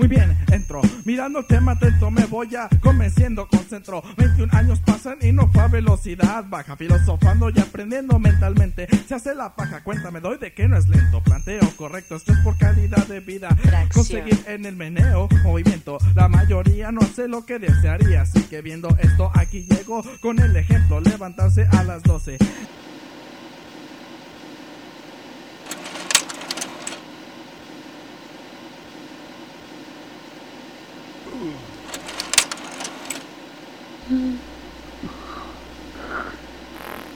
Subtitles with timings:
[0.00, 0.80] Muy bien, entro.
[1.04, 4.02] Mirando el tema atento, me voy a convenciendo, concentro.
[4.16, 6.74] 21 años pasan y no fue a velocidad baja.
[6.74, 8.88] Filosofando y aprendiendo mentalmente.
[9.06, 11.22] Se hace la paja, cuéntame, doy de que no es lento.
[11.22, 13.54] Planteo correcto, esto es por calidad de vida.
[13.92, 15.98] Conseguir en el meneo movimiento.
[16.14, 18.22] La mayoría no sé lo que desearía.
[18.22, 21.02] Así que viendo esto, aquí llego con el ejemplo.
[21.02, 22.38] Levantarse a las 12.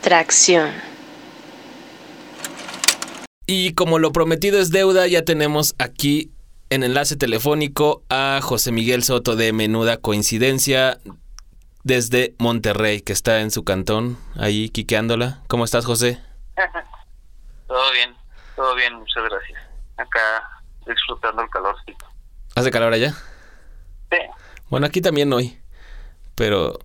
[0.05, 0.71] Tracción.
[3.47, 6.31] Y como lo prometido es deuda, ya tenemos aquí
[6.69, 10.99] en enlace telefónico a José Miguel Soto de Menuda Coincidencia
[11.85, 15.41] desde Monterrey, que está en su cantón, ahí quiqueándola.
[15.49, 16.21] ¿Cómo estás, José?
[17.67, 18.15] todo bien,
[18.57, 19.63] todo bien, muchas gracias.
[19.97, 22.05] Acá disfrutando el calorcito.
[22.55, 23.15] ¿Hace calor allá?
[24.11, 24.19] Sí.
[24.69, 25.59] Bueno, aquí también hoy,
[26.35, 26.79] pero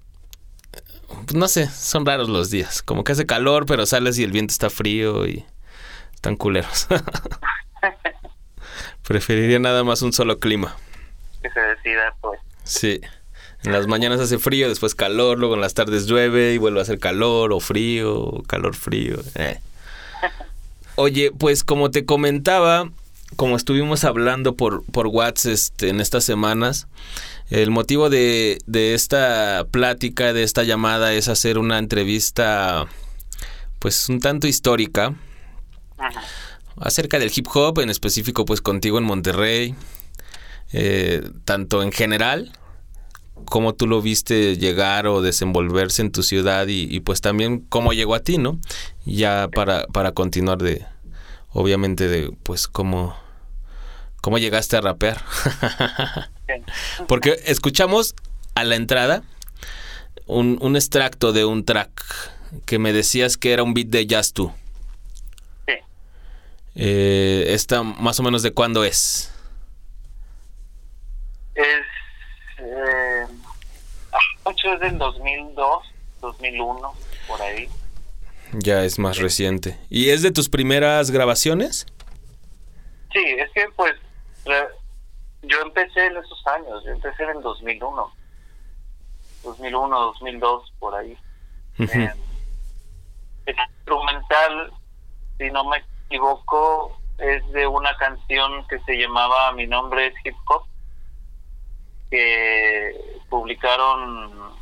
[1.34, 2.82] no sé, son raros los días.
[2.82, 5.46] Como que hace calor, pero sales y el viento está frío y
[6.14, 6.88] están culeros.
[9.04, 10.76] Preferiría nada más un solo clima.
[11.42, 12.40] Que se decida, pues.
[12.64, 13.02] Sí.
[13.64, 16.84] En las mañanas hace frío, después calor, luego en las tardes llueve y vuelve a
[16.84, 19.18] hacer calor o frío, calor frío.
[19.36, 19.60] Eh.
[20.96, 22.90] Oye, pues como te comentaba,
[23.36, 26.88] como estuvimos hablando por, por WhatsApp este, en estas semanas,
[27.50, 32.88] el motivo de, de esta plática, de esta llamada, es hacer una entrevista,
[33.80, 35.16] pues un tanto histórica,
[36.78, 39.76] acerca del hip hop, en específico, pues contigo en Monterrey,
[40.72, 42.52] eh, tanto en general
[43.46, 48.16] cómo tú lo viste llegar o desenvolverse en tu ciudad y, pues también cómo llegó
[48.16, 48.60] a ti, ¿no?
[49.06, 50.86] Ya para, para continuar de,
[51.52, 53.16] obviamente de pues cómo,
[54.22, 55.24] cómo llegaste a rapear.
[57.08, 58.16] Porque escuchamos
[58.56, 59.24] a la entrada
[60.26, 62.04] un, un extracto de un track
[62.66, 64.52] que me decías que era un beat de Jazz Tú.
[65.68, 65.74] Sí.
[66.76, 69.34] Eh, ¿Esta más o menos de cuándo es?
[71.56, 71.66] Es
[72.58, 73.26] eh,
[74.46, 75.84] mucho es del 2002,
[76.22, 76.94] 2001,
[77.28, 77.70] por ahí.
[78.54, 79.78] Ya es más reciente.
[79.90, 81.86] ¿Y es de tus primeras grabaciones?
[83.14, 83.94] Sí, es que pues
[85.44, 88.12] yo empecé en esos años, yo empecé en el 2001.
[89.44, 91.18] 2001, 2002, por ahí.
[91.80, 92.00] Ujú.
[92.00, 92.14] Eh,
[93.46, 94.74] el instrumental,
[95.38, 100.36] si no me equivoco, es de una canción que se llamaba Mi nombre es hip
[100.48, 100.64] hop,
[102.10, 104.54] que publicaron,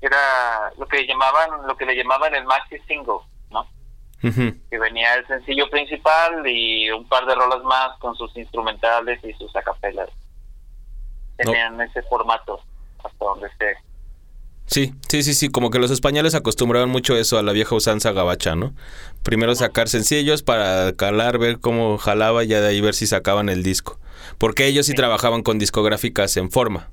[0.00, 3.66] era lo que llamaban, lo que le llamaban el maxi single, ¿no?
[4.22, 4.54] Ujú.
[4.70, 9.32] Que venía el sencillo principal y un par de rolas más con sus instrumentales y
[9.34, 10.08] sus acapelas.
[11.36, 12.60] Tenían ese formato,
[13.02, 13.76] hasta donde sé.
[14.66, 18.12] Sí, sí, sí, sí, como que los españoles acostumbraban mucho eso a la vieja usanza
[18.12, 18.72] gabacha, ¿no?
[19.24, 23.48] Primero sacar sencillos para calar, ver cómo jalaba y ya de ahí ver si sacaban
[23.48, 23.98] el disco.
[24.38, 26.88] Porque ellos sí trabajaban con discográficas en forma.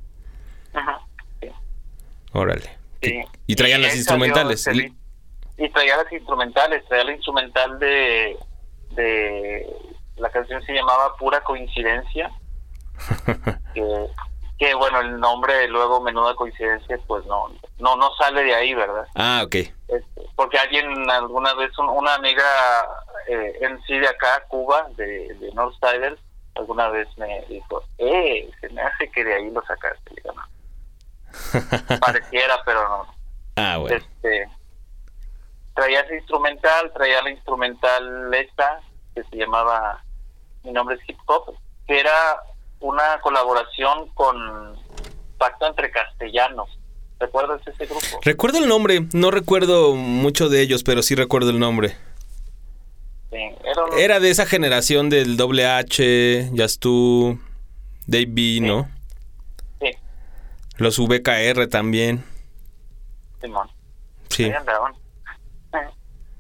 [0.73, 1.01] Ajá.
[1.39, 1.49] sí.
[2.31, 2.76] Órale.
[3.01, 3.23] Sí.
[3.47, 4.63] Y traían las instrumentales.
[4.63, 4.97] salió Feliz.
[5.57, 8.37] Y traía las instrumentales, traía la instrumental de,
[8.91, 9.67] de
[10.17, 12.29] la canción se llamaba Pura Coincidencia,
[13.73, 14.07] que,
[14.59, 17.49] que bueno, el nombre luego Menuda Coincidencia, pues no,
[17.79, 19.07] no, no sale de ahí, ¿verdad?
[19.15, 19.55] ah, ok.
[19.55, 22.43] Este, porque alguien alguna vez, un- una amiga
[23.27, 26.19] eh, en sí de acá, Cuba, de, de Northsiders,
[26.55, 30.11] alguna vez me dijo, eh, se me hace que de ahí lo sacaste.
[30.25, 30.33] "No".
[31.99, 33.15] Pareciera, pero no.
[33.55, 33.95] Ah, bueno.
[33.97, 34.47] Este,
[35.75, 38.81] traía ese instrumental, traía la instrumental esta,
[39.15, 40.03] que se llamaba
[40.63, 41.55] Mi nombre es Hip Hop,
[41.87, 42.11] que era
[42.79, 44.75] una colaboración con
[45.37, 46.69] Pacto entre Castellanos.
[47.19, 48.19] ¿Recuerdas ese grupo?
[48.21, 51.95] Recuerdo el nombre, no recuerdo mucho de ellos, pero sí recuerdo el nombre.
[53.31, 57.39] Sí, era un- Era de esa generación del doble H, Just Tú,
[58.05, 58.87] Dave B, ¿no?
[60.77, 62.23] Los VKR también.
[63.41, 63.69] Simón.
[64.29, 64.51] Sí.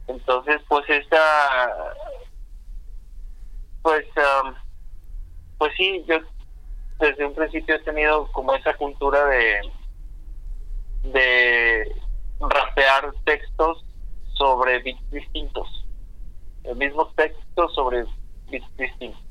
[0.07, 1.73] Entonces, pues esta,
[3.81, 4.53] pues, um,
[5.57, 6.19] pues sí, yo
[6.99, 9.59] desde un principio he tenido como esa cultura de,
[11.03, 11.95] de
[12.39, 13.83] rapear textos
[14.33, 15.67] sobre beats distintos.
[16.63, 18.05] El mismo texto sobre
[18.49, 19.21] beats distintos.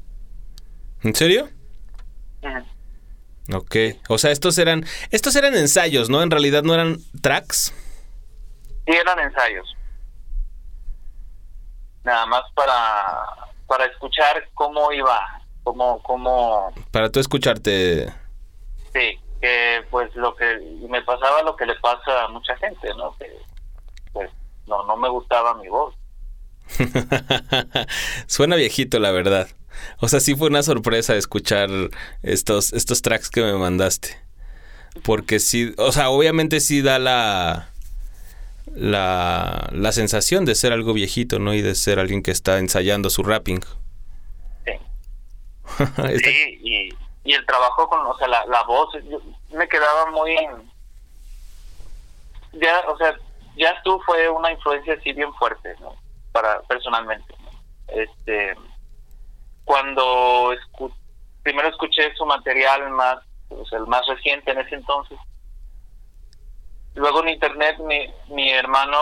[1.02, 1.48] ¿En serio?
[2.42, 2.75] Ujú.
[3.52, 3.76] Ok.
[4.08, 6.22] O sea, estos eran, estos eran ensayos, ¿no?
[6.22, 7.72] En realidad no eran tracks.
[8.86, 9.76] Sí, eran ensayos.
[12.04, 13.24] Nada más para,
[13.66, 18.06] para escuchar cómo iba cómo, cómo, Para tú escucharte.
[18.92, 20.58] sí, que pues lo que
[20.88, 23.16] me pasaba lo que le pasa a mucha gente, ¿no?
[23.18, 23.36] Que
[24.12, 24.30] pues
[24.66, 25.94] no, no me gustaba mi voz.
[28.28, 29.48] Suena viejito, la verdad.
[30.00, 31.68] O sea, sí fue una sorpresa escuchar
[32.22, 34.18] estos, estos tracks que me mandaste.
[35.02, 37.68] Porque sí, o sea, obviamente sí da la,
[38.74, 41.54] la, la sensación de ser algo viejito, ¿no?
[41.54, 43.62] Y de ser alguien que está ensayando su rapping.
[44.64, 44.72] Sí.
[46.24, 46.88] Sí, y,
[47.24, 49.20] y el trabajo con, o sea, la, la voz, yo
[49.56, 50.36] me quedaba muy...
[52.52, 53.14] Ya, o sea,
[53.56, 55.94] Jazz tú fue una influencia así bien fuerte, ¿no?
[56.32, 57.34] Para, personalmente.
[57.42, 57.50] ¿no?
[57.88, 58.54] Este,
[59.66, 60.94] cuando escu-
[61.42, 63.18] primero escuché su material más,
[63.66, 65.18] sea, el más reciente en ese entonces,
[66.94, 68.96] luego en internet mi, mi hermano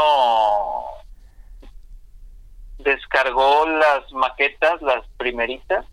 [2.79, 5.85] descargó las maquetas, las primeritas,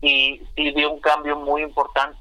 [0.00, 2.18] y sí dio un cambio muy importante,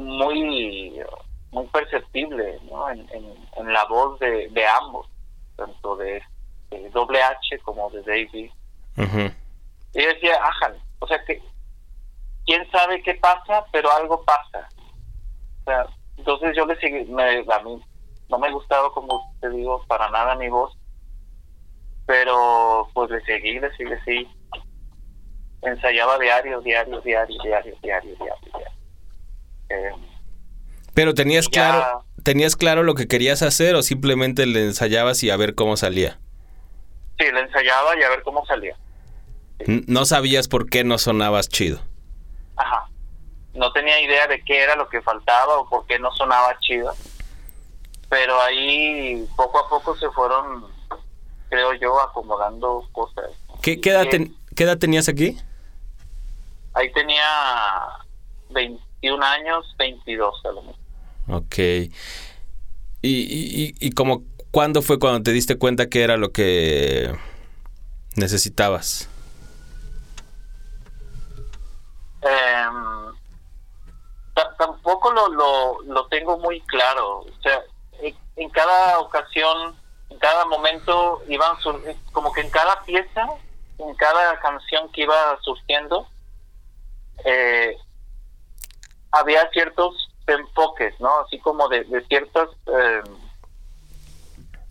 [0.00, 1.02] muy
[1.50, 2.90] muy perceptible ¿no?
[2.90, 5.08] en, en- la voz de, de ambos,
[5.56, 6.22] tanto de,
[6.70, 8.50] de Doble H como de David.
[8.98, 9.32] Ujú.
[9.94, 11.42] Y yo decía, ajá, o sea que
[12.46, 14.68] quién sabe qué pasa, pero algo pasa.
[15.60, 15.86] O sea,
[16.16, 17.80] entonces yo le seguí, me, a mí
[18.28, 20.76] no me gustaba, como te digo, para nada mi voz,
[22.06, 24.28] pero pues le seguí, le seguí, le seguí.
[25.62, 28.70] Ensayaba diario, diario, diario, diario, diario, diario, diario.
[29.70, 29.90] Eh,
[30.94, 31.50] Pero tenías Ya.
[31.50, 35.76] claro, tenías claro lo que querías hacer o simplemente le ensayabas y a ver cómo
[35.76, 36.18] salía.
[37.18, 38.76] sí, le ensayaba y a ver cómo salía.
[39.66, 41.80] No sabías por qué no sonabas chido.
[42.56, 42.88] Ajá.
[43.54, 46.94] No tenía idea de qué era lo que faltaba o por qué no sonaba chido.
[48.08, 50.64] Pero ahí poco a poco se fueron,
[51.50, 53.30] creo yo, acomodando cosas.
[53.60, 55.36] ¿Qué, qué edad, Y, ten- qué edad tenías aquí?
[56.74, 57.24] Ahí tenía
[58.50, 60.76] 21 años, 22 a lo mejor.
[61.28, 61.58] Ok.
[61.58, 61.90] ¿Y,
[63.02, 67.12] y, y, y como cuándo fue cuando te diste cuenta que era lo que
[68.16, 69.08] necesitabas?
[74.34, 77.20] Ta- tampoco lo, lo, lo tengo muy claro.
[77.20, 77.62] O sea,
[78.36, 79.76] en, cada ocasión,
[80.10, 81.56] en cada momento, iban
[82.12, 83.26] como que en cada pieza,
[83.78, 86.06] en cada canción que iba surgiendo,
[87.24, 87.76] eh,
[89.10, 91.20] había ciertos enfoques, ¿no?
[91.20, 92.48] Así como de, de ciertas...
[92.66, 93.28] em,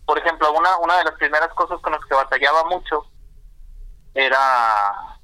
[0.06, 3.04] por ejemplo, una, una de las primeras cosas con las que batallaba mucho
[4.14, 5.17] era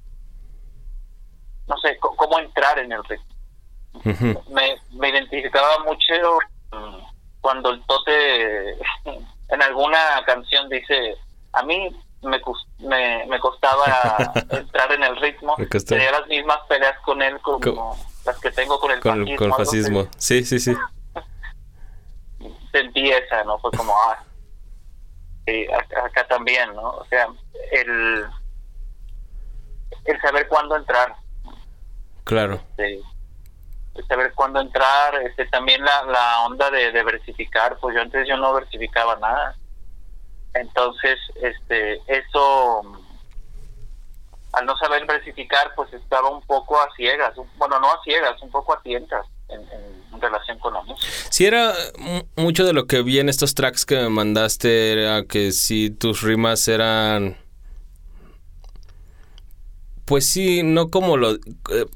[1.67, 3.27] no sé, cómo entrar en el ritmo.
[4.51, 6.15] Me, me identificaba mucho
[7.41, 8.73] cuando el tote
[9.49, 11.17] en alguna canción dice,
[11.53, 12.41] a mí me,
[12.79, 15.55] me, me costaba entrar en el ritmo,
[15.87, 19.37] tenía las mismas peleas con él como Co- las que tengo con el Con el,
[19.37, 19.37] fascismo.
[19.39, 19.77] con el algo así.
[19.83, 20.09] fascismo.
[20.17, 20.75] Sí, sí, sí.
[22.73, 23.59] Sentí esa, ¿no?
[23.59, 24.19] Fue como, ah,
[25.47, 26.89] sí, acá, acá también, ¿no?
[26.91, 27.29] O sea,
[27.73, 28.27] el,
[30.07, 31.15] el saber cuándo entrar.
[32.25, 32.63] Claro.
[32.71, 33.01] este,
[33.95, 38.27] de saber cuándo entrar, este también la, la onda de, de versificar, pues yo antes
[38.27, 39.57] yo no versificaba nada.
[40.55, 42.83] Entonces, este eso
[44.53, 48.51] al no saber versificar, pues estaba un poco a ciegas, bueno, no a ciegas, un
[48.53, 49.61] poco a tientas en,
[50.13, 51.13] en relación con la música.
[51.31, 55.25] Sí, era mu- mucho de lo que vi en estos tracks que me mandaste, era
[55.25, 57.37] que sí, tus rimas eran...
[60.05, 61.33] Pues sí, no como lo...
[61.33, 61.87] eh,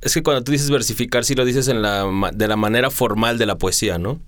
[0.00, 3.38] es que cuando tú dices versificar, sí lo dices en la, de la manera formal
[3.38, 4.20] de la poesía, ¿no?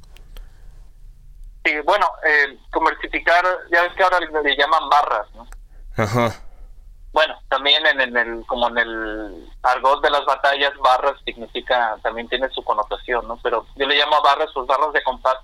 [1.64, 5.46] Sí, bueno, eh, versificar, ya ves que ahora le, llaman barras, ¿no?
[5.96, 6.42] Ajá.
[7.12, 12.28] Bueno, también en, en el, como en el argot de las batallas, barras significa, también
[12.28, 13.38] tiene su connotación, ¿no?
[13.42, 15.36] Pero yo le llamo a barras, pues barras de compás,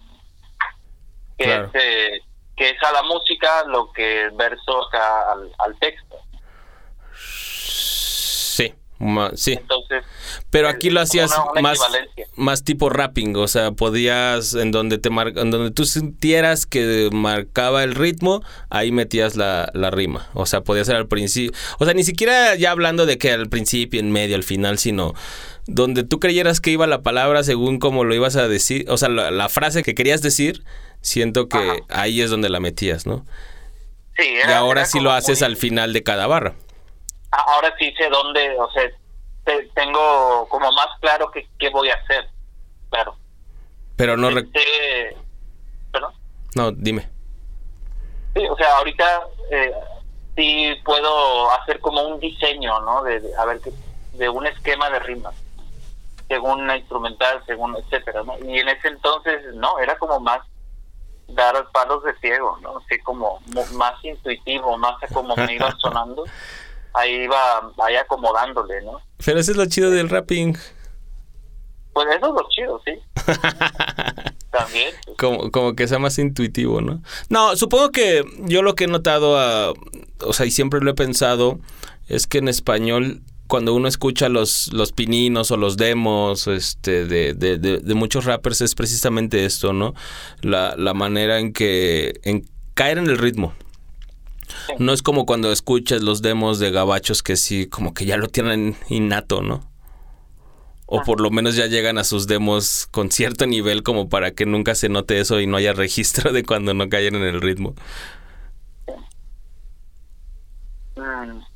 [1.36, 1.64] que, Claro.
[1.66, 2.20] es, eh,
[2.56, 6.16] que es a la música lo que el verso acá al, al texto.
[7.14, 8.74] Sí,
[9.34, 9.52] sí.
[9.52, 10.04] Entonces,
[10.50, 11.78] Pero aquí lo hacías una- una más,
[12.36, 17.08] más tipo rapping, o sea, podías en donde te mar- en donde tú sintieras que
[17.12, 21.84] marcaba el ritmo, ahí metías la, la rima, o sea, podía ser al principio, o
[21.84, 25.14] sea, ni siquiera ya hablando de que al principio, en medio, al final, sino
[25.66, 29.08] donde tú creyeras que iba la palabra según como lo ibas a decir, o sea,
[29.08, 30.62] la, la frase que querías decir,
[31.00, 31.76] siento que Ajá.
[31.88, 33.24] ahí es donde la metías, ¿no?
[34.18, 36.54] sí, y ahora era sí lo haces muy- al final de cada barra.
[37.32, 38.84] Ahora sí sé dónde, o sea,
[39.46, 42.28] te- tengo como más claro qué, qué voy a hacer,
[42.90, 43.16] claro.
[43.96, 45.16] Pero no, Este,
[45.90, 46.12] ¿perdón?
[46.54, 47.08] no, dime.
[48.34, 49.72] Sí, o sea, ahorita eh,
[50.36, 53.02] sí puedo hacer como un diseño, ¿no?
[53.04, 53.60] De, de- a ver,
[54.12, 55.34] de un esquema de rimas
[56.28, 58.36] según una instrumental, según etcétera, ¿no?
[58.40, 60.40] Y en ese entonces, no, era como más
[61.28, 62.78] dar palos de ciego, ¿no?
[62.78, 63.40] Así como
[63.74, 66.24] más intuitivo, más como me iba sonando,
[66.96, 69.00] ahí iba, ahí acomodándole, ¿no?
[69.24, 70.56] Pero ese es lo chido del rapping.
[71.92, 72.92] Pues eso es lo chido, sí.
[74.50, 74.94] También.
[75.04, 75.16] Pues.
[75.18, 77.02] Como, como que sea más intuitivo, ¿no?
[77.28, 79.72] No, supongo que yo lo que he notado, a,
[80.20, 81.58] o sea, y siempre lo he pensado,
[82.08, 87.32] es que en español cuando uno escucha los, los pininos o los demos este, de,
[87.34, 89.94] de, de, muchos rappers es precisamente esto, ¿no?
[90.40, 93.54] La, la manera en que en caer en el ritmo.
[94.78, 98.28] No es como cuando escuchas los demos de gabachos que sí, como que ya lo
[98.28, 99.70] tienen innato, ¿no?
[100.86, 104.46] O por lo menos ya llegan a sus demos con cierto nivel como para que
[104.46, 107.74] nunca se note eso y no haya registro de cuando no caen en el ritmo.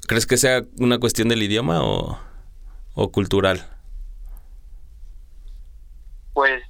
[0.09, 2.19] ¿Crees que sea una cuestión del idioma o,
[2.95, 3.71] o cultural?
[6.33, 6.63] Pues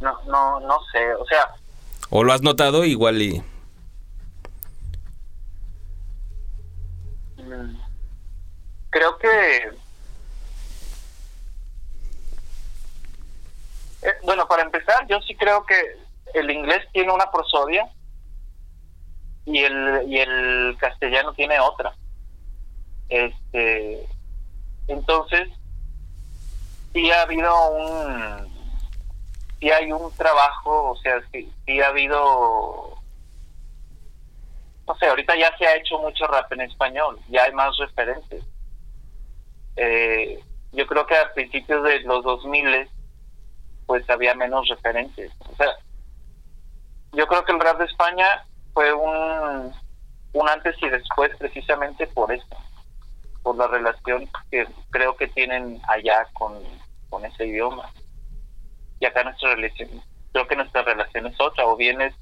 [0.00, 1.40] no, no, no sé, o sea...
[2.08, 3.42] ¿O lo has notado igual y...?
[8.90, 9.72] Creo que...
[14.02, 15.76] Eh, bueno, para empezar, yo sí creo que
[16.34, 17.90] el inglés tiene una prosodia
[19.44, 21.94] y el, y el castellano tiene otra.
[23.08, 24.06] Este,
[24.86, 25.48] entonces,
[26.92, 28.48] sí ha habido un,
[29.58, 32.99] sí hay un trabajo, o sea, sí, sí ha habido,
[34.90, 38.42] no sé, ahorita ya se ha hecho mucho rap en español, ya hay más referentes.
[39.76, 40.42] Eh,
[40.72, 42.90] yo creo que a principios de los 2000
[43.86, 45.30] pues había menos referentes.
[45.48, 45.76] O sea,
[47.12, 48.44] yo creo que el rap de España
[48.74, 49.72] fue un,
[50.48, 52.56] antes y después precisamente por eso,
[53.44, 56.60] por la relación que creo que tienen allá con,
[57.10, 57.92] con ese idioma.
[58.98, 62.12] Y acá nuestra relación, creo que nuestra relación es otra, o bien es,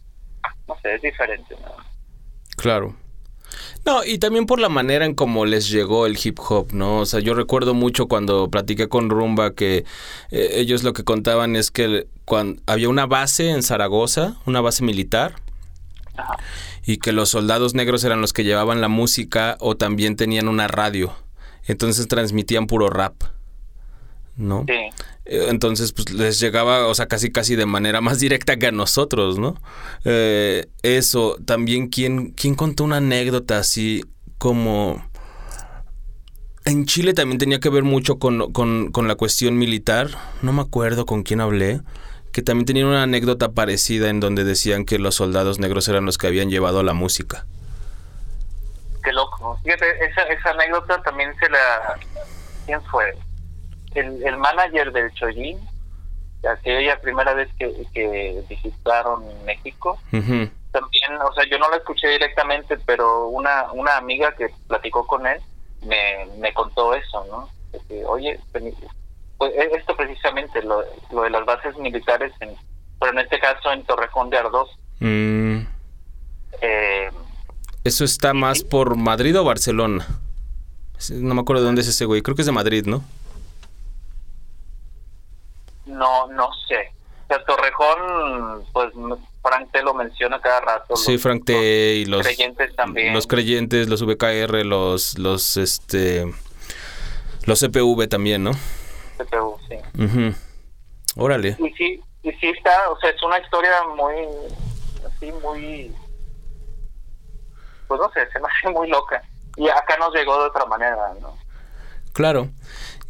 [0.67, 1.57] no sé, es diferente.
[2.59, 2.95] Claro.
[3.87, 6.99] No, y también por la manera en cómo les llegó el hip hop, ¿no?
[6.99, 9.85] O sea, yo recuerdo mucho cuando platiqué con Rumba que
[10.31, 14.85] eh, ellos lo que contaban es que cuando había una base en Zaragoza, una base
[14.85, 15.37] militar,
[16.85, 20.69] y que los soldados negros eran los que llevaban la música o también tenían una
[20.69, 21.15] radio.
[21.67, 23.15] Entonces transmitían puro rap.
[24.37, 24.65] ¿No?
[24.67, 24.91] Sí.
[25.29, 29.39] Entonces, pues les llegaba, o sea, casi casi de manera más directa que a nosotros,
[29.39, 29.55] ¿no?
[30.05, 34.05] Eh, eso, también, ¿quién, ¿quién contó una anécdota así
[34.39, 35.07] como...
[36.65, 40.11] En Chile también tenía que ver mucho con, con, con la cuestión militar,
[40.43, 41.81] no me acuerdo con quién hablé,
[42.31, 46.19] que también tenían una anécdota parecida en donde decían que los soldados negros eran los
[46.19, 47.47] que habían llevado la música.
[49.03, 49.59] Qué loco.
[49.65, 51.99] Fíjate, esa, esa anécdota también se la...
[52.67, 53.17] ¿Quién fue?
[53.95, 55.59] El, el manager del Choyin,
[56.49, 62.77] aquella primera vez que, que visitaron México, también, o sea, yo no la escuché directamente,
[62.85, 65.41] pero una, una amiga que platicó con él
[65.83, 67.49] me, me contó eso, ¿no?
[67.89, 70.83] que, oye, pues e, esto precisamente, lo,
[71.23, 72.51] de las bases militares, en,
[72.99, 74.69] pero en este caso en Torrejón de Ardoz.
[75.01, 75.59] Mm.
[76.61, 77.11] Eh,
[77.85, 80.07] ¿Eso está más por Madrid o Barcelona?
[81.11, 83.05] No me acuerdo de dónde es ese güey, creo que es de Madrid, ¿no?
[85.89, 86.93] No, no sé.
[87.25, 88.93] O sea, Torrejón, pues
[89.43, 90.97] Frank T lo menciona cada rato.
[90.97, 93.13] Sí, Frank T y los creyentes también.
[93.13, 96.33] Los creyentes, los VKR, los, los, este,
[97.45, 98.53] los CPV también, ¿no?
[98.53, 100.35] sí.
[101.17, 101.57] Órale.
[101.59, 104.15] Y sí, y sí está, o sea, es una historia muy,
[105.07, 105.93] así, muy,
[107.89, 109.21] pues no sé, se me hace muy loca.
[109.57, 111.37] Y acá nos llegó de otra manera, ¿no?
[112.13, 112.49] Claro.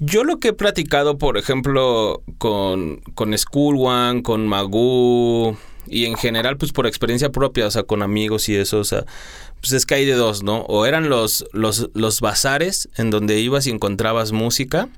[0.01, 6.57] Yo lo que he platicado, por ejemplo, con, con School con Magoo, y en general,
[6.57, 9.05] pues por experiencia propia, o sea, con amigos y eso, o sea,
[9.61, 10.61] pues es que hay de dos, ¿no?
[10.63, 14.89] O eran los, los, los bazares en donde ibas y encontrabas música,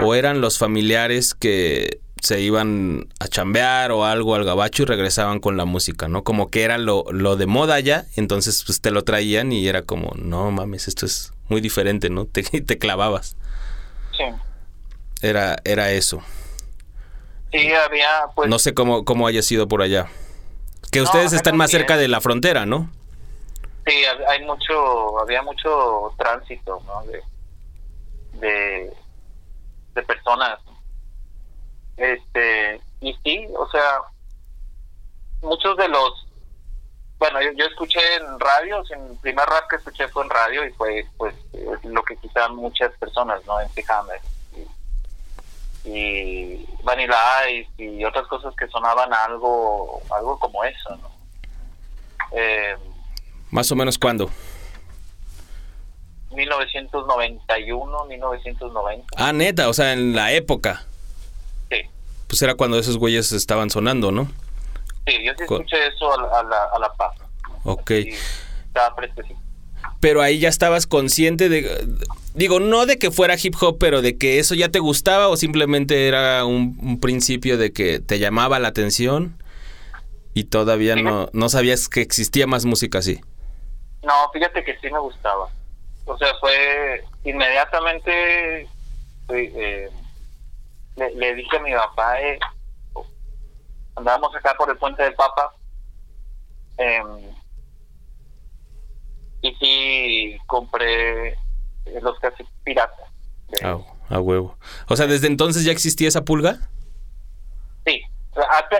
[0.00, 5.40] o eran los familiares que se iban a chambear o algo al gabacho y regresaban
[5.40, 6.22] con la música, ¿no?
[6.22, 9.82] Como que era lo, lo de moda ya, entonces pues te lo traían y era
[9.82, 12.24] como, no mames, esto es muy diferente, ¿no?
[12.32, 13.36] Te, te clavabas.
[14.16, 14.24] Sí.
[15.22, 16.22] Era, era eso.
[17.50, 18.48] Sí, había pues...
[18.48, 20.08] No sé cómo, cómo haya sido por allá.
[20.90, 22.90] Que ustedes están más cerca de la frontera, ¿no?
[23.86, 23.92] Sí,
[24.28, 27.02] hay mucho, había mucho tránsito, ¿no?
[28.40, 28.92] de
[29.94, 30.58] de personas.
[31.96, 34.00] Este, y sí, o sea,
[35.42, 36.26] muchos de los
[37.22, 40.72] bueno, yo, yo escuché en radio, el primer rap que escuché fue en radio y
[40.72, 43.60] fue pues eh, lo que quizá muchas personas, ¿no?
[43.60, 44.20] En Hammer
[45.84, 51.12] y, y Vanilla Ice y otras cosas que sonaban algo algo como eso, ¿no?
[52.32, 52.76] Eh,
[53.52, 54.28] ¿Más o menos cuándo?
[56.32, 59.06] 1991, 1990.
[59.16, 60.82] Ah, neta, o sea, en la época.
[61.70, 61.82] Sí,
[62.26, 64.28] Pues era cuando esos güeyes estaban sonando, ¿no?
[65.06, 67.14] Sí, yo sí escuché eso a, la- a la, a la paz.
[67.64, 67.90] Ok.
[67.90, 69.40] Estaba fresquecito.
[70.00, 71.86] Pero ahí ya estabas consciente de...
[72.34, 75.36] Digo, no de que fuera hip hop, pero de que eso ya te gustaba o
[75.36, 79.36] simplemente era un, un principio de que te llamaba la atención
[80.34, 83.20] y todavía no, no sabías que existía más música así.
[84.02, 85.48] No, fíjate que sí me gustaba.
[86.06, 88.66] O sea, fue inmediatamente
[89.26, 89.88] fui, eh,
[90.96, 92.38] le, le dije a mi papá, eh,
[93.96, 95.54] andábamos acá por el puente del Papa,
[96.78, 97.34] em,
[99.42, 101.38] y sí compré eh,
[102.00, 103.08] los cassettes piratas.
[103.48, 103.78] de- A,
[104.14, 104.56] a huevo.
[104.88, 106.58] O sea, desde entonces ya existía esa pulga.
[107.84, 108.00] Sí,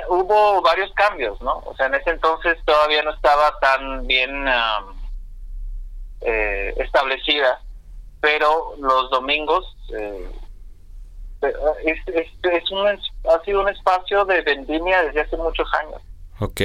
[0.09, 1.59] hubo varios cambios, ¿no?
[1.67, 4.97] O sea, en ese entonces todavía no estaba tan bien am,
[6.21, 7.61] eh, establecida,
[8.21, 10.41] pero los domingos eh, eh,
[11.85, 16.01] es, es, es un, ha sido un espacio de vendimia desde hace muchos años.
[16.41, 16.61] Ok.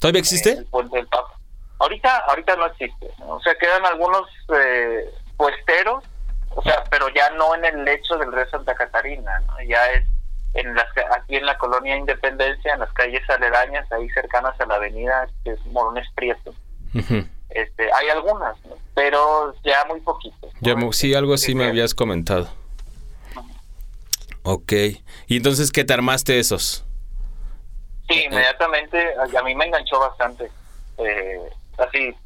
[0.00, 0.50] ¿Todavía eh, existe?
[0.50, 1.34] el del Papa.
[1.80, 6.02] Ahorita, ahorita no existe, o sea, quedan algunos eh, puesteros,
[6.50, 9.62] o sea, pero ya no en el lecho del río Santa Catarina, ¿no?
[9.62, 10.04] ya es
[10.54, 10.86] en las,
[11.16, 15.52] aquí en la colonia Independencia, en las calles aledañas, ahí cercanas a la avenida, que
[15.52, 16.52] es Morones Prieto.
[17.50, 18.74] Este, hay algunas, ¿no?
[18.94, 20.52] pero ya muy poquitos.
[20.54, 20.60] ¿no?
[20.60, 22.48] Ya, sí, algo así me Sí, habías comentado.
[24.50, 24.72] Ok.
[25.26, 26.82] ¿Y entonces qué te armaste esos?
[28.08, 30.50] Sí, inmediatamente a, mí me enganchó bastante.
[30.96, 32.16] Eh, así,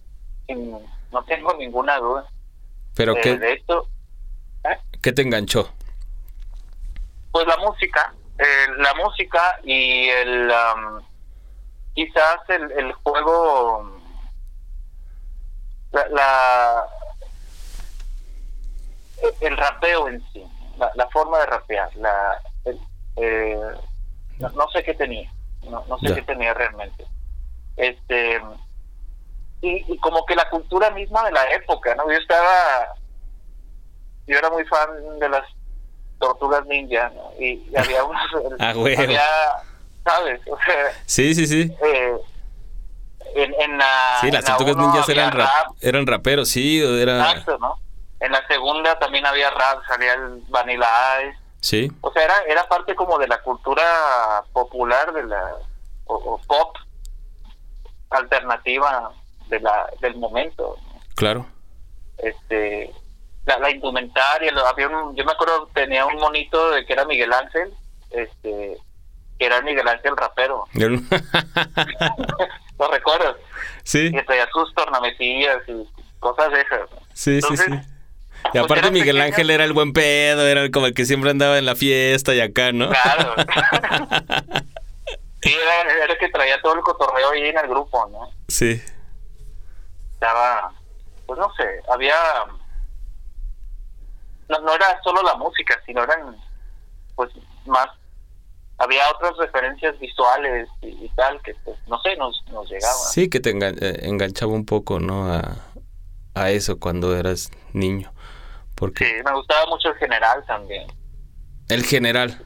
[0.47, 0.79] sin-
[1.11, 2.25] no tengo ninguna duda.
[2.95, 3.89] ¿Pero Eh, qué, de esto,
[4.63, 4.79] ¿eh?
[5.03, 5.69] qué te enganchó?
[7.33, 11.03] Pues la música, eh, la música y el am,
[11.93, 13.99] quizás el, el juego,
[15.91, 16.85] la, la-
[19.41, 20.45] el rapeo en sí,
[20.83, 22.81] la, la forma de rapear, la, el-
[23.17, 23.59] eh,
[24.39, 26.15] no, no sé qué tenía, no, no sé Ya.
[26.17, 27.07] qué tenía realmente.
[27.77, 28.41] Este
[29.61, 32.11] y, y como que la cultura misma de la época, ¿no?
[32.11, 32.89] Yo estaba,
[34.27, 35.43] yo era muy fan de las
[36.19, 37.33] tortugas ninja, ¿no?
[37.39, 38.23] Y, y había unos,
[38.59, 39.23] Ah, había,
[40.05, 40.41] ¿sabes?
[40.51, 41.73] O sea, Sí, sí, sí.
[41.85, 42.17] eh,
[43.37, 47.19] en, en la Sí, las la tortugas ninjas eran, rap- rap, eran raperos, sí, era...
[47.21, 47.79] exacto, ¿no?
[48.23, 50.89] En la segunda también había rap, salía el Vanilla
[51.23, 55.55] Ice, Sí, o sea, era, era parte como de la cultura popular de la
[56.07, 56.77] o, o pop
[58.11, 59.11] alternativa
[59.49, 60.77] de la del momento.
[61.15, 61.47] claro.
[62.19, 62.93] Este
[63.47, 67.05] la, la indumentaria, lo- había un- yo me acuerdo tenía un monito de que era
[67.05, 67.73] Miguel Ángel,
[68.11, 68.77] este
[69.39, 70.65] que era Miguel Ángel rapero.
[72.79, 73.37] ¿Lo recuerdas?
[73.85, 75.89] sí, Que traía sus tornamesillas y
[76.21, 76.89] cosas de esas.
[77.15, 77.73] sí, sí, sí.
[78.47, 79.25] Y pues aparte Miguel pequeño.
[79.25, 82.41] Ángel era el buen pedo, era como el que siempre andaba en la fiesta y
[82.41, 82.89] acá, ¿no?
[82.91, 83.35] Claro.
[85.43, 88.31] sí, era, era el que traía todo el cotorreo ahí en el grupo, ¿no?
[88.49, 88.83] Sí.
[90.15, 90.73] estaba,
[91.27, 92.15] pues no sé, había,
[94.49, 96.37] no, no era solo la música, sino eran,
[97.15, 97.31] pues
[97.67, 97.87] más,
[98.79, 102.97] había otras referencias visuales y, y tal que, pues, no sé, nos, nos llegaban.
[103.13, 105.33] Sí, que te engan- eh, enganchaba un poco, ¿no?
[105.33, 105.57] A,
[106.35, 108.13] a eso cuando eras niño.
[108.83, 110.89] Porque Sí, me gustaba mucho el general también.
[111.69, 112.45] el general,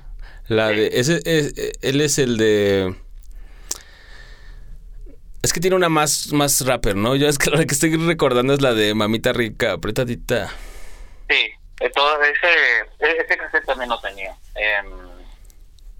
[0.49, 0.89] la de...
[0.93, 2.95] Ese, es- eh, él es el de...
[5.43, 7.15] Es que tiene una más, más rapper, ¿no?
[7.17, 10.49] Yo es que la que estoy recordando es la de Mamita Rica, apretadita.
[11.29, 14.37] Sí, todo ese, ese cassette también lo tenía.
[14.57, 14.91] Em,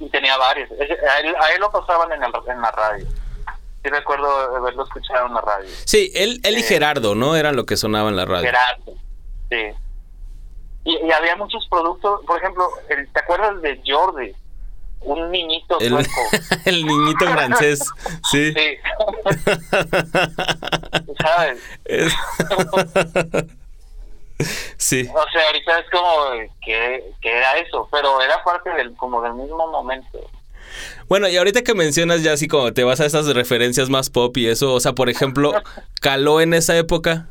[0.01, 0.69] y tenía varios.
[0.73, 3.07] A, él, a él lo pasaban en, el, en la radio.
[3.83, 5.71] Sí recuerdo haberlo escuchado en la radio.
[5.87, 6.75] Sí, él, él y Sí.
[6.75, 7.37] Gerardo, ¿no?
[7.37, 8.45] Eran lo que sonaba en la radio.
[8.47, 8.95] Gerardo,
[9.49, 9.57] sí.
[10.87, 14.33] Y, y había muchos productos, por ejemplo, el- ¿te acuerdas de Jordi?
[15.01, 16.11] Un niñito El, sueco.
[16.65, 17.81] el niñito francés,
[18.31, 18.53] sí.
[18.55, 18.79] Sí.
[21.21, 21.59] ¿Sabes?
[21.85, 22.13] Es-
[24.77, 26.31] sí, O sea, ahorita es como
[26.65, 30.19] que, que era eso, pero era parte del como del mismo momento.
[31.09, 34.37] bueno, y ahorita que mencionas ya así como te vas a esas referencias más pop
[34.37, 35.53] y eso, o sea, por ejemplo,
[36.01, 37.29] caló en esa época.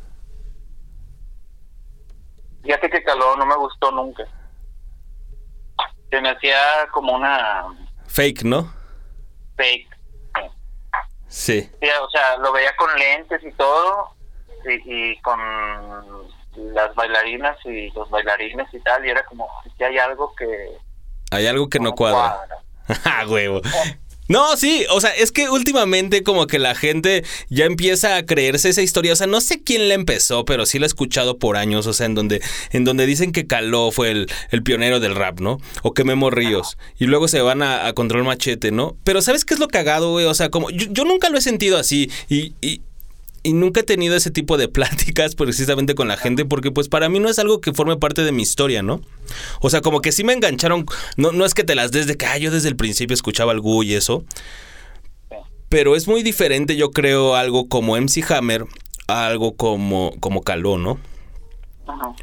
[2.65, 4.25] Fíjate que calor no me gustó nunca.
[6.09, 7.65] Se me hacía como una
[8.07, 8.73] Fake, ¿no?
[9.55, 9.89] fake.
[11.27, 11.69] Sí.
[12.01, 14.15] o sea, lo veía con lentes y todo,
[14.65, 15.39] y, y con
[16.73, 19.47] las bailarinas y los bailarines y tal, y era como,
[19.77, 20.77] que hay algo que...
[21.31, 22.41] Hay algo que no cuadra.
[23.05, 23.61] ah, huevo.
[24.27, 28.69] No, sí, o sea, es que últimamente como que la gente ya empieza a creerse
[28.69, 31.57] esa historia, o sea, no sé quién la empezó, pero sí la he escuchado por
[31.57, 35.13] años, o sea, en donde, en donde dicen que Caló fue el, el pionero del
[35.13, 35.59] rap, ¿no?
[35.83, 38.97] O que Memo Ríos, y luego se van a, Control Machete, ¿no?
[39.03, 40.25] Pero ¿sabes qué es lo cagado, güey?
[40.25, 42.81] O sea, como yo, yo nunca lo he sentido así, y, y,
[43.45, 47.07] y nunca he tenido ese tipo de pláticas precisamente con la gente porque pues para
[47.09, 49.01] mí no es algo que forme parte de mi historia, ¿no?
[49.61, 52.17] O sea, como que sí me engancharon, no, no es que te las des de
[52.17, 54.25] que ah, yo desde el principio escuchaba el Gu y eso,
[55.69, 58.65] pero es muy diferente yo creo algo como MC Hammer
[59.07, 60.97] a algo como, como Caló, ¿no?
[61.87, 62.15] Ajá.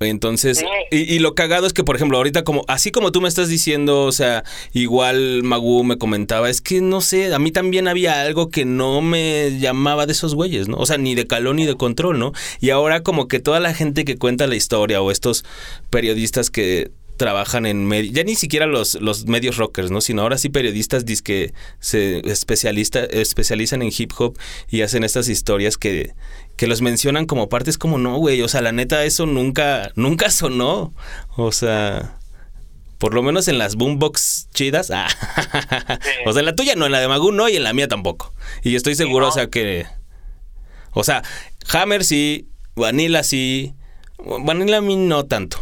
[0.00, 3.48] Entonces, y, lo cagado es que, por ejemplo, ahorita como, así como tú me estás
[3.48, 8.20] diciendo, o sea, igual Magu me comentaba, es que no sé, a mí también había
[8.20, 10.76] algo que no me llamaba de esos güeyes, ¿no?
[10.76, 12.32] O sea, ni de calón ni de control, ¿no?
[12.60, 15.44] Y ahora como que toda la gente que cuenta la historia o estos
[15.90, 20.00] periodistas que trabajan en medios, ya ni siquiera los, los medios rockers, ¿no?
[20.00, 24.36] Sino ahora sí periodistas que se especialista, especializan en hip hop
[24.68, 26.12] y hacen estas historias que,
[26.56, 30.30] que los mencionan como partes como no, güey, o sea, la neta eso nunca, nunca
[30.30, 30.92] sonó,
[31.36, 32.18] o sea...
[32.96, 34.90] Por lo menos en las boombox chidas.
[34.90, 35.08] Ah,
[36.26, 37.86] o sea, en la tuya no, en la de Magu no y en la mía
[37.86, 38.32] tampoco.
[38.62, 39.84] Y estoy seguro, o sea, que...
[40.92, 41.22] O sea,
[41.72, 43.74] Hammer sí, Vanilla sí.
[44.18, 45.58] Vanilla a mí no tanto.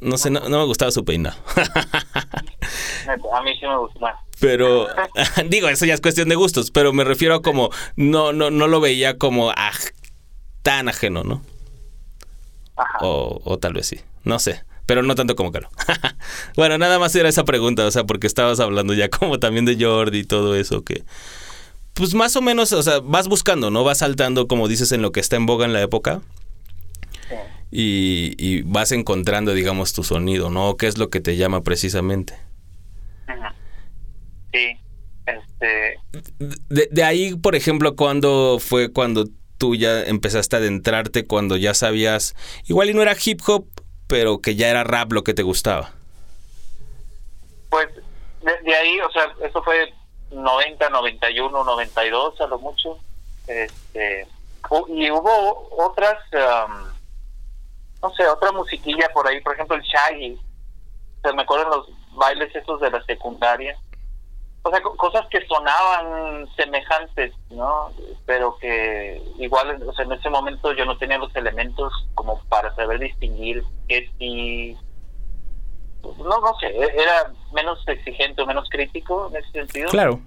[0.00, 1.36] No sé, no, me gustaba su peinado.
[1.56, 4.16] a mí sí me gusta.
[4.38, 4.86] Pero,
[5.48, 8.68] digo, eso ya es cuestión de gustos, pero me refiero a como, no, no, no
[8.68, 9.72] lo veía como ah,
[10.62, 11.42] tan ajeno, ¿no?
[12.76, 12.98] Ajá.
[13.02, 15.68] O, o tal vez sí, no sé pero no tanto como Calo.
[16.56, 19.76] bueno, nada más era esa pregunta, o sea, porque estabas hablando ya como también de
[19.78, 21.04] Jordi y todo eso, que
[21.94, 23.84] pues más o menos, o sea, vas buscando, ¿no?
[23.84, 26.22] Vas saltando, como dices, en lo que está en boga en la época
[27.70, 30.76] y, vas encontrando, digamos, tu sonido, ¿no?
[30.76, 32.34] ¿Qué es lo que te llama precisamente?
[34.52, 34.76] Sí,
[35.26, 36.00] este...
[36.68, 39.28] De, ahí, por ejemplo, cuando fue cuando
[39.60, 42.34] tú ya empezaste a adentrarte, cuando ya sabías,
[42.66, 43.66] igual y no era hip hop,
[44.06, 45.90] pero que ya era rap lo que te gustaba?
[47.68, 47.88] Pues
[48.42, 49.92] de, ahí, o sea, eso fue
[50.30, 52.98] 90, 91, 92 a lo mucho.
[53.46, 54.26] Este,
[54.88, 56.16] y hubo otras
[58.02, 60.38] no sé, otra musiquilla por ahí, por ejemplo el Shaggy,
[61.22, 63.76] se me acuerdan los bailes esos de la secundaria,
[64.62, 67.90] o sea, cosas que sonaban semejantes, ¿no?
[68.26, 72.74] Pero que igual, o sea, en ese momento yo no tenía los elementos como para
[72.74, 74.76] saber distinguir qué sí,
[76.02, 79.88] no, no sé, e-, era menos exigente o menos crítico en ese sentido.
[79.90, 80.20] Claro.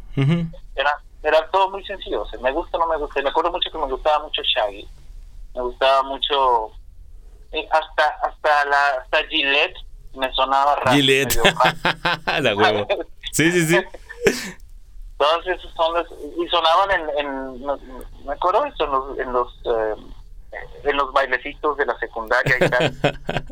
[0.76, 0.91] Era
[1.24, 3.22] era todo muy sencillo, o sea, me gusta o no me gusta.
[3.22, 4.88] Me acuerdo mucho que me gustaba mucho Shaggy,
[5.56, 6.72] me gustaba mucho
[7.52, 9.78] eh, hasta hasta la hasta Gillette
[10.15, 10.91] me sonaba raro.
[10.91, 11.39] Gillette.
[12.41, 12.88] la huevo.
[13.32, 13.78] Sí, sí, sí.
[15.18, 16.06] Todos esos son
[16.38, 17.66] y sonaban en, en
[18.26, 19.96] me acuerdo eso en los en los, eh,
[20.84, 22.96] en los bailecitos de la secundaria y tal.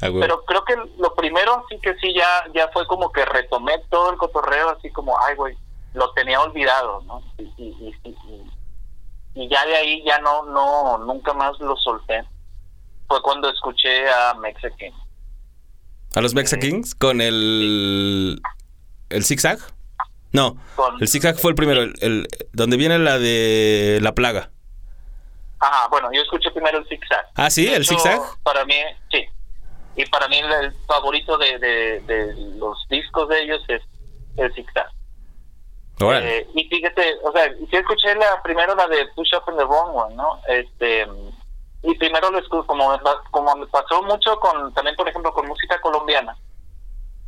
[0.00, 4.10] Pero creo que lo primero sí que sí ya ya fue como que retomé todo
[4.10, 5.56] el cotorreo así como ay güey
[5.92, 7.20] lo tenía olvidado, ¿no?
[7.36, 8.16] Y, y, y,
[9.34, 12.24] y, ya de ahí ya no no nunca más lo solté
[13.10, 14.92] fue cuando escuché a Mexican.
[16.14, 16.94] ¿A los Mexicans?
[16.94, 18.40] ¿Con el.
[19.10, 19.58] el zigzag?
[20.32, 20.56] No,
[21.00, 24.50] el zigzag fue el primero, el, donde viene la de la plaga.
[25.58, 27.26] Ajá, bueno, yo escuché primero el zigzag.
[27.34, 28.20] Ah, sí, el zigzag.
[28.42, 28.74] Para mí,
[29.10, 29.26] sí.
[29.96, 33.82] Y para mí el, favorito de, de, los discos de ellos es
[34.36, 34.88] el zigzag.
[36.02, 39.64] Eh, y fíjate, o sea, sí escuché la primero la de Push Up in the
[39.64, 40.40] Wrong One, ¿no?
[40.48, 41.06] Este
[41.82, 42.98] y primero lo como
[43.30, 46.36] como me pasó mucho con también por ejemplo con música colombiana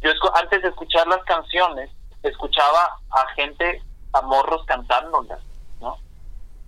[0.03, 1.91] yo antes de escuchar las canciones
[2.23, 3.83] escuchaba a gente
[4.13, 5.41] a morros cantándolas
[5.81, 5.99] no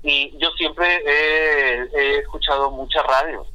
[0.03, 3.47] y yo siempre he, escuchado mucha radio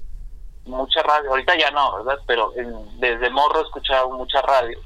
[0.66, 2.54] mucha radio ahorita ya no verdad pero
[3.00, 4.80] desde morro he escuchado mucha radio.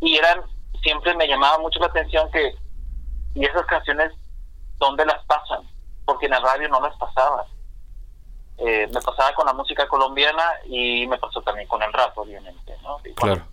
[0.00, 0.44] Y eran
[0.82, 2.54] siempre me llamaba mucho la atención que
[3.34, 4.12] y esas canciones
[4.78, 5.62] dónde las pasan
[6.04, 7.46] porque en la radio no las pasaban
[8.58, 12.76] eh, me pasaba con la música colombiana y me pasó también con el rap, obviamente,
[12.82, 12.98] ¿no?
[13.16, 13.44] Cuando,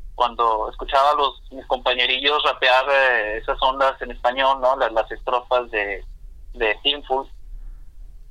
[0.70, 4.76] escuchaba a los mis compañerillos rapear eh, esas ondas en español, ¿no?
[4.78, 6.04] Las, estrofas de,
[6.54, 7.28] de Teamful.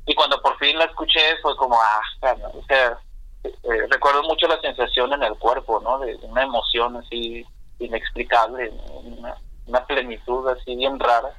[0.07, 2.99] Y cuando por fin la escuché fue como, ah, o sea,
[3.45, 5.99] eh, recuerdo mucho la sensación en el cuerpo, ¿no?
[5.99, 7.47] De, una emoción así
[7.79, 11.31] inexplicable, una, una plenitud así bien rara.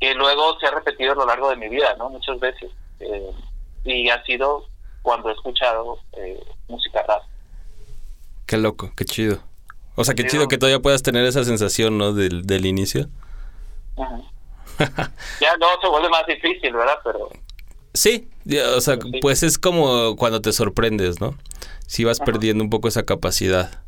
[0.00, 2.10] que luego se ha repetido a lo largo de mi vida, ¿no?
[2.10, 2.70] Muchas veces.
[3.00, 3.30] Eh,
[3.84, 4.64] y ha sido
[5.02, 7.22] cuando he escuchado eh, música rap.
[8.46, 9.49] Qué loco, qué chido.
[10.00, 12.14] O sea, qué chido que todavía puedas tener esa sensación, ¿no?
[12.14, 13.08] Del, del inicio.
[14.78, 16.98] ya no se vuelve más difícil, ¿verdad?
[17.04, 17.28] Pero...
[17.92, 18.30] Sí,
[18.74, 21.34] o sea, pues es como cuando te sorprendes, ¿no?
[21.86, 23.82] Si vas perdiendo un poco esa capacidad.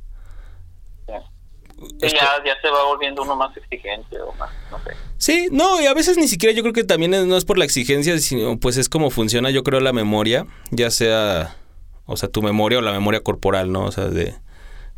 [2.00, 4.90] Sí, ya, ya se va volviendo uno más exigente o más, no sé.
[5.16, 7.64] Sí, no, y a veces ni siquiera yo creo que también no es por la
[7.64, 11.56] exigencia, sino pues es como funciona yo creo la memoria, ya sea,
[12.04, 13.84] o sea, tu memoria o la memoria corporal, ¿no?
[13.84, 14.34] O sea, de,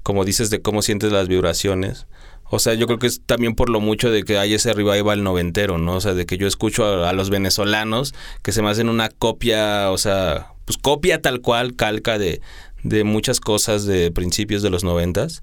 [0.05, 2.07] como dices, de cómo sientes las vibraciones.
[2.51, 5.25] O sea, yo creo que es también por lo mucho de que hay ese revival
[5.25, 5.97] noventero, ¿no?
[5.97, 9.09] O sea, de que yo escucho a, a, los venezolanos que se me hacen una
[9.09, 12.41] copia, o sea, pues copia tal cual, calca de,
[12.85, 15.43] de muchas cosas de principios de los noventas.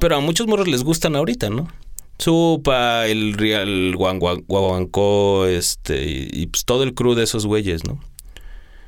[0.00, 1.68] Pero a muchos morros les gustan ahorita, ¿no?
[2.18, 7.98] Supa, el Real Guaguancó, este, y, y, pues todo el crew de esos güeyes, ¿no?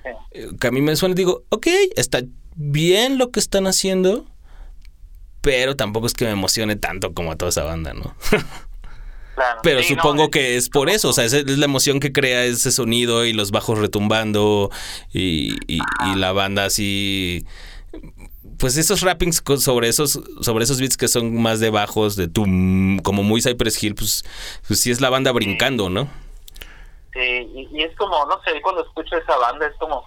[0.02, 0.40] Sí.
[0.60, 2.22] Que a mí me suena y digo, ok, está
[2.56, 4.26] bien lo que están haciendo,
[5.42, 8.16] pero tampoco es que me emocione tanto como a toda esa banda, ¿no?
[9.34, 12.00] Claro, pero sí, supongo no, que es por eso, o sea, es, es, la emoción
[12.00, 14.68] que crea ese sonido y los bajos retumbando
[15.10, 17.46] y, y, y la banda así
[18.58, 22.98] pues esos rappings sobre esos sobre esos beats que son más de bajos de tum
[22.98, 24.22] como muy Cypress Hill pues,
[24.66, 26.08] pues sí es la banda brincando no
[27.12, 30.04] sí y, y, es como no sé cuando escucho esa banda es como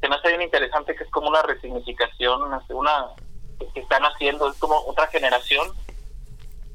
[0.00, 2.60] se me hace bien interesante que es como una resignificación una,
[3.58, 5.68] que están haciendo es como otra generación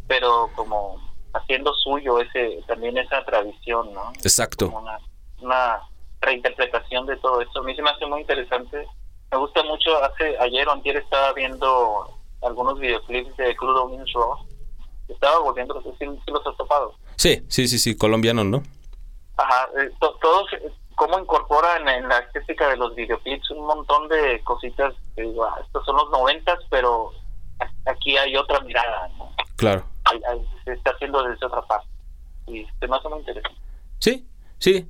[0.08, 1.00] pero como
[1.34, 5.00] haciendo suyo ese también esa tradición no exacto una,
[5.40, 5.82] una
[6.20, 8.88] reinterpretación de todo eso a mí se me hace muy interesante
[9.32, 14.46] me gusta mucho, hace ayer o antier estaba viendo algunos videoclips de Crudo Means Raw.
[15.08, 16.94] Estaba volviendo, no sé si, si, los has topado.
[17.16, 18.62] Sí, sí, sí, sí, colombiano, ¿no?
[19.38, 20.48] Ajá, eh, to, todos,
[21.02, 25.60] cómo incorporan en la estética de los videoclips un montón de cositas, que digo, ah,
[25.66, 27.12] estos son los noventas, pero
[27.88, 29.34] aquí hay otra mirada, ¿no?
[29.56, 29.84] Claro.
[30.04, 31.88] Hay, hay, se está haciendo desde otra parte.
[32.46, 33.60] Y se me hace muy interesante.
[33.98, 34.28] Sí,
[34.60, 34.88] sí.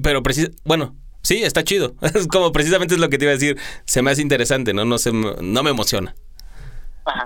[0.00, 1.96] Pero, precis bueno, Sí, está chido.
[2.14, 3.58] Es como precisamente es lo que te iba a decir.
[3.86, 4.84] Se me hace interesante, ¿no?
[4.84, 6.14] No, se, no me emociona.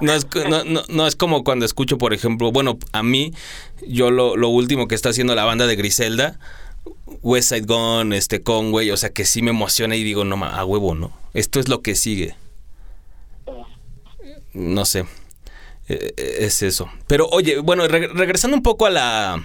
[0.00, 3.34] No es, no, no, no es como cuando escucho, por ejemplo, bueno, a mí,
[3.86, 6.38] yo lo, lo último que está haciendo la banda de Griselda,
[7.22, 10.64] West Side Gun, este Conway, o sea, que sí me emociona y digo, no, a
[10.64, 11.12] huevo, ¿no?
[11.34, 12.34] Esto es lo que sigue.
[14.52, 15.06] No sé.
[15.88, 16.88] Es eso.
[17.06, 19.42] Pero oye, bueno, re regresando un poco a la,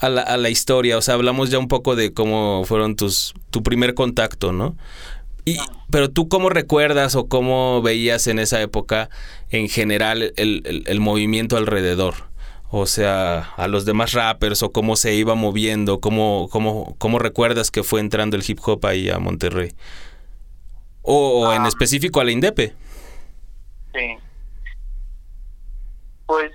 [0.00, 3.34] a la, a la, historia, o sea, hablamos ya un poco de cómo fueron tus
[3.50, 4.76] tu primer contacto, ¿no?
[5.44, 5.58] Y,
[5.90, 9.10] pero tú cómo recuerdas o cómo veías en esa época
[9.50, 12.14] en general el, el, el, movimiento alrededor,
[12.80, 17.70] o sea, a los demás rappers o cómo se iba moviendo, cómo, cómo, cómo recuerdas
[17.70, 19.74] que fue entrando el hip hop ahí a Monterrey,
[21.02, 21.68] o, en Ah.
[21.68, 22.74] específico a la Indepe.
[23.94, 24.16] Sí.
[26.26, 26.52] Pues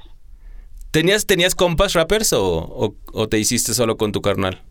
[0.91, 4.61] ¿Tenías, ¿Tenías compas rappers o, o, o, te hiciste solo con tu carnal?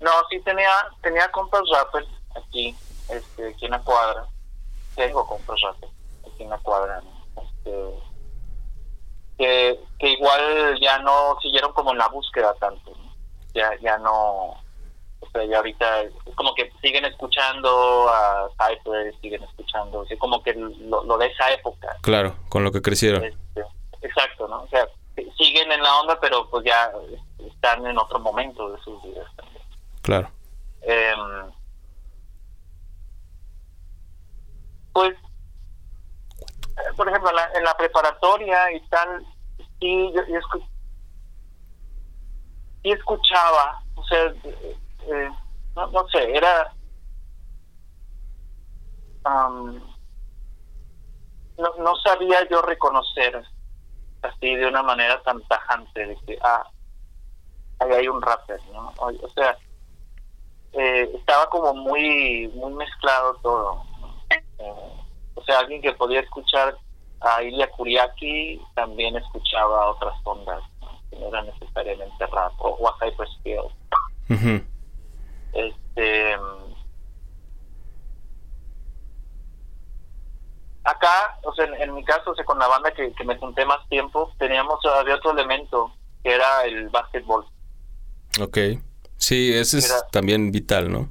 [0.00, 0.70] No, sí tenía,
[1.02, 2.74] tenía compas rappers aquí,
[3.08, 4.26] este, aquí en la cuadra.
[4.94, 5.92] Tengo compas rappers
[6.32, 7.02] aquí en la cuadra.
[7.42, 7.72] Este,
[9.40, 12.90] que, que igual ya no siguieron como en la búsqueda tanto.
[12.90, 13.14] ¿no?
[13.54, 14.50] Ya, ya no,
[15.20, 20.42] o sea, ya ahorita es como que siguen escuchando a Cypher, siguen escuchando, es como
[20.42, 21.96] que lo, lo, de esa época.
[22.02, 23.24] Claro, con lo que crecieron.
[23.24, 23.64] Este,
[24.02, 24.62] exacto, ¿no?
[24.62, 24.86] O sea,
[25.38, 26.92] siguen en la onda, pero pues ya
[27.38, 29.64] están en otro momento de sus vidas también.
[30.02, 30.30] Claro.
[30.82, 31.14] Eh,
[34.92, 35.14] pues,
[36.96, 39.24] por ejemplo, en la, en la, preparatoria y tal,
[39.80, 40.58] sí, yo, yo escu
[42.82, 44.32] sí escuchaba, o sea,
[45.06, 45.30] eh,
[45.76, 46.72] no, no, sé, era...
[49.24, 49.78] Um,
[51.58, 53.44] no, no sabía yo reconocer
[54.22, 56.64] así de una manera tan tajante de que, ah,
[57.80, 58.92] ahí hay un rapper, ¿no?
[58.98, 59.56] O, o sea,
[60.72, 63.82] eh, estaba como muy muy mezclado todo.
[64.30, 64.89] Eh,
[65.40, 66.76] o sea, alguien que podía escuchar
[67.20, 71.00] a Ilya Kuriaki también escuchaba otras ondas, ¿no?
[71.10, 72.94] que no era necesariamente rap, o, o a.
[72.94, 74.64] Uh -huh.
[75.52, 76.36] Este.
[80.84, 83.36] Acá, o sea, en, en, mi caso, o sea, con la banda que, que me
[83.36, 87.44] junté más tiempo, teníamos, había otro elemento, que era el básquetbol.
[88.40, 88.58] Ok.
[89.18, 91.10] Sí, ese es también vital, ¿no?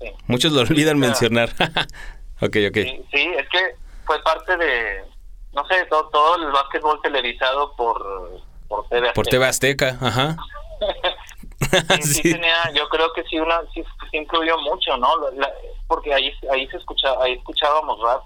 [0.00, 0.08] Sí.
[0.26, 1.50] Muchos lo olvidan Era- mencionar.
[2.42, 2.74] ok, ok.
[2.74, 5.04] Sí, sí, es que fue parte de,
[5.52, 9.14] no sé, todo, todo el básquetbol televisado por por TV Azteca.
[9.14, 10.36] Por TV Azteca, ajá.
[11.96, 12.32] sí, sí, Sí.
[12.32, 15.08] tenía, yo creo que sí, una, sí, sí influyó mucho, ¿no?
[15.32, 15.52] La-
[15.86, 18.22] porque ahí, ahí se escuchaba, ahí escuchábamos rap.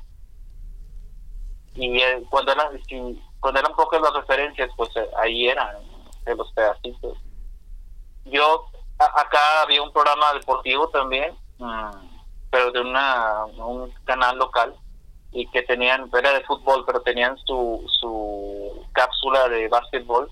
[1.74, 5.76] Y eh, cuando eran, si- cuando eran pocas las referencias, pues eh, ahí eran
[6.24, 7.18] de los pedacitos.
[8.24, 8.66] Yo,
[8.98, 12.15] a- acá había un programa deportivo también, mm,
[12.56, 14.74] pero de una un canal local
[15.30, 20.30] y que tenían, era de fútbol, pero tenían su, su cápsula de básquetbol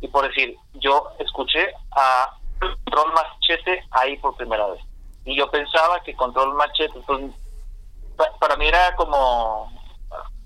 [0.00, 4.80] y por decir, yo escuché a Control Machete ahí por primera vez.
[5.26, 7.20] Y yo pensaba que Control Machete, pues,
[8.16, 9.70] pa- para mí era como...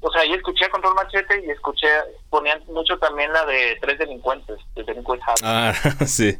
[0.00, 1.86] O sea, yo escuché a Control Machete y escuché,
[2.28, 5.44] ponían mucho también la de Tres Delincuentes, de Delinquent Habit.
[5.44, 5.72] Ah,
[6.06, 6.36] sí.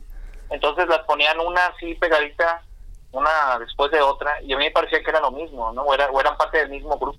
[0.50, 2.64] Entonces las ponían una así pegadita,
[3.14, 5.82] una después de otra, y a mí me parecía que era lo mismo, ¿no?
[5.82, 7.18] O, era, o eran parte del mismo grupo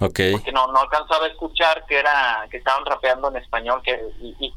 [0.00, 0.14] Ok.
[0.14, 4.34] que no no alcanzaba a escuchar que era que estaban rapeando en español que y,
[4.40, 4.54] y,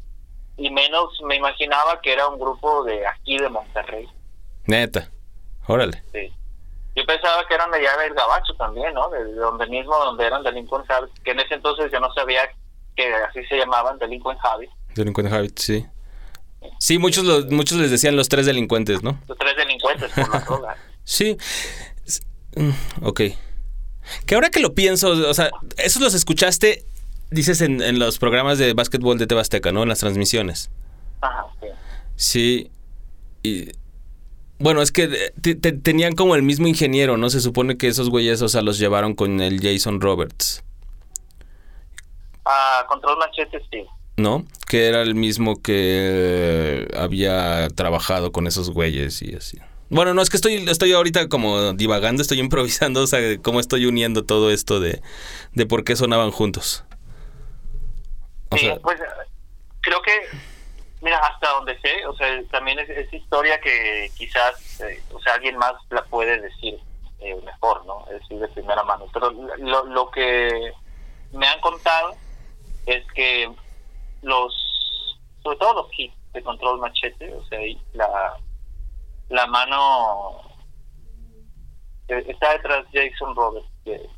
[0.66, 4.08] y menos me imaginaba que era un grupo de aquí de Monterrey
[4.66, 5.08] Neta.
[5.68, 6.02] Órale.
[6.12, 6.32] sí.
[6.96, 10.26] yo pensaba que eran de allá del Gabacho también no de, de donde mismo donde
[10.26, 12.42] eran Delinquent Habit que en ese entonces yo no sabía
[12.96, 15.86] que así se llamaban Delinquent Habit Delincuente Habit, sí.
[16.78, 19.18] Sí, muchos, los, muchos les decían los tres delincuentes, ¿no?
[19.28, 21.36] los tres delincuentes por la droga Sí.
[22.56, 22.70] Mm,
[23.02, 23.20] Ok.
[24.24, 26.84] Que ahora que lo pienso, o sea, esos los escuchaste,
[27.30, 29.82] dices, en, en los programas de básquetbol de Tebasteca, ¿no?
[29.82, 30.70] En las transmisiones.
[31.20, 31.66] ajá sí
[32.16, 32.70] Sí.
[33.42, 33.72] Y.
[34.58, 35.08] Bueno, es que
[35.42, 37.28] te- te- tenían como el mismo ingeniero, ¿no?
[37.30, 40.64] Se supone que esos güeyes, o sea, los llevaron con el Jason Roberts,
[42.44, 43.84] ah Control Machete sí
[44.16, 44.44] ¿no?
[44.68, 49.58] Que era el mismo que había trabajado con esos güeyes y así.
[49.88, 53.86] Bueno, no, es que estoy, estoy ahorita como divagando, estoy improvisando, o sea, cómo estoy
[53.86, 55.02] uniendo todo esto de,
[55.52, 56.84] de por qué sonaban juntos.
[58.50, 59.00] O Sí, pues
[59.80, 60.12] creo que,
[61.02, 65.34] mira, hasta donde sé, o sea, también es, es historia que quizás, eh, o sea,
[65.34, 66.78] alguien más la puede decir
[67.20, 68.04] eh, mejor, ¿no?
[68.06, 69.06] Es decir, de primera mano.
[69.12, 70.72] Pero lo, lo que
[71.32, 72.14] me han contado
[72.86, 73.50] es que
[74.26, 74.52] los,
[75.42, 78.36] sobre todo los hits de Control Machete, o sea, ahí la,
[79.28, 80.42] la mano
[82.08, 84.08] eh, está detrás de Jason Roberts, que,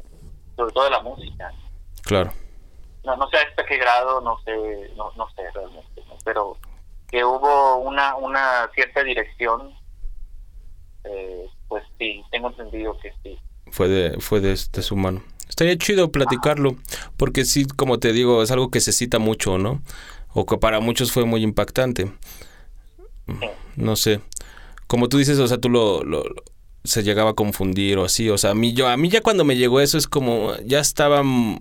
[0.57, 1.53] sobre todo de la música
[2.03, 2.33] claro.
[3.05, 6.17] no, no sé hasta qué grado, no sé, no, no sé realmente, ¿no?
[6.25, 6.57] pero
[7.09, 9.75] que hubo una, una cierta dirección,
[11.05, 13.39] eh, pues sí, tengo entendido que sí.
[13.71, 15.23] Fue de, fue de, de su mano.
[15.59, 16.77] Estaría chido platicarlo,
[17.17, 19.83] porque sí, como te digo, es algo que se cita mucho, ¿no?
[20.33, 22.13] O que para muchos fue muy impactante.
[23.75, 24.21] No sé.
[24.87, 26.23] Como tú dices, o sea, tú lo, lo-
[26.85, 28.31] se llegaba a confundir o así.
[28.31, 30.79] O sea, a mí, yo, a mí ya cuando me llegó eso es como, ya
[30.79, 31.25] estaba...
[31.25, 31.59] mm,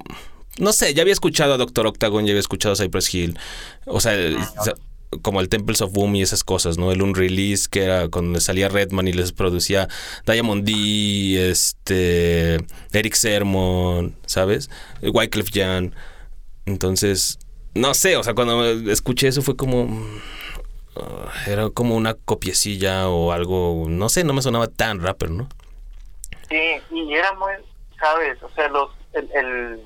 [0.59, 3.39] No sé, ya había escuchado a Doctor Octagon, ya había escuchado a Cypress Hill.
[3.87, 4.75] O sea, el- o sea,
[5.21, 6.91] como el Temples of Boom y esas cosas, ¿no?
[6.91, 9.87] El Unrelease, que era cuando salía Redman y les producía
[10.25, 12.55] Diamond D, este,
[12.91, 14.69] Eric Sermon, ¿sabes?
[15.01, 15.95] Wyclef Jean.
[16.65, 17.39] Entonces,
[17.73, 20.05] no sé, o sea, cuando escuché eso fue como...
[20.97, 25.47] ah, era como una copiecilla o algo, no sé, no me sonaba tan rapper, ¿no?
[26.49, 27.53] Sí, y era muy,
[27.99, 28.41] ¿sabes?
[28.43, 29.81] O sea, los, el, el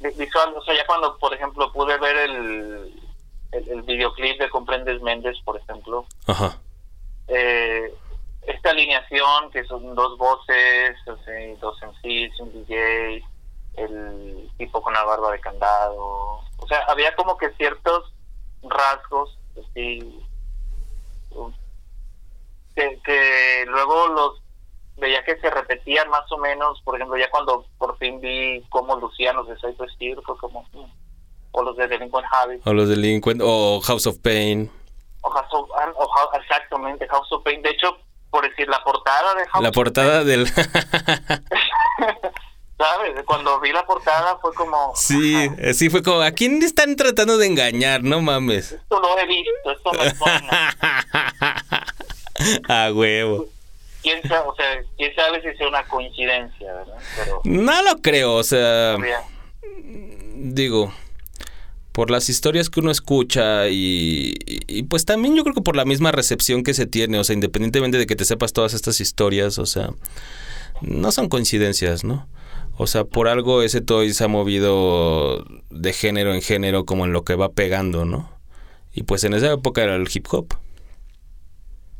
[0.00, 2.99] vi- visual, o sea, ya cuando, por ejemplo, pude ver el,
[3.52, 6.58] el, el videoclip de Comprendes Méndez, por ejemplo, Ajá.
[7.28, 7.92] eh,
[8.42, 13.24] esta alineación que son dos voces, sea, dos MCs, un DJ,
[13.76, 18.12] el tipo con la barba de candado, o sea, había como que ciertos
[18.62, 20.20] rasgos, así,
[22.74, 24.42] que, que luego los
[24.96, 28.96] veía que se repetían más o menos, por ejemplo, ya cuando por fin vi cómo
[28.96, 30.84] lucían los de Cypress Hill, fue como, mm,
[31.52, 34.70] o los de Delinquent Habit, O los delincuentes, o House of Pain.
[35.22, 37.60] o House of, ah, o House- exactamente, House of Pain.
[37.62, 37.96] De hecho,
[38.30, 40.50] por decir, la portada de House La of portada del...
[40.50, 40.66] Pain,
[42.78, 43.24] ¿sabes?
[43.26, 45.34] Cuando vi la portada fue como, sí,
[45.74, 48.02] sí, fue como, ¿a quién están tratando de engañar?
[48.02, 48.72] No mames.
[48.72, 50.76] esto lo he visto, esto me suena.
[52.68, 53.46] A huevo.
[54.02, 56.96] ¿Quién sabe, o sea, quién sabe si sea una coincidencia, ¿verdad?
[57.16, 59.22] Pero, No lo creo, o sea, había-
[60.36, 60.90] digo,
[62.00, 65.76] por las historias que uno escucha y, y- y, pues también yo creo que por
[65.76, 69.02] la misma recepción que se tiene, o sea, independientemente de que te sepas todas estas
[69.02, 69.90] historias, o sea,
[70.80, 72.26] no son coincidencias, ¿no?
[72.78, 77.12] O sea, por algo ese toy se ha movido de género en género como en
[77.12, 78.30] lo que va pegando, ¿no?
[78.94, 80.54] Y pues en esa época era el hip hop.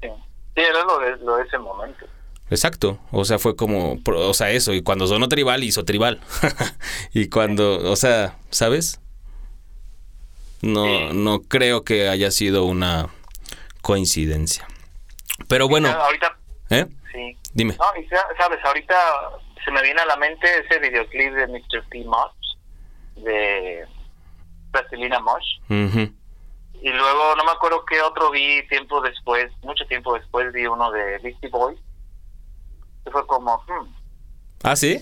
[0.01, 2.07] sí, sí, era lo de, lo de ese momento.
[2.49, 6.23] Exacto, o sea, fue como, o sea, eso, y cuando sonó tribal, hizo tribal.
[7.13, 8.99] y cuando, o sea, ¿sabes?
[10.63, 11.09] No, Sí.
[11.15, 13.09] no creo que haya sido una
[13.83, 14.67] coincidencia.
[15.49, 16.37] Pero bueno, Ahorita,
[16.71, 16.87] ¿eh?
[17.13, 17.37] sí.
[17.55, 17.77] Dime.
[17.79, 18.95] No, y sa- sabes, ahorita
[19.65, 21.85] se me viene a la mente ese videoclip de Mr.
[21.89, 22.05] P.
[22.05, 22.57] Mosh,
[23.17, 23.85] de
[24.71, 25.59] Plastilina Mosh.
[26.83, 30.91] Y luego no me acuerdo qué otro vi tiempo después, mucho tiempo después vi uno
[30.93, 31.79] de Beastie Boys.
[33.05, 33.95] Que fue como, hmm,
[34.63, 34.99] ¿Ah, sí?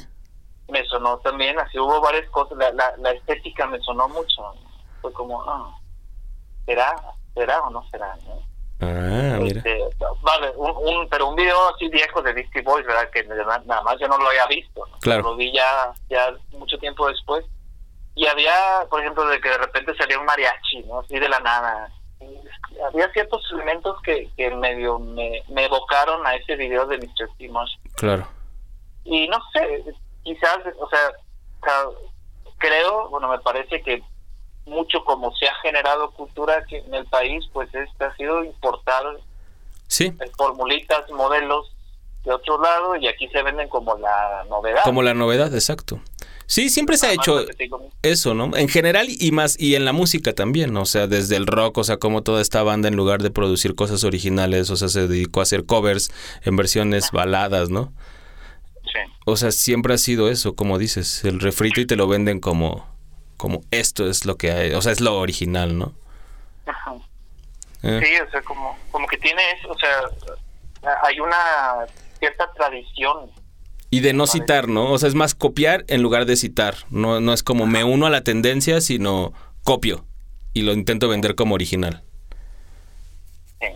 [0.68, 4.42] me sonó también, así hubo varias cosas, la, la, la estética me sonó mucho.
[5.00, 5.78] Fue como, ah,
[6.66, 6.94] ¿será?
[7.34, 8.16] ¿Será o no será?
[8.26, 8.42] no?
[8.80, 9.58] Ah, mira.
[9.58, 9.80] Este,
[10.22, 13.10] vale, un, un- pero un video así viejo de Beastie Boys, ¿verdad?
[13.10, 14.86] Que nada más yo no lo había visto.
[14.86, 14.98] ¿no?
[15.00, 15.22] Claro.
[15.22, 17.44] Lo vi ya, ya mucho tiempo después.
[18.14, 18.52] Y había,
[18.90, 21.00] por ejemplo, de que de repente salía un mariachi, ¿no?
[21.00, 21.88] Así de la nada.
[22.20, 27.50] Y había ciertos elementos que, que medio me, me evocaron a ese video de Mr.
[27.50, 27.74] Mosh.
[27.96, 28.26] Claro.
[29.04, 29.84] Y no sé,
[30.24, 31.10] quizás, o sea,
[32.58, 34.02] creo, bueno, me parece que
[34.68, 39.04] mucho como se ha generado cultura aquí en el país, pues este ha sido importar
[39.88, 41.74] Sí, eh, formulitas, modelos
[42.24, 44.82] de otro lado y aquí se venden como la novedad.
[44.84, 46.00] como la novedad, exacto.
[46.46, 47.44] Sí, siempre se ha hecho
[48.02, 48.56] eso, ¿no?
[48.56, 50.82] En general y más, y en la música también, ¿no?
[50.82, 53.74] o sea, desde el rock, o sea, como toda esta banda en lugar de producir
[53.74, 56.10] cosas originales, o sea, se dedicó a hacer covers
[56.42, 57.92] en versiones baladas, ¿no?
[58.84, 59.12] Sí.
[59.26, 62.86] O sea, siempre ha sido eso, como dices, el refrito y te lo venden como,
[63.38, 65.94] como esto es lo que hay, o sea, es lo original, ¿no?
[66.66, 66.94] Ajá.
[67.82, 71.86] Eh, Sí, o sea, como, como que tiene eso, o sea, hay una
[72.18, 73.30] cierta tradición.
[73.90, 74.92] Y de no citar, ¿no?
[74.92, 76.74] O sea, es más copiar en lugar de citar.
[76.90, 79.32] No, no es como me uno a la tendencia, sino
[79.64, 80.04] copio
[80.52, 82.02] y lo intento vender como original.
[83.60, 83.66] Sí.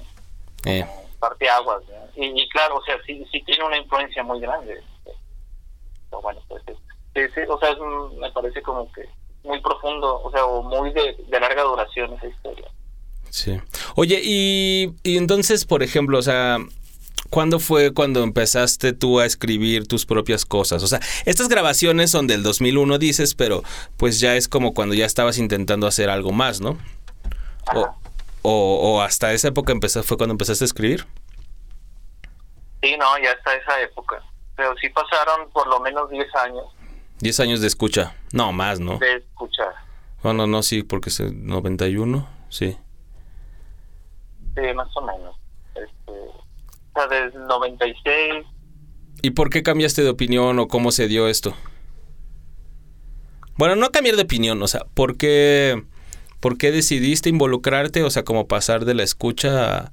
[0.67, 0.87] Eh,
[1.19, 1.83] parteaguas.
[1.89, 2.23] ¿no?
[2.23, 4.83] Y, y claro, o sea, sí, sí tiene una influencia muy grande.
[6.11, 6.73] Pero bueno, pues sí,
[7.15, 7.79] sí, sí, o sea, es
[8.19, 9.09] me parece como que
[9.45, 12.69] muy profundo, o sea, o muy de, de larga duración esa historia.
[13.31, 13.61] sí.
[13.97, 16.59] Oye, y, y entonces, por ejemplo, o sea,
[17.31, 20.83] ¿cuándo fue cuando empezaste tú a escribir tus propias cosas?
[20.83, 23.63] O sea, estas grabaciones son del 2001, dices, pero
[23.97, 26.79] pues ya es como cuando ya estabas intentando hacer algo más, ¿no?
[27.75, 27.89] O,
[28.43, 31.07] o, o hasta esa época empezó, fue cuando empezaste a escribir.
[32.83, 34.23] Sí, no, ya está esa época.
[34.57, 36.65] Pero sí pasaron por lo menos 10 años
[37.23, 38.17] 10 años de escucha.
[38.33, 38.99] No, más, ¿no?
[38.99, 39.73] de escuchar.
[40.25, 42.77] Bueno, no, sí, porque es el 91, sí.
[44.57, 45.37] Sí, más o menos.
[45.77, 46.45] Este, o
[46.95, 48.45] sea, desde el 96.
[49.23, 51.55] ¿Y por qué cambiaste de opinión o cómo se dio esto?
[53.55, 55.85] Bueno, no cambiar de opinión, o sea, ¿por qué,
[56.41, 58.03] por qué decidiste involucrarte?
[58.03, 59.93] O sea, como pasar de la escucha a,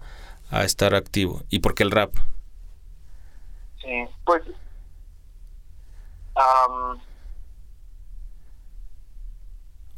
[0.50, 1.44] a estar activo.
[1.52, 2.12] ¿Y por qué el rap?
[3.84, 4.42] Sí, pues.
[6.34, 7.00] am,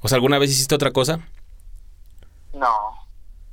[0.01, 1.19] O sea, ¿alguna vez hiciste otra cosa?
[2.53, 3.05] No,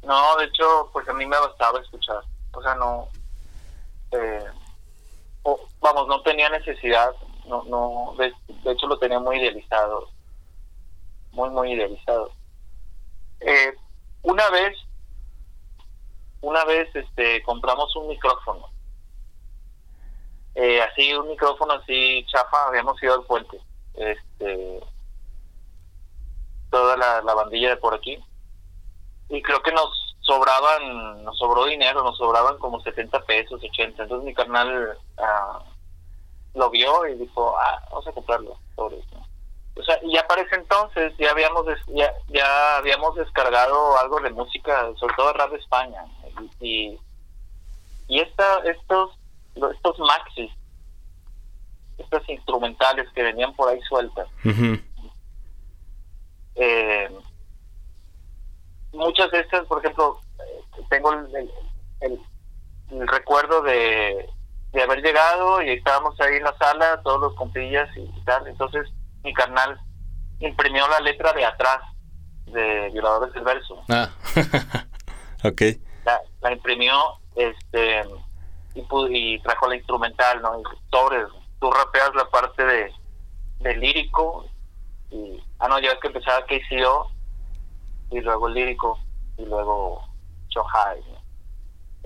[0.03, 2.23] no, de hecho, pues a mí me bastaba escuchar.
[2.53, 3.09] O sea, no.
[4.13, 4.45] eh,
[5.43, 7.15] o- vamos, no tenía necesidad.
[7.47, 8.33] No, no, de,
[8.63, 10.09] de hecho lo tenía muy idealizado.
[11.33, 12.31] Muy, muy idealizado.
[13.41, 13.73] Eh,
[14.23, 14.77] una vez,
[16.41, 18.67] una vez, este, compramos un micrófono.
[20.55, 23.61] Eh, así, un micrófono así chafa, habíamos ido al puente.
[23.95, 24.81] Este,
[26.71, 28.19] toda la, la bandilla de por aquí
[29.29, 34.03] y creo que nos sobraban, nos sobró dinero, nos sobraban como 70 pesos, 80.
[34.03, 35.63] Entonces mi carnal ah,
[36.55, 38.59] lo vio y dijo, ah, vamos a comprarlo.
[38.77, 39.17] Sobre eso.
[39.77, 44.19] O sea, y ya para ese entonces ya habíamos des- ya, ya habíamos descargado algo
[44.21, 46.05] de música, sobre todo rap de España.
[46.61, 46.99] Y,
[48.09, 49.11] y esta, estos,
[49.55, 50.51] estos maxis,
[51.99, 54.29] estas instrumentales que venían por ahí sueltas.
[56.59, 57.09] Eh,
[58.93, 60.21] muchas de estas, por ejemplo,
[60.91, 61.51] tengo el, el-
[62.01, 62.21] el-
[62.91, 64.29] el recuerdo de,
[64.73, 68.47] de haber llegado y estábamos ahí en la sala, todos los compillas y tal.
[68.47, 68.89] Entonces,
[69.23, 69.79] mi carnal
[70.41, 71.81] imprimió la letra de atrás
[72.47, 73.83] de Violadores del Verso.
[73.91, 74.09] Ah,
[75.45, 75.63] ok.
[76.05, 76.95] La, la imprimió
[77.37, 78.05] este
[78.75, 80.61] y, y trajo la instrumental, ¿no?
[80.61, 80.63] Y
[81.61, 82.93] tú rapeas la parte de,
[83.61, 84.47] de lírico
[85.11, 87.11] y, ah, no, ya ves que empezaba KCO
[88.11, 88.99] y luego lírico
[89.37, 90.03] y luego
[90.49, 91.19] Shohai, ¿no?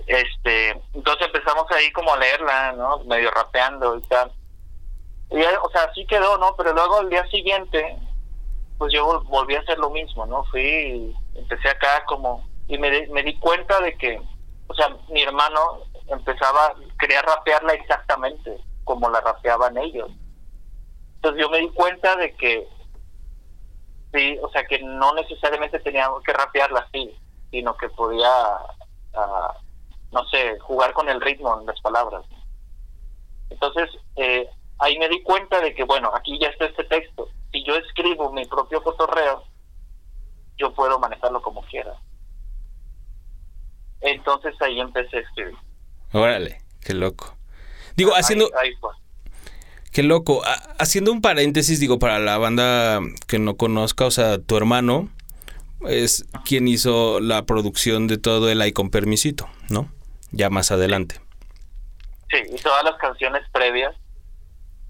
[0.07, 2.99] Este, entonces empezamos ahí como a leerla, ¿no?
[3.05, 4.31] Medio rapeando y tal.
[5.29, 6.55] Y, o sea, así quedó, ¿no?
[6.57, 7.97] Pero luego el día siguiente,
[8.77, 10.43] pues yo vol- volví a hacer lo mismo, ¿no?
[10.45, 14.21] Fui y empecé acá como, y me, me di cuenta de que,
[14.67, 20.11] o sea, mi hermano empezaba, quería rapearla exactamente como la rapeaban ellos.
[21.15, 22.67] Entonces yo me di cuenta de que
[24.13, 27.15] sí, o sea, que no necesariamente teníamos que rapearla así,
[27.51, 28.29] sino que podía,
[29.13, 29.57] ah,
[30.11, 32.25] no sé, jugar con el ritmo en las palabras.
[33.49, 34.47] Entonces, eh,
[34.79, 37.29] ahí me di cuenta de que, bueno, aquí ya está este texto.
[37.51, 39.43] Si yo escribo mi propio cotorreo,
[40.57, 41.95] yo puedo manejarlo como quiera.
[44.01, 45.55] Entonces ahí empecé a escribir.
[46.11, 47.35] Órale, qué loco.
[47.95, 48.49] Digo, haciendo...
[48.57, 48.71] Ahí.
[49.93, 50.43] Qué loco.
[50.45, 55.09] Ha- Haciendo un paréntesis, digo, para la banda que no conozca, o sea, tu hermano
[55.87, 59.91] es quien hizo la producción de todo el Ay con permisito, ¿no?
[60.31, 61.19] Ya más adelante.
[62.31, 63.93] Sí, y todas las canciones previas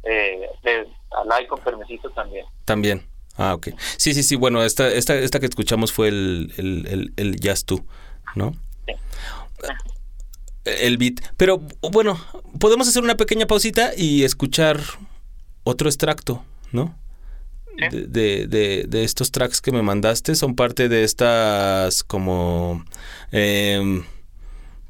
[0.04, 2.46] eh, de Alay con permisito también.
[2.66, 3.06] También.
[3.36, 3.70] Ah, ok.
[3.98, 4.36] Sí, sí, sí.
[4.36, 7.86] Bueno, esta, esta, esta que escuchamos fue el, el, el, el Jazz Tú,
[8.36, 8.54] ¿no?
[8.86, 8.94] Sí.
[10.66, 11.16] El beat.
[11.38, 11.62] Pero
[11.92, 12.20] bueno,
[12.60, 14.80] podemos hacer una pequeña pausita y escuchar
[15.64, 16.96] otro extracto, ¿no?
[17.78, 17.88] Sí.
[17.98, 20.36] De, de, de- de estos tracks que me mandaste.
[20.36, 22.84] Son parte de estas como...
[23.32, 24.04] em,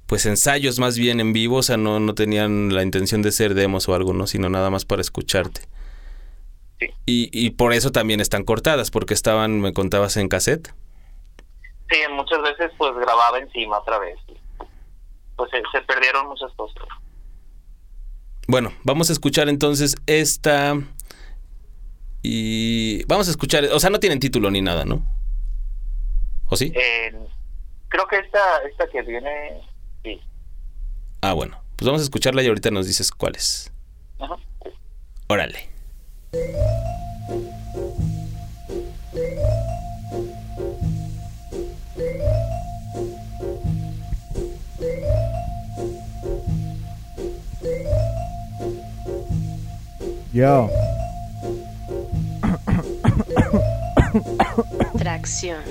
[0.06, 3.56] pues ensayos más bien en vivo, o sea, no, no tenían la intención de ser
[3.56, 4.28] demos o algo, ¿no?
[4.28, 5.62] Sino nada más para escucharte.
[6.80, 6.88] Sí.
[7.06, 10.72] Y, y por eso también están cortadas, porque estaban, me contabas, en cassette.
[11.90, 14.18] Sí, muchas veces pues grababa encima otra vez.
[15.36, 16.84] Pues se, se perdieron muchas cosas.
[18.48, 20.76] Bueno, vamos a escuchar entonces esta.
[22.22, 25.06] Y vamos a escuchar, o sea, no tienen título ni nada, ¿no?
[26.48, 26.72] ¿O sí?
[26.76, 27.14] Eh,
[27.90, 29.62] creo que esta, esta que viene,
[30.04, 30.22] sí.
[31.22, 33.72] Ah, bueno, pues vamos a escucharla y ahorita nos dices cuál es.
[34.20, 34.38] Ajá.
[35.28, 35.70] Órale.
[50.34, 50.68] Yo.
[54.98, 55.62] Tracción.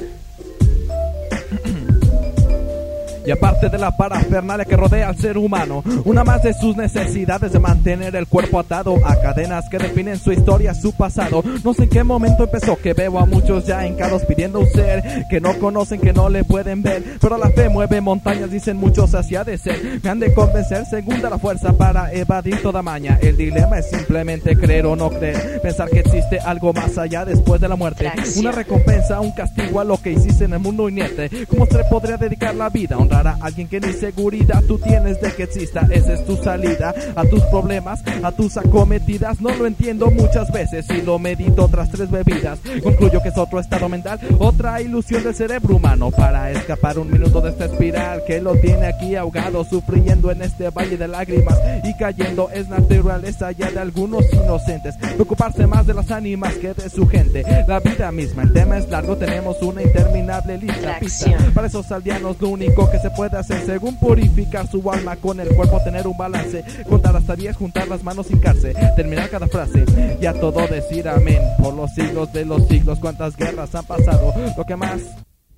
[3.25, 7.53] Y aparte de la parafernalia que rodea al ser humano, una más de sus necesidades
[7.53, 11.43] de mantener el cuerpo atado a cadenas que definen su historia, su pasado.
[11.65, 15.27] No sé en qué momento empezó que veo a muchos ya hincados pidiendo un ser
[15.31, 17.05] que no conocen, que no le pueden ver.
[17.21, 20.01] Pero la fe mueve montañas, dicen muchos hacia de ser.
[20.03, 23.19] Me han de convencer, segunda la fuerza para evadir toda maña.
[23.23, 25.61] El dilema es simplemente creer o no creer.
[25.63, 28.11] Pensar que existe algo más allá después de la muerte.
[28.37, 31.31] Una recompensa, un castigo a lo que hiciste en el mundo inerte.
[31.49, 35.21] ¿Cómo se podría dedicar la vida a honrar a alguien que ni seguridad tú tienes
[35.21, 35.87] de que exista?
[35.91, 39.41] Esa es tu salida a tus problemas, a tus acometidas.
[39.41, 42.59] No lo entiendo muchas veces y lo medito tras tres bebidas.
[42.83, 47.41] Concluyo que es otro estado mental, otra ilusión del cerebro humano para escapar un minuto
[47.41, 51.95] de esta espiral que lo tiene aquí ahogado, sufriendo en este valle de lágrimas y
[51.97, 52.51] cayendo.
[52.51, 54.97] Es naturaleza ya de algunos inocentes.
[54.97, 57.45] Preocuparse más de las ánimas que de su gente.
[57.67, 60.99] La vida misma, el tema es largo, tenemos una interminable lista.
[60.99, 61.37] Pista.
[61.55, 65.49] Para esos aldeanos lo único que se puede hacer según purificar su alma con el
[65.49, 69.85] cuerpo, tener un balance, contar hasta 10, juntar las manos, hincarse, terminar cada frase
[70.21, 71.41] y a todo decir amén.
[71.61, 75.01] Por los siglos de los siglos, cuántas guerras han pasado, lo que más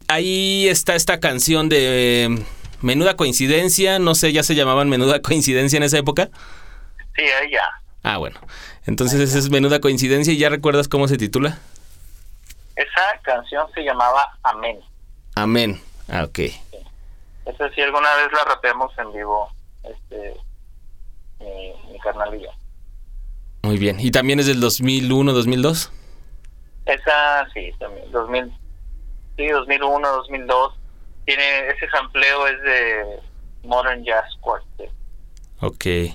[0.08, 2.28] Ahí está esta canción de eh,
[2.82, 6.28] Menuda Coincidencia, no sé, ya se llamaban Menuda Coincidencia en esa época.
[7.16, 7.62] Sí, ya.
[8.02, 8.38] Ah, bueno.
[8.86, 11.58] Entonces esa es Menuda Coincidencia y ya recuerdas cómo se titula.
[12.76, 14.78] Esa canción se llamaba Amén.
[15.34, 15.80] Amén.
[16.08, 16.38] Ah, ok.
[17.46, 19.48] Esa sí alguna vez la rapeamos en vivo,
[19.82, 20.34] este,
[21.40, 22.50] mi, mi carnal y yo.
[23.62, 23.98] Muy bien.
[23.98, 25.90] ¿Y también es del 2001, 2002?
[26.86, 28.52] Esa sí, también, 2000,
[29.36, 30.74] sí, 2001, 2002.
[31.24, 33.20] Tiene, ese sampleo es de
[33.62, 34.90] Modern Jazz Quartet.
[35.60, 35.86] Ok.
[35.86, 36.14] este,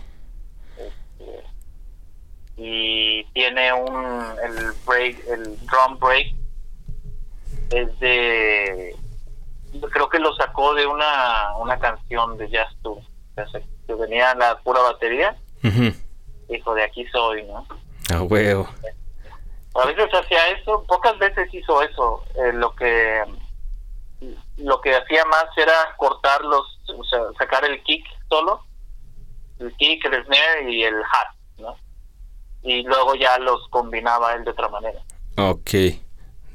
[2.57, 6.35] y tiene un, el break, el drum break
[7.71, 8.95] es de,
[9.91, 12.99] creo que lo sacó de una, una canción de Jazz Tour,
[13.87, 15.93] que venía la pura batería, Ujú.
[16.49, 17.65] dijo, de aquí soy, ¿no?
[18.13, 18.67] A huevo.
[19.75, 22.23] A veces hacía eso, pocas veces hizo eso.
[22.35, 23.23] eh, lo que
[24.57, 26.65] lo que hacía más era cortar los,
[26.97, 28.61] o sea, sacar el kick solo,
[29.59, 31.77] el kick, el snare y el hat, ¿no?
[32.63, 34.99] Y luego ya los combinaba él de otra manera.
[35.37, 35.69] Ok.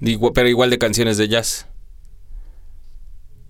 [0.01, 1.67] Digo, pero igual de canciones de jazz.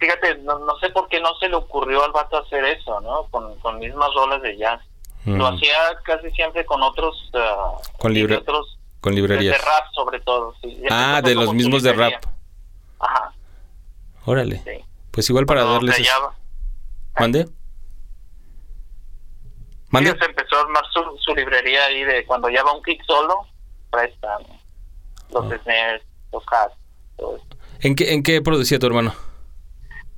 [0.04, 3.24] Fíjate, no, no sé por qué no se le ocurrió al vato hacer eso, ¿no?
[3.30, 4.80] Con, con mismas rolas de jazz.
[5.24, 5.54] Lo Mm.
[5.56, 5.74] hacía
[6.04, 7.30] casi siempre con otros...
[7.32, 9.56] ah, Con de otros Con librerías.
[9.56, 10.54] de rap sobre todo.
[10.60, 10.82] sí.
[10.90, 12.22] Ah, de los mismos de rap.
[12.98, 13.32] Ajá,
[14.26, 14.58] Órale.
[14.64, 14.84] sí.
[15.10, 15.98] Pues igual para Cuando darles...
[16.00, 16.10] eso.
[16.12, 16.34] hallaba-
[17.18, 17.44] ¿Mande?
[17.46, 17.52] Sí,
[19.90, 20.18] ¿Mande?
[20.18, 23.46] se empezó a armar su, su librería ahí de cuando ya va un kick solo,
[23.90, 25.40] presta ¿no?
[25.40, 25.58] los Ah.
[25.62, 26.02] snares,
[26.32, 26.74] los hats,
[27.16, 27.46] todo eso.
[27.80, 29.14] ¿En qué, ¿En qué producía tu hermano?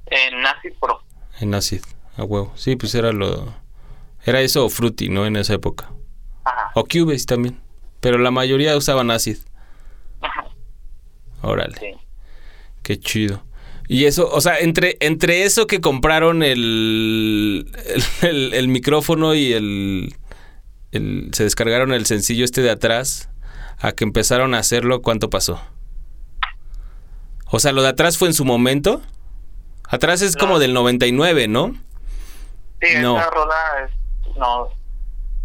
[0.07, 1.03] En Acid Pro.
[1.41, 1.83] En Acid,
[2.17, 2.53] a huevo.
[2.57, 3.55] Sí, pues era lo...
[4.25, 5.27] Era eso o Fruity, ¿no?
[5.27, 5.91] En esa época.
[6.45, 6.71] Ajá.
[6.75, 7.61] O Cubase también.
[8.01, 9.39] Pero la mayoría usaban Acid.
[10.21, 10.47] Ajá.
[11.43, 11.77] Órale.
[11.79, 11.87] Sí.
[12.83, 13.43] Qué chido.
[13.89, 19.53] Y eso, o sea, entre, entre eso que compraron el, el, el- el micrófono y
[19.53, 20.15] el,
[20.91, 23.29] el- Se descargaron el sencillo este de atrás,
[23.79, 25.61] a que empezaron a hacerlo, ¿cuánto pasó?
[27.49, 29.03] O sea, lo de atrás fue en su momento.
[29.89, 31.73] Atrás es como del 99, ¿no?
[32.83, 33.19] Sí, No.
[33.19, 34.37] esa rola es...
[34.37, 34.69] No,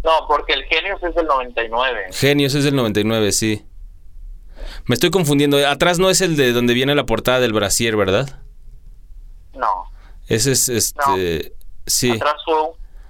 [0.04, 2.06] no, porque el Genius es del 99.
[2.12, 3.64] Genios es del 99, sí.
[4.86, 5.56] Me estoy confundiendo.
[5.66, 8.40] Atrás no es el de donde viene la portada del brasier, ¿verdad?
[9.54, 9.84] No.
[10.28, 11.52] Ese es este.
[11.86, 12.54] Sí, Atrás fue,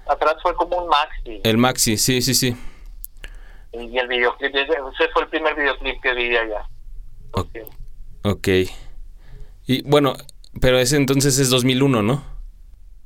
[0.09, 1.41] atrás fue como un maxi.
[1.45, 2.57] el maxi, sí, sí, sí.
[3.73, 6.67] Y el videoclip, ese, ese fue el primer videoclip que vi allá.
[7.33, 7.49] Ok.
[8.25, 8.49] Ok.
[9.67, 10.15] Y bueno,
[10.61, 12.25] pero ese entonces es 2001, ¿no?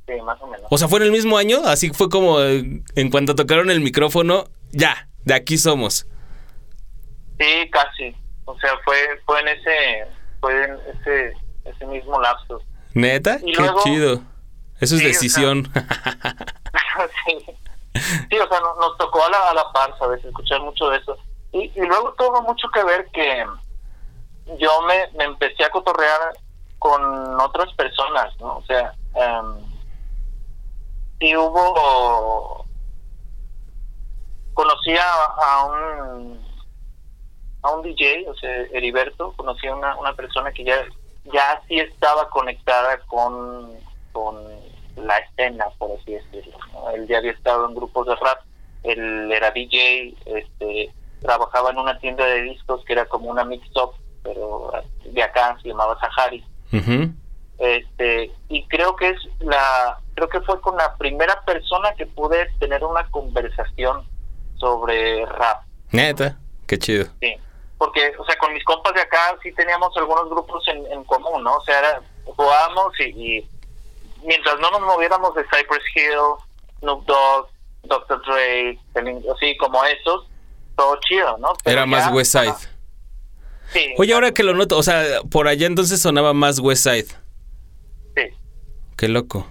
[0.07, 0.65] Sí, más o menos.
[0.69, 3.81] O sea, fue en el mismo año, así fue como eh, en cuanto tocaron el
[3.81, 6.07] micrófono, ya, de aquí somos.
[7.39, 8.15] Sí, casi.
[8.45, 8.95] O sea, fue,
[9.25, 10.07] fue en ese,
[10.39, 11.33] fue en ese,
[11.65, 12.61] ese mismo lapso.
[12.93, 13.39] ¿Neta?
[13.43, 14.21] Y Qué luego- chido.
[14.79, 15.71] Eso es Sí, o sea- decisión.
[17.25, 17.45] sí.
[18.29, 20.23] Sí, o sea, no- nos tocó a la, a la par, ¿sabes?
[20.23, 21.17] Escuchar mucho de eso.
[21.51, 23.43] Y, y luego tuvo mucho que ver que
[24.59, 26.19] yo me, me empecé a cotorrear
[26.87, 28.57] con otras personas, ¿no?
[28.57, 28.93] O sea,
[31.19, 32.65] sí hubo...
[34.53, 36.47] Conocí a, a un
[37.61, 40.85] a un DJ, o sea, Heriberto, conocí a una, una persona que ya,
[41.25, 43.75] ya sí estaba conectada con,
[44.13, 44.35] con
[44.95, 46.57] la escena, por así decirlo.
[46.95, 48.39] Él ya había estado en grupos de rap,
[48.83, 53.91] él era DJ, este, trabajaba en una tienda de discos que era como una mix-up,
[54.23, 54.71] pero
[55.03, 56.43] de acá se llamaba Sahari.
[56.73, 57.13] Ujú.
[57.59, 62.47] Este, y creo que es la, creo que fue con la primera persona que pude
[62.59, 64.07] tener una conversación
[64.57, 65.63] sobre rap.
[65.91, 66.37] Neta,
[66.67, 67.07] qué chido.
[67.21, 67.35] Sí,
[67.77, 71.43] porque, o sea, con mis compas de acá sí teníamos algunos grupos en, en común,
[71.43, 71.55] ¿no?
[71.55, 73.03] O sea, era, jugábamos y,
[73.39, 73.49] y
[74.23, 76.45] mientras no nos moviéramos de Cypress Hill,
[76.79, 77.47] Snoop Dogg,
[77.83, 78.21] Dr.
[78.25, 78.79] Dre,
[79.35, 80.27] así como esos,
[80.75, 81.53] todo chido, ¿no?
[81.63, 82.76] Pero Era más ya- West Side.
[83.73, 83.93] Sí.
[83.97, 87.07] Oye, ahora que lo noto, o sea, por allá entonces sonaba más West Side.
[88.15, 88.33] Sí,
[88.97, 89.45] Qué loco.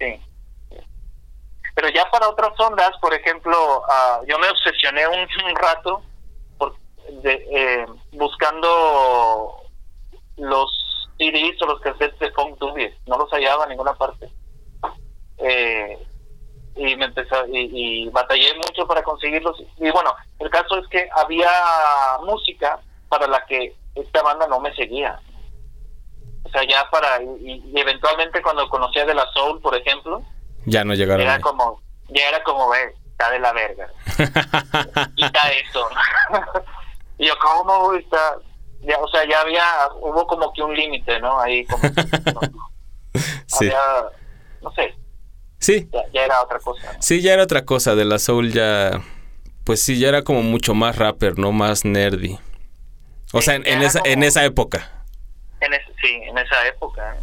[0.00, 0.20] sí.
[1.74, 6.02] Pero ya para otras ondas, por ejemplo, ah, yo me obsesioné un, un rato
[6.56, 6.74] por,
[7.22, 9.56] de, eh, buscando
[10.38, 12.94] los CDs o los cassettes de Funk Dubies.
[13.06, 14.30] No los hallaba en ninguna parte.
[15.38, 15.98] Eh,
[16.76, 17.70] y me empezó y,
[18.04, 19.56] y batallé mucho para conseguirlos.
[19.78, 21.48] Y bueno, el caso es que había
[22.24, 25.18] música para la que esta banda no me seguía.
[26.44, 27.22] O sea, ya para.
[27.22, 30.22] Y, y eventualmente cuando conocía de la Soul, por ejemplo,
[30.66, 31.22] Ya no llegaron.
[31.22, 31.40] era ahí.
[31.40, 31.80] como.
[32.08, 33.88] Ya era como, ve, está de la verga.
[35.16, 35.88] quita eso.
[37.18, 38.36] y yo, ¿cómo está?
[38.82, 39.64] Ya, o sea, ya había,
[40.00, 41.40] hubo como que un límite, ¿no?
[41.40, 41.82] Ahí como,
[42.34, 42.40] no,
[43.46, 43.66] sí.
[43.66, 43.80] había,
[44.62, 44.94] no sé,
[45.66, 46.96] sí, ya, ya era otra cosa.
[47.00, 47.94] sí, ya era otra cosa.
[47.94, 49.02] De la Soul ya.
[49.64, 51.50] Pues sí, ya era como mucho más rapper, ¿no?
[51.52, 52.38] Más nerdy.
[53.32, 54.92] O sea, en, esa, como- en esa época.
[55.60, 57.16] En ese- sí, en esa época.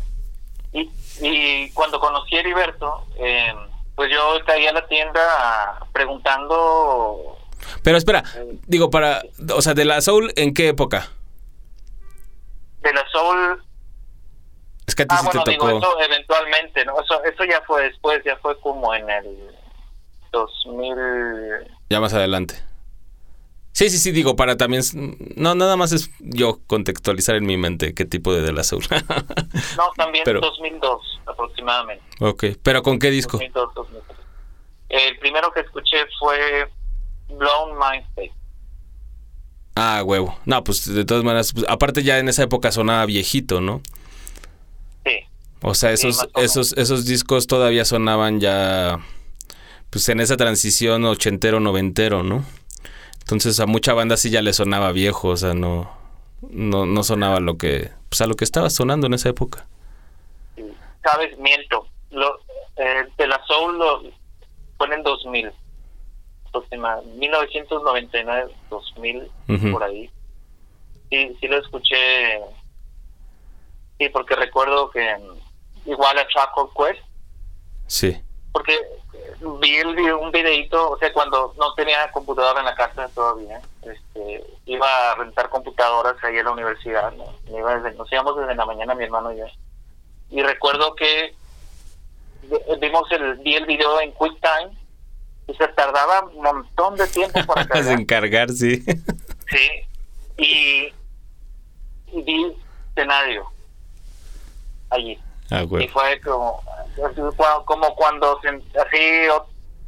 [0.74, 0.90] Y,
[1.22, 3.54] y cuando conocí a Heriberto, eh,
[3.96, 7.38] pues yo caí a la tienda preguntando,
[7.84, 8.24] Pero espera,
[8.68, 9.22] digo, para.
[9.56, 11.10] O sea, de la Soul, ¿en qué época?
[12.82, 13.63] de la Soul
[14.94, 15.78] Es que a ti Ah, sí bueno, te digo, tocó.
[15.80, 16.94] eso eventualmente, ¿no?
[17.02, 19.26] Eso, eso ya fue después, ya fue como en el
[20.32, 20.96] 2000...
[21.90, 22.54] Ya más adelante.
[23.72, 24.84] Sí, sí, sí, digo, para también.
[25.36, 28.84] No, nada más es yo contextualizar en mi mente qué tipo de De La Soul.
[29.78, 32.04] No, también Pero- 2002 aproximadamente.
[32.20, 33.38] ok, pero ¿con qué disco?
[33.38, 34.18] 2002, 2003.
[34.90, 36.70] El primero que escuché fue
[37.30, 38.34] Blown Mind State.
[39.76, 40.38] Ah, huevo.
[40.46, 43.82] No, pues de todas maneras, pues, aparte ya en esa época sonaba viejito, ¿no?
[45.64, 49.00] O sea, esos, esos, esos discos todavía sonaban ya,
[49.90, 52.44] pues en esa transición ochentero, noventero, ¿no?
[53.22, 55.90] Entonces a mucha banda sí ya le sonaba viejo, o sea, no,
[56.50, 59.66] no, no sonaba lo que, pues a lo que estaba sonando en esa época.
[61.02, 61.88] sabes, miento.
[62.12, 62.40] Lo,
[62.76, 64.02] eh, de la Soul lo,
[64.78, 65.52] fue en el 2000.
[66.48, 69.72] aproximadamente, 1999, 2000, Ujú.
[69.72, 70.10] por ahí.
[71.10, 71.96] Sí, sí lo escuché.
[73.98, 75.16] Sí, porque recuerdo que
[75.86, 77.06] igual a Called Quest
[77.88, 78.22] Sí.
[78.52, 78.78] porque
[79.62, 84.44] vi el un videito, o sea, cuando no tenía computadora en la casa todavía, este,
[84.66, 87.26] iba a rentar computadoras ahí en la universidad, ¿no?
[87.58, 89.46] Iba desde- nos íbamos desde la mañana mi hermano y yo.
[90.30, 91.36] Y recuerdo que
[92.44, 94.78] vi- vimos el, vi el video en QuickTime
[95.48, 98.00] y se tardaba un montón de tiempo para cargar.
[98.00, 98.82] encargar, sí.
[99.50, 99.70] Sí,
[100.38, 100.94] y,
[102.18, 102.56] y vi
[102.96, 103.46] escenario
[104.90, 105.20] allí.
[105.52, 106.62] Ah, Y fue como,
[107.66, 108.98] como cuando así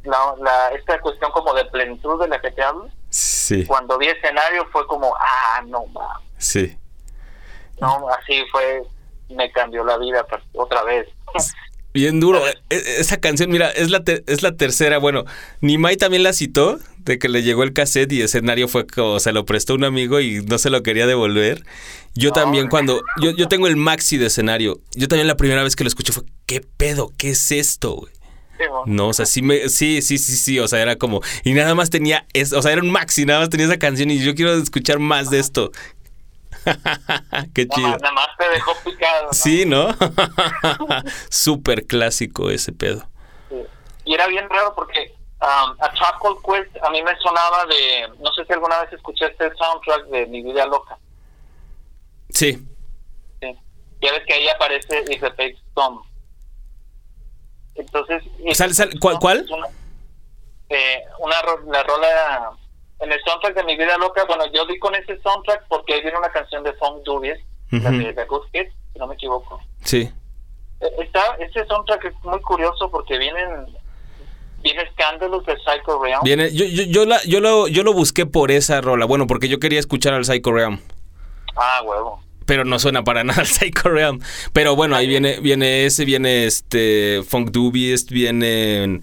[0.04, 4.06] la, la- esta cuestión como de plenitud de la que te hablo, Sí, cuando vi
[4.08, 6.76] escenario fue como, ah, no, ma, sí.
[7.80, 8.82] no, así fue,
[9.30, 11.08] me cambió la vida otra vez.
[11.94, 12.46] Bien duro.
[12.46, 14.98] E- e- Esa canción, mira, es la, te- es la tercera.
[14.98, 15.24] Bueno,
[15.62, 19.32] Nimai también la citó de que le llegó el cassette y escenario fue como se
[19.32, 21.62] lo prestó un amigo y no se lo quería devolver.
[22.16, 24.80] Yo también cuando yo, yo tengo el maxi de escenario.
[24.94, 27.12] Yo también la primera vez que lo escuché fue ¿qué pedo?
[27.18, 28.12] ¿Qué es esto, güey?
[28.86, 31.74] No, o sea, sí me sí, sí, sí, sí, o sea, era como y nada
[31.74, 34.34] más tenía es, o sea, era un maxi, nada más tenía esa canción y yo
[34.34, 35.72] quiero escuchar más de esto.
[37.54, 37.88] Qué chido.
[37.88, 39.32] nada más te dejó picado.
[39.32, 39.88] Sí, ¿no?
[41.28, 43.06] Súper clásico ese pedo.
[44.04, 48.32] Y era bien raro porque um, a Charcoal Quest a mí me sonaba de, no
[48.32, 50.98] sé si alguna vez escuchaste el soundtrack de Mi Vida Loca.
[52.36, 52.52] Sí.
[53.40, 53.54] Sí.
[54.02, 56.00] Ya ves que ahí aparece a Fake Stone.
[57.74, 58.22] Entonces.
[58.54, 59.46] Sal- sal- ¿cuál- cuál?
[59.50, 59.66] Una,
[60.70, 61.34] eh, una
[61.72, 62.50] la rola.
[62.98, 66.00] En el soundtrack de Mi Vida Loca, bueno, yo di con ese soundtrack porque ahí
[66.02, 67.38] viene una canción de Funk Dubies,
[67.70, 69.60] la de The Good Kids, si no me equivoco.
[69.84, 70.10] Sí.
[70.80, 73.66] Eh, Está, ese soundtrack es muy curioso porque vienen.
[74.62, 76.20] Viene escándalos de Psycho Realm.
[76.24, 79.04] Viene, yo, yo, yo, la- yo, lo, yo lo busqué por esa rola.
[79.04, 80.80] Bueno, porque yo quería escuchar al Psycho Realm.
[81.54, 82.22] Ah, huevo.
[82.46, 84.20] Pero no suena para nada al Psycho Realm.
[84.52, 89.02] Pero bueno, ahí viene, viene ese, viene este Funk Dubies, vienen.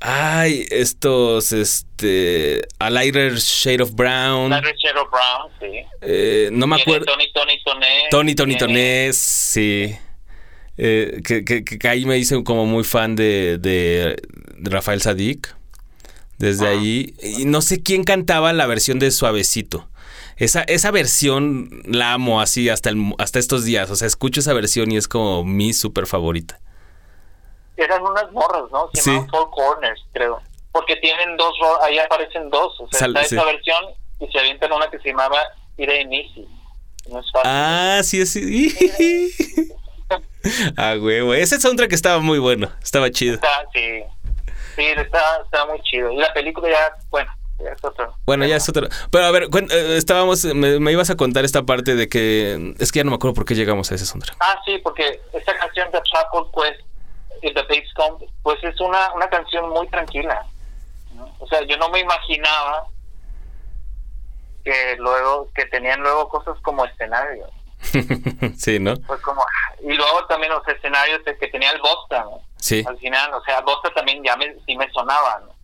[0.00, 2.68] Ay, estos, este.
[2.78, 4.50] A Lighter Shade of Brown.
[4.50, 5.78] La Shadow Brown, sí.
[6.02, 7.06] eh, no me acuerdo.
[7.06, 7.86] Tony, Tony, Toné.
[8.10, 9.96] Tony, Tony, Toné, sí.
[10.76, 14.16] Eh, que, que- que ahí me hice como muy fan de, de,
[14.58, 15.54] de Rafael Sadik.
[16.36, 16.70] Desde Ah.
[16.72, 17.14] ahí.
[17.22, 19.88] Y no sé quién cantaba la versión de Suavecito.
[20.36, 23.90] Esa, esa versión la amo así hasta, el, hasta estos días.
[23.90, 26.60] O sea, escucho esa versión y es como mi súper favorita.
[27.76, 28.90] Eran unas morras, ¿no?
[28.94, 29.10] Se Sí.
[29.10, 30.40] llaman Four Corners, creo.
[30.72, 32.78] Porque tienen dos, ahí aparecen dos.
[32.80, 33.34] O sea, Sal- está sí.
[33.36, 33.84] esa versión
[34.20, 35.38] y se avientan una que se llamaba
[35.78, 36.46] Irene Easy.
[37.10, 37.50] No es fácil.
[37.50, 38.76] Ah, sí, sí.
[40.76, 41.34] ah, huevo.
[41.34, 42.70] Ese soundtrack estaba muy bueno.
[42.82, 43.34] Estaba chido.
[43.34, 44.02] Está, sí.
[44.76, 46.12] Sí, está, está muy chido.
[46.12, 48.14] Y la película ya, bueno, es otro.
[48.26, 48.88] Bueno, ya es otro.
[49.10, 52.92] Pero a ver, eh, estábamos, me, me ibas a contar esta parte de que es
[52.92, 54.36] que ya no me acuerdo por qué llegamos a ese soundtrack.
[54.40, 56.80] Ah, sí, porque esta canción de Charcoal Quest
[57.42, 60.44] y The Bass Come, pues es una, una canción muy tranquila.
[61.14, 61.34] ¿no?
[61.38, 62.86] O sea, yo no me imaginaba
[64.64, 67.46] que luego, que tenían luego cosas como escenario.
[68.56, 68.96] sí, ¿no?
[69.06, 69.44] Pues como,
[69.80, 72.40] y luego también los escenarios que tenía el Bosta, ¿no?
[72.56, 72.84] Sí.
[72.86, 75.55] Al final, o sea, Bosta también ya me, sí me sonaba, ¿no?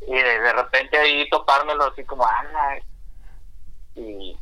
[0.00, 2.78] Y de, de repente ahí topármelo así como, ah,
[3.94, 4.36] y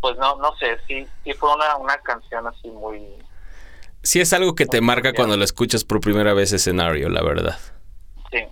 [0.00, 3.18] pues no, no sé, sí, sí fue una, una canción así muy,
[4.02, 7.58] Sí es algo que te marca cuando lo escuchas por primera vez escenario, la verdad.
[8.30, 8.46] sí.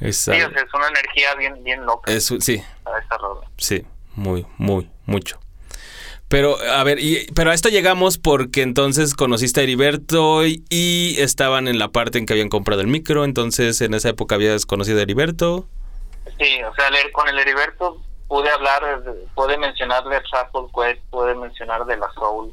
[0.00, 3.16] Es, Sí, o algo- sea, es una energía bien, bien loca es sí, para esa
[3.18, 3.50] rola.
[3.56, 5.40] sí, muy, muy, mucho.
[6.28, 11.14] Pero, a ver, y, pero a esto llegamos porque entonces conociste a Heriberto y, y
[11.20, 14.66] estaban en la parte en que habían comprado el micro, entonces en esa época habías
[14.66, 15.66] conocido a Heriberto.
[16.38, 21.32] Sí, o sea, con el Heriberto pude hablar, de- pude mencionarle a Trapple Quest, pude
[21.36, 22.52] mencionar de la Soul,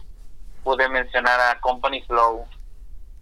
[0.64, 2.46] pude mencionar a Company Flow,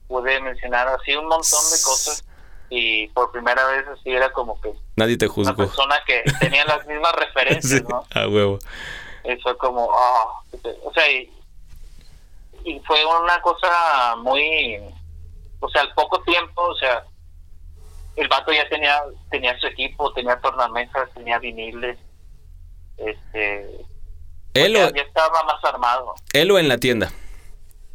[0.10, 2.26] pude mencionar así un montón de cosas
[2.70, 5.56] y por primera vez así era como que Nadie te una juzgó.
[5.56, 8.04] persona que tenía las mismas referencias, Sí, ¿no?
[8.14, 8.60] a huevo.
[9.44, 10.41] Fue como, ah,
[10.84, 11.32] o sea, y,
[12.64, 14.78] y fue una cosa muy,
[15.60, 17.04] o sea, al poco tiempo, o sea,
[18.16, 21.98] el vato ya tenía tenía su equipo, tenía tornamesas, tenía viniles,
[22.98, 23.86] este,
[24.54, 26.14] Él ya, o, ya estaba más armado.
[26.34, 27.12] él o en la tienda.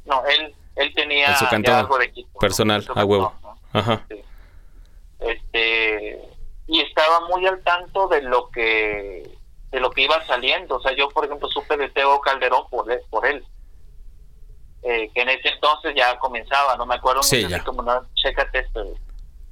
[0.04, 3.32] No, él él tenía En su cantón, algo de equipo personal, a huevo.
[3.72, 4.04] Ajá.
[4.08, 4.22] Sí.
[5.20, 6.20] Este
[6.68, 9.30] y estaba muy al tanto de lo que
[9.76, 12.90] de lo que iba saliendo, o sea, yo por ejemplo supe de Teo Calderón por
[12.90, 13.44] él, por él.
[14.82, 18.94] Eh, que en ese entonces ya comenzaba, no me acuerdo Sí, como no, chécate esto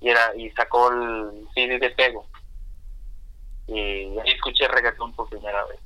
[0.01, 2.27] y era y sacó el CD de Tego.
[3.67, 5.79] Y ahí escuché reggaetón por primera vez.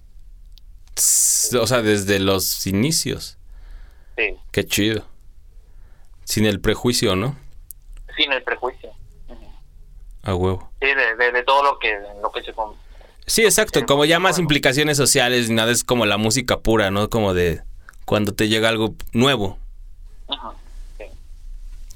[1.61, 3.39] O sea, desde los inicios.
[4.17, 4.37] Sí.
[4.53, 5.05] Qué chido.
[6.23, 7.37] Sin el prejuicio, ¿no?
[8.17, 8.93] sin el prejuicio.
[10.23, 10.71] A huevo.
[10.81, 12.53] Sí, de, de, de todo lo que, lo que se...
[13.29, 17.09] Sí, exacto, como ya más implicaciones sociales, nada es como la música pura, ¿no?
[17.11, 17.63] Como de
[18.05, 19.59] cuando te llega algo nuevo.
[20.29, 20.53] Ajá,
[20.97, 21.05] sí.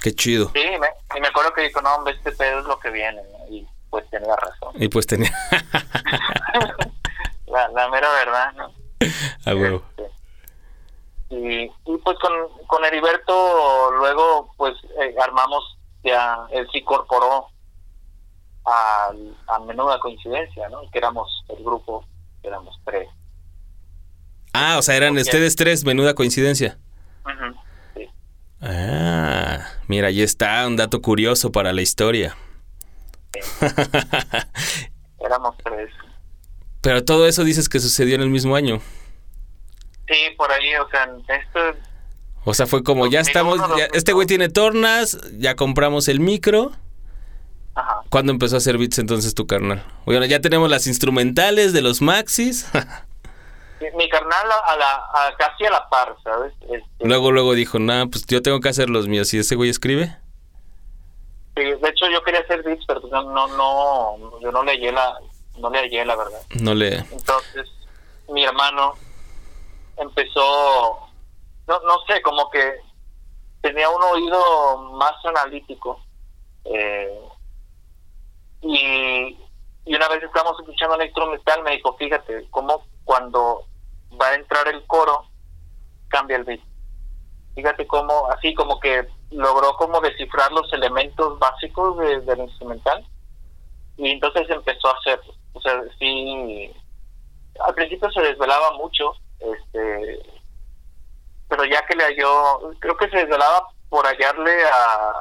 [0.02, 0.50] Qué chido.
[0.54, 3.20] Sí, me- y me acuerdo que dijo, no, hombre, este pedo es lo que viene,
[3.22, 3.54] ¿no?
[3.54, 4.74] y pues tenía razón.
[4.74, 5.30] Y pues tenía
[7.46, 8.72] la, la mera verdad, ¿no?
[9.50, 9.82] a huevo.
[9.96, 10.10] Este,
[11.30, 12.32] Y, y pues con,
[12.66, 17.46] con Heriberto luego pues eh, armamos ya, él se incorporó
[18.64, 19.10] a,
[19.48, 20.82] a menuda coincidencia, ¿no?
[20.90, 22.04] Que éramos el grupo,
[22.42, 23.08] éramos tres.
[24.52, 26.78] Ah, o sea, eran ustedes tres, menuda coincidencia.
[27.96, 28.06] Sí.
[28.60, 32.36] Ah, mira, ahí está un dato curioso para la historia.
[35.20, 35.90] Éramos tres.
[36.82, 38.80] Pero todo eso dices que sucedió en el mismo año.
[40.08, 41.60] Sí, por ahí, o sea, esto
[42.44, 46.72] O sea, fue como ya estamos, ya- este güey tiene tornas, ya compramos el micro.
[47.74, 48.02] Ajá.
[48.10, 49.82] ¿Cuándo empezó a hacer beats entonces tu carnal?
[50.04, 52.68] Bueno, ya tenemos las instrumentales de los maxis.
[53.80, 56.52] Mi, mi carnal a, la, a- casi a la par, ¿sabes?
[56.62, 59.32] Este, luego, luego dijo, nah, pues yo tengo que hacer los míos.
[59.34, 60.16] ¿Y ese güey escribe?
[61.56, 64.90] sí, de hecho yo quería hacer beats, pero no, no, no, yo no le hallé
[64.92, 65.18] la,
[65.58, 66.40] no le hallé la verdad.
[66.60, 66.96] No le...
[67.10, 67.68] Entonces,
[68.28, 68.94] mi hermano
[69.96, 70.98] empezó,
[71.66, 72.72] no, no sé, como que
[73.62, 76.00] tenía un oído más analítico.
[76.64, 77.18] eh,
[78.62, 79.38] y,
[79.84, 83.64] y una vez estábamos escuchando un instrumental, me dijo, fíjate, cómo cuando
[84.20, 85.26] va a entrar el coro,
[86.08, 86.60] cambia el beat.
[87.54, 93.06] Fíjate cómo, así como que logró como descifrar los elementos básicos de- del instrumental
[93.96, 95.34] y entonces empezó a hacerlo.
[95.54, 96.72] O sea, sí,
[97.60, 100.22] al principio se desvelaba mucho, este,
[101.48, 105.12] pero ya que le halló, creo que se desvelaba por hallarle a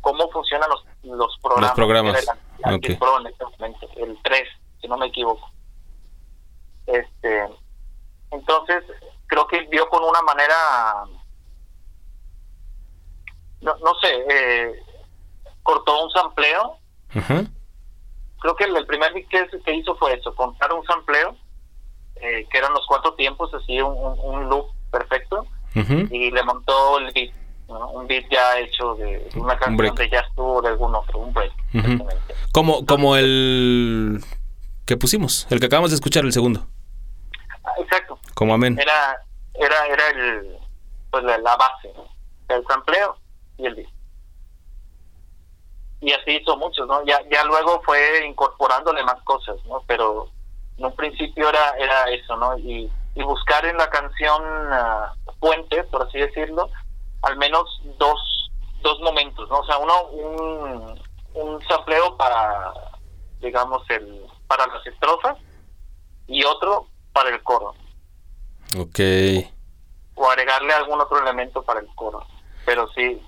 [0.00, 1.74] cómo funcionan los, los programas.
[1.76, 2.26] programas,
[2.58, 2.84] El ok.
[2.84, 4.48] Antipro en este momento, el 3,
[4.80, 5.50] si no me equivoco.
[6.86, 7.48] Este,
[8.30, 8.84] entonces,
[9.26, 10.54] creo que vio con una manera,
[13.60, 14.82] no, no sé, eh,
[15.62, 16.78] cortó un sampleo
[18.40, 21.36] creo que el, el primer beat que, que hizo fue eso, contar un sampleo,
[22.16, 26.98] eh, que eran los cuatro tiempos, así un, un, un loop perfecto, y le montó
[26.98, 27.32] el beat,
[27.68, 27.90] ¿no?
[27.90, 29.94] un beat ya hecho de una canción break.
[29.96, 31.52] de ya estuvo de algún otro, un break.
[32.52, 34.24] Como, como el
[34.86, 36.66] que pusimos, el que acabamos de escuchar, el segundo.
[37.64, 38.78] Ah, Exacto, Como amén.
[38.80, 39.22] era
[39.54, 40.56] era era el
[41.10, 42.04] pues la, la base, ¿no?
[42.54, 43.16] el sampleo
[43.58, 43.88] y el beat.
[46.00, 47.04] Y así hizo muchos, ¿no?
[47.04, 49.82] Ya ya luego fue incorporándole más cosas, ¿no?
[49.86, 50.28] Pero
[50.78, 52.56] en un principio era era eso, ¿no?
[52.58, 54.42] Y, y buscar en la canción
[55.40, 56.70] puente, por así decirlo,
[57.22, 58.50] al menos dos
[58.82, 59.58] dos momentos, ¿no?
[59.58, 61.00] O sea, uno un
[61.34, 62.72] un sampleo para
[63.40, 65.36] digamos el para las estrofas
[66.26, 67.74] y otro para el coro
[68.78, 69.00] Ok.
[70.14, 72.26] o agregarle algún otro elemento para el coro.
[72.66, 73.20] Pero sí,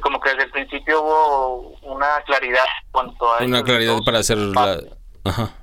[0.00, 3.42] como que desde el principio hubo una claridad cuanto a...
[3.42, 4.80] Una claridad para hacer la...
[5.24, 5.54] Ajá.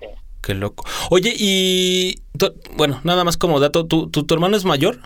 [0.00, 0.06] Sí.
[0.42, 0.84] Qué loco.
[1.10, 2.22] Oye, y...
[2.72, 4.98] Bueno, nada más como dato, ¿tu, tu, tu hermano es mayor?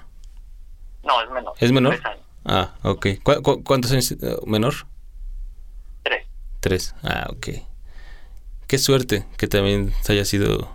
[1.07, 1.55] No, es menor.
[1.59, 1.95] ¿Es menor?
[1.95, 2.21] Tres años.
[2.45, 3.07] Ah, ok.
[3.23, 4.75] ¿Cu- cu- cuántos años eh, menor?
[6.03, 6.27] Tres.
[6.61, 6.95] Tres.
[7.03, 7.49] Ah, ok.
[8.67, 10.69] Qué suerte que también se haya sido...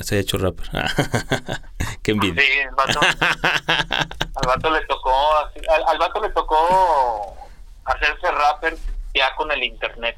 [0.00, 0.68] se haya hecho rapper.
[2.02, 2.40] Qué envidia.
[2.42, 5.12] Sí, el vato, al vato le tocó...
[5.38, 7.36] así- Al, al vato le tocó
[7.84, 8.76] hacerse rapper
[9.14, 10.16] ya con el internet.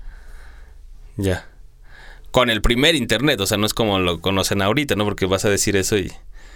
[1.17, 1.47] Ya.
[2.31, 5.05] Con el primer internet, o sea, no es como lo conocen ahorita, ¿no?
[5.05, 6.13] Porque vas a decir eso y...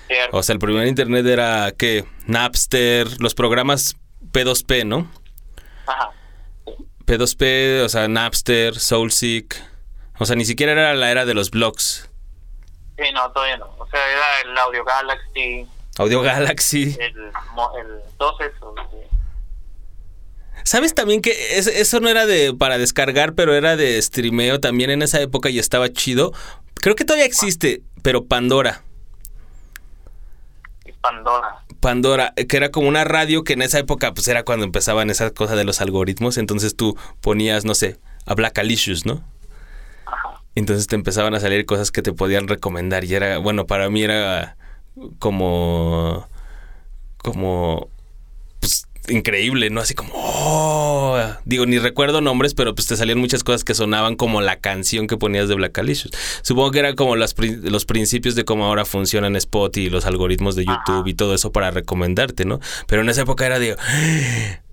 [0.07, 0.37] ¿cierto?
[0.37, 2.05] O sea, el primer internet era, ¿qué?
[2.27, 3.97] Napster, los programas
[4.33, 5.11] P2P, ¿no?
[5.87, 6.11] Ajá.
[7.07, 9.61] P2P, o sea, Napster, Soulseek.
[10.19, 12.09] O sea, ni siquiera era la era de los blogs.
[12.97, 13.67] Sí, no, todavía no.
[13.79, 15.67] O sea, era el Audio Galaxy,
[15.99, 16.97] Audio Galaxy.
[17.01, 18.01] el, el
[18.41, 18.75] esos.
[20.63, 24.91] ¿Sabes también que es- eso no era de para descargar, pero era de streameo también
[24.91, 26.33] en esa época y estaba chido?
[26.75, 28.84] Creo que todavía existe, pero Pandora.
[31.05, 31.59] Pandora.
[31.81, 35.33] Pandora, que era como una radio que en esa época pues era cuando empezaban esas
[35.33, 39.23] cosas de los algoritmos, entonces tú ponías, no sé, a Black Alicious, ¿no?
[40.55, 44.03] Entonces te empezaban a salir cosas que te podían recomendar y era, bueno, para mí
[44.03, 44.57] era
[45.19, 46.27] como
[47.19, 47.91] como
[48.61, 49.83] pues increíble, ¿no?
[49.83, 51.04] Así como oh,
[51.45, 55.07] digo, ni recuerdo nombres, pero pues te salían muchas cosas que sonaban como la canción
[55.07, 56.13] que ponías de Black Alicious.
[56.43, 60.57] Supongo que era como las los principios de cómo ahora funcionan Spot y los algoritmos
[60.57, 62.61] de YouTube y todo eso para recomendarte, ¿no?
[62.87, 63.77] Pero en esa época era de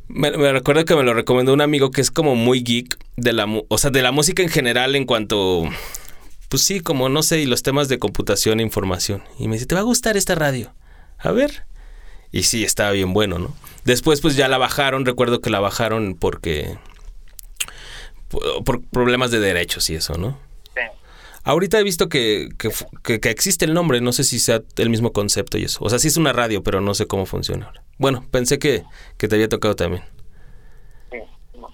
[0.08, 3.34] Me, me recuerdo que me lo recomendó un amigo que es como muy geek de
[3.34, 5.64] la, o sea, de la música en general en cuanto,
[6.50, 9.24] pues sí, como no sé, y los temas de computación e información.
[9.40, 10.74] Y me dice, ¿te va a gustar esta radio?
[11.18, 11.66] A ver.
[12.32, 13.56] Y sí, estaba bien bueno, ¿no?
[13.86, 16.78] Después pues ya la bajaron, recuerdo que la bajaron porque...
[18.64, 20.38] por, problemas de derechos y eso, ¿no?
[20.76, 20.82] Sí.
[21.44, 22.70] Ahorita he visto que, que,
[23.04, 25.80] que- que existe el nombre, no sé si sea el mismo concepto y eso.
[25.84, 27.84] O sea, sí es una radio, pero no sé cómo funciona ahora.
[27.98, 28.84] Bueno, pensé que,
[29.18, 30.04] que te había tocado también.
[31.12, 31.18] sí.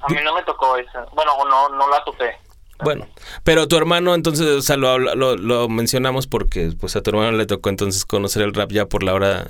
[0.01, 1.05] A mí no me tocó esa.
[1.13, 2.35] Bueno, no, no la topé.
[2.83, 3.07] Bueno,
[3.43, 7.31] pero tu hermano, entonces, o sea, lo, lo, lo mencionamos porque pues a tu hermano
[7.35, 9.47] le tocó entonces conocer el rap ya por la hora,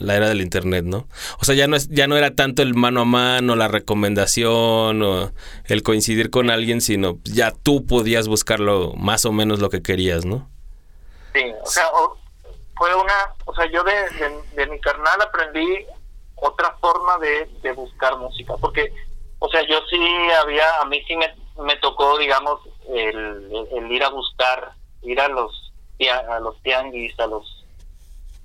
[0.00, 1.06] la era del internet, ¿no?
[1.40, 5.02] O sea, ya no es, ya no era tanto el mano a mano, la recomendación
[5.02, 5.30] o
[5.66, 10.24] el coincidir con alguien, sino ya tú podías buscarlo más o menos lo que querías,
[10.24, 10.48] ¿no?
[11.34, 11.84] Sí, o sea,
[12.76, 15.86] fue una, o sea, yo de, de, de mi carnal aprendí
[16.36, 18.92] otra forma de, de buscar música, porque,
[19.38, 19.98] o sea, yo sí
[20.42, 24.72] había, a mí sí me, me tocó, digamos, el, el ir a buscar,
[25.02, 25.72] ir a los,
[26.28, 27.59] a los tianguis, a los,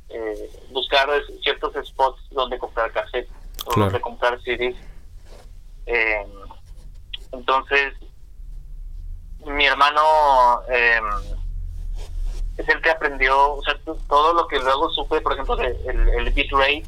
[0.09, 1.09] eh, buscar
[1.41, 3.31] ciertos spots donde comprar cassettes,
[3.65, 3.85] o Claro.
[3.91, 4.75] donde comprar CDs.
[5.87, 6.25] Eh,
[7.31, 7.93] entonces,
[9.45, 10.01] mi hermano,
[10.69, 10.99] eh,
[12.57, 13.75] es el que aprendió, o sea,
[14.07, 16.83] todo lo que luego supe, por ejemplo, de, el, el bitrate,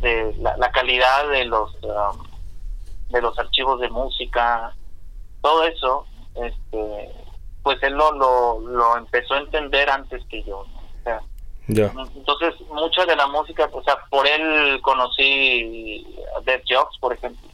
[0.00, 2.22] de la, la calidad de los um,
[3.10, 4.74] de los archivos de música,
[5.40, 7.10] todo eso, este,
[7.62, 10.64] pues él lo, lo, lo empezó a entender antes que yo.
[10.72, 10.77] ¿no?
[11.68, 16.06] Entonces, mucha de la música, o sea, por él conocí
[16.36, 17.48] a Death Jobs, por ejemplo.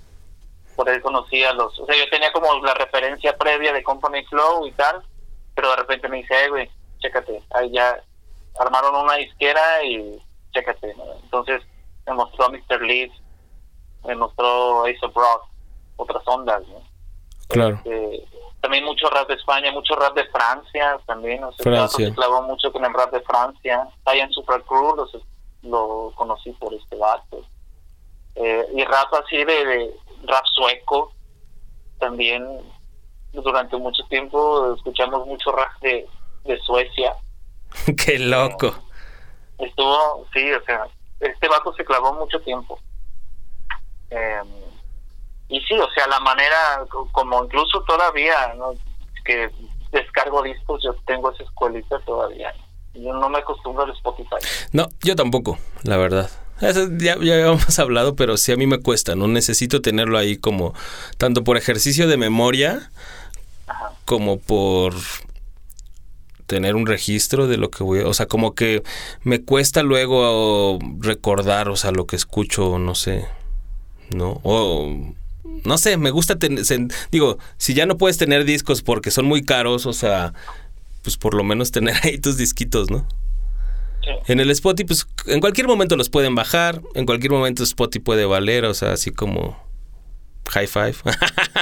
[0.77, 1.79] Por él conocí a los...
[1.79, 5.03] O sea, yo tenía como la referencia previa de Company Flow y tal,
[5.55, 8.03] pero de repente me dice, "Eh, güey, chécate, ahí ya
[8.59, 10.19] armaron una disquera y
[10.53, 10.95] chécate.
[10.97, 11.05] ¿no?
[11.23, 11.63] Entonces,
[12.07, 12.83] me mostró a Mr.
[12.83, 13.15] Leeds,
[14.05, 15.49] me mostró Ace of Rock,
[15.97, 16.83] otras ondas, ¿no?
[17.49, 17.81] Claro.
[17.85, 18.25] Eh,
[18.65, 21.45] también mucho rap de España, mucho rap de Francia también.
[21.45, 22.07] O sea, Francia.
[22.09, 23.87] se clavó mucho con el rap de Francia.
[24.07, 25.19] en Super Crew los-
[25.61, 27.45] lo conocí por este vato.
[28.37, 31.13] Eh, y rap así de, de rap sueco
[31.99, 32.43] también.
[33.35, 36.09] Durante mucho tiempo escuchamos mucho rap de,
[36.45, 37.15] de Suecia.
[38.07, 38.73] Qué loco.
[39.59, 40.87] Estuvo, sí, o sea,
[41.21, 42.79] este vato se clavó mucho tiempo.
[44.09, 44.41] Eh,
[45.49, 48.73] y sí, o sea, la manera, co- como incluso todavía, ¿no?
[49.25, 49.51] que
[49.93, 52.53] descargo discos, yo tengo esa escuelita todavía.
[52.95, 54.37] Yo no me acostumbro al Spotify.
[54.73, 56.31] No, yo tampoco, la verdad.
[56.61, 59.27] Eso ya, ya habíamos hablado, pero sí a mí me cuesta, ¿no?
[59.29, 60.75] Necesito tenerlo ahí como,
[61.19, 62.91] tanto por ejercicio de memoria,
[63.67, 63.93] Ajá.
[64.05, 64.95] como por
[66.47, 68.07] tener un registro de lo que voy a...
[68.07, 68.83] O sea, como que
[69.23, 73.27] me cuesta luego recordar, o sea, lo que escucho, no sé,
[74.11, 74.41] ¿no?
[74.45, 74.93] O...
[75.65, 76.65] No sé, me gusta tener...
[77.11, 80.33] Digo, si ya no puedes tener discos porque son muy caros, o sea,
[81.03, 83.07] pues por lo menos tener ahí tus disquitos, ¿no?
[84.03, 84.11] Sí.
[84.33, 88.25] En el Spotify, pues en cualquier momento los pueden bajar, en cualquier momento Spotify puede
[88.27, 89.57] valer, o sea, así como
[90.51, 90.97] high five.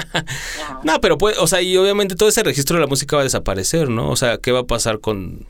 [0.85, 3.25] no, pero puede, o sea, y obviamente todo ese registro de la música va a
[3.25, 4.11] desaparecer, ¿no?
[4.11, 5.47] O sea, ¿qué va a pasar con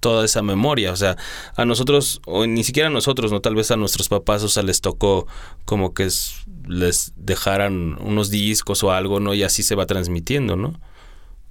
[0.00, 0.92] toda esa memoria?
[0.92, 1.16] O sea,
[1.56, 3.40] a nosotros, o ni siquiera a nosotros, ¿no?
[3.40, 5.26] Tal vez a nuestros papás, o sea, les tocó
[5.64, 9.34] como que es- les dejaran unos discos o algo, ¿no?
[9.34, 10.80] Y así se va transmitiendo, ¿no?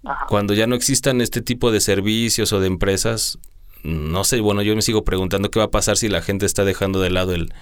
[0.06, 0.26] Ajá.
[0.30, 3.40] Cuando ya no existan este tipo de servicios o de empresas,
[3.84, 6.64] no sé, bueno, yo me sigo preguntando qué va a pasar si la gente está
[6.66, 7.54] dejando de lado el,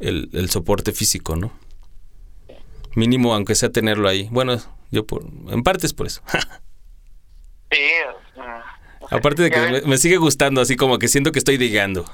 [0.00, 1.52] el, el soporte físico, ¿no?
[2.94, 4.28] Mínimo, aunque sea tenerlo ahí.
[4.30, 4.56] Bueno,
[4.92, 6.22] yo por, en parte es por eso.
[7.72, 7.80] Sí.
[9.10, 12.04] Aparte de que me, sigue gustando, así como que siento que estoy digando.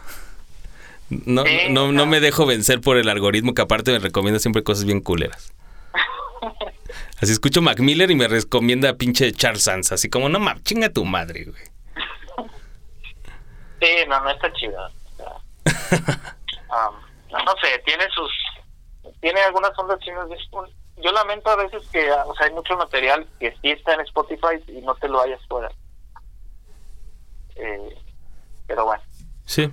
[1.09, 4.62] No, Sí, no, no me dejo vencer por el algoritmo que aparte me recomienda siempre
[4.62, 5.53] cosas bien culeras.
[7.20, 10.88] Así escucho Mac Miller y me recomienda pinche Charles Sands, así como, no mames, chinga
[10.88, 11.62] tu madre, güey.
[13.80, 14.86] Sí, no, no está chido.
[15.66, 16.95] um,
[17.32, 18.30] no, no sé, tiene sus...
[19.20, 20.28] Tiene algunas ondas chinas.
[20.97, 24.62] Yo lamento a veces que, o sea, hay mucho material que sí está en Spotify
[24.68, 25.70] y no te lo hayas fuera.
[27.62, 27.94] Eh,
[28.66, 29.02] pero bueno,
[29.46, 29.64] Sí.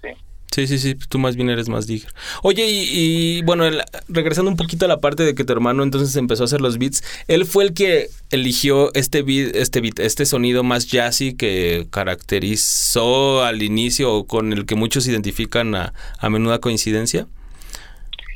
[0.00, 0.08] sí.
[0.54, 2.12] Sí, sí, sí, tú más bien eres más digger.
[2.42, 5.82] Oye, y, y, bueno, el- regresando un poquito a la parte de que tu hermano
[5.82, 9.98] entonces empezó a hacer los beats, él fue el que eligió este beat, este beat,
[10.00, 15.94] este sonido más jazzy que caracterizó al inicio o con el que muchos identifican a,
[16.18, 17.26] a menuda coincidencia.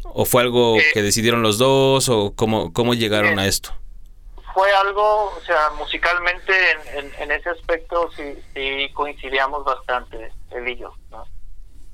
[0.05, 0.83] ¿O fue algo Eh.
[0.95, 2.09] que decidieron los dos?
[2.09, 3.43] ¿O cómo, cómo llegaron Eh.
[3.43, 3.75] a esto?
[4.57, 10.67] Fue algo, o sea, musicalmente en, en, en ese aspecto sí, sí coincidíamos bastante, él
[10.67, 11.27] y yo, ¿no?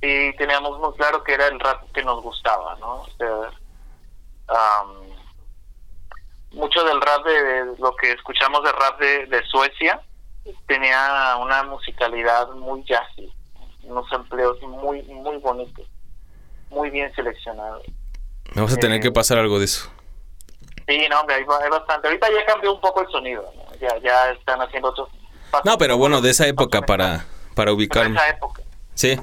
[0.00, 3.00] Y teníamos muy claro que era el rap que nos gustaba, ¿no?
[3.00, 3.50] O sea,
[6.52, 10.00] mucho del rap de, lo que escuchamos de rap de, de Suecia.
[10.68, 13.32] Tenía una musicalidad muy jazzy,
[13.82, 15.86] unos empleos muy muy bonitos,
[16.70, 17.82] muy bien seleccionados.
[18.54, 19.90] Me vas a tener Eh, que pasar algo de eso.
[20.86, 22.08] Sí, no, hombre, hay, hay bastante.
[22.08, 23.74] Ahorita ya cambió un poco el sonido, ¿no?
[23.78, 25.08] ya ya están haciendo otros.
[25.64, 27.24] No, pero bueno, de esa época para,
[27.54, 28.16] para ubicarme.
[28.16, 28.62] esa época
[28.94, 29.18] Sí,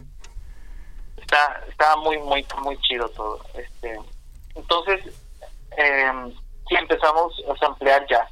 [1.18, 3.39] está está muy muy muy chido todo.
[3.53, 3.99] Este,
[4.55, 5.01] entonces
[5.78, 6.12] eh,
[6.68, 8.30] sí empezamos a samplear jazz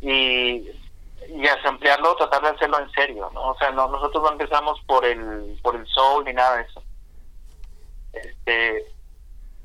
[0.00, 0.68] y
[1.26, 3.50] y a samplearlo, tratar de hacerlo en serio, ¿no?
[3.50, 6.82] O sea, no, nosotros no empezamos por el por el soul ni nada de eso.
[8.12, 8.92] Este,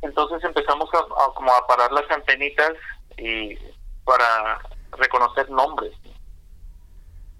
[0.01, 2.73] entonces empezamos a, como a parar las antenitas
[3.17, 3.55] y
[4.03, 4.59] para
[4.97, 5.93] reconocer nombres.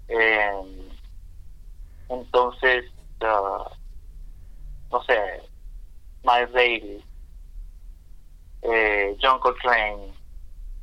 [0.08, 0.90] Eh,
[2.08, 2.84] entonces,
[3.22, 3.70] ah,
[4.90, 5.42] no sé,
[6.24, 7.04] Miles Davis,
[8.62, 10.12] eh, John Coltrane,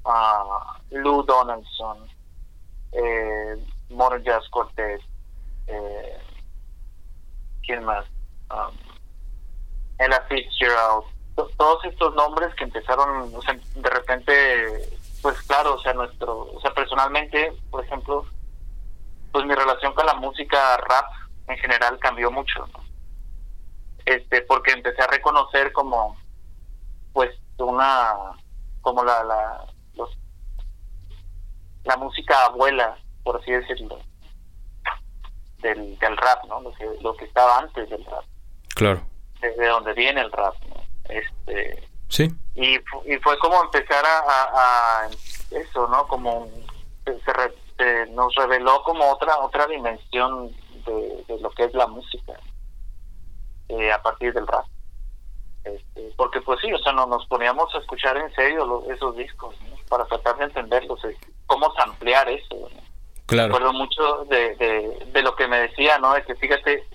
[0.06, 2.08] ah, Lou Donaldson,
[2.94, 3.56] eh,
[3.90, 5.02] Modern Jazz Cortez,
[5.68, 6.18] eh,
[7.64, 8.06] ¿quién más?
[8.50, 8.76] Um,
[10.00, 11.04] Ella Fitzgerald,
[11.46, 14.90] todos estos nombres que empezaron, o sea, de repente,
[15.22, 18.26] pues claro, o sea, nuestro, o sea, personalmente, por ejemplo,
[19.32, 21.06] pues mi relación con la música rap
[21.48, 22.84] en general cambió mucho, ¿no?
[24.06, 26.18] Este, porque empecé a reconocer como,
[27.14, 27.30] pues,
[27.60, 28.14] una,
[28.82, 29.66] como la, la,
[29.96, 30.10] los,
[31.84, 34.00] la música abuela, por así decirlo,
[35.60, 36.62] del, del rap, ¿no?
[36.62, 38.24] Lo que, lo que estaba antes del rap,
[38.74, 39.02] claro.
[39.42, 40.87] de, de donde viene el rap, ¿no?
[41.10, 45.10] Este, Sí, y, y fue como empezar a, a- a
[45.51, 46.47] eso no como
[47.05, 50.51] se, re- se nos reveló como otra otra dimensión
[50.86, 52.34] de, de lo que es la música
[53.70, 54.66] eh, a partir del rap
[55.66, 59.53] este, porque pues sí o sea no, nos poníamos a escuchar en serio esos discos
[59.70, 59.76] ¿no?
[59.89, 62.82] para tratar de entenderlos eh, cómo samplear eso ¿no?
[63.26, 63.47] claro.
[63.53, 66.14] recuerdo mucho de, de, de lo que me decía, ¿no?
[66.14, 66.88] De que fíjate,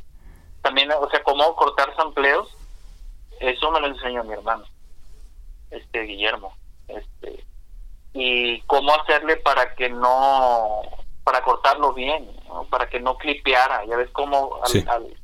[0.63, 2.49] también, o sea, cómo cortar sampleos,
[3.43, 4.65] eso me lo enseñó mi hermano,
[5.71, 6.55] este Guillermo,
[6.89, 7.45] este,
[8.15, 10.83] y cómo hacerle para que no,
[11.25, 12.65] para cortarlo bien, ¿no?
[12.65, 14.85] Para que no clipeara, ya ves cómo al, Sí.
[14.89, 15.17] al-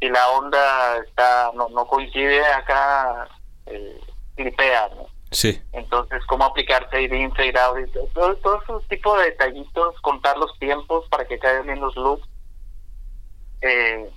[0.00, 3.28] si la onda está, no, no coincide acá,
[3.66, 4.00] eh,
[4.36, 5.06] clipea, ¿no?
[5.30, 9.98] Sí, Entonces, cómo aplicar fade in, fade out, y todo, todo, ese tipo de detallitos,
[10.02, 12.28] contar los tiempos para que caigan bien los loops.
[13.62, 14.10] Eh,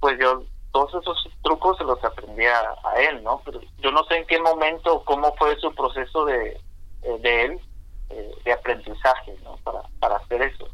[0.00, 0.44] pues yo,
[0.86, 3.40] todos esos trucos se los aprendí a, a él, ¿no?
[3.44, 6.60] Pero yo no sé en qué momento, cómo fue su proceso de,
[7.02, 7.60] eh, de él,
[8.10, 9.56] eh, de aprendizaje, ¿no?
[9.64, 10.68] Para, para hacer eso.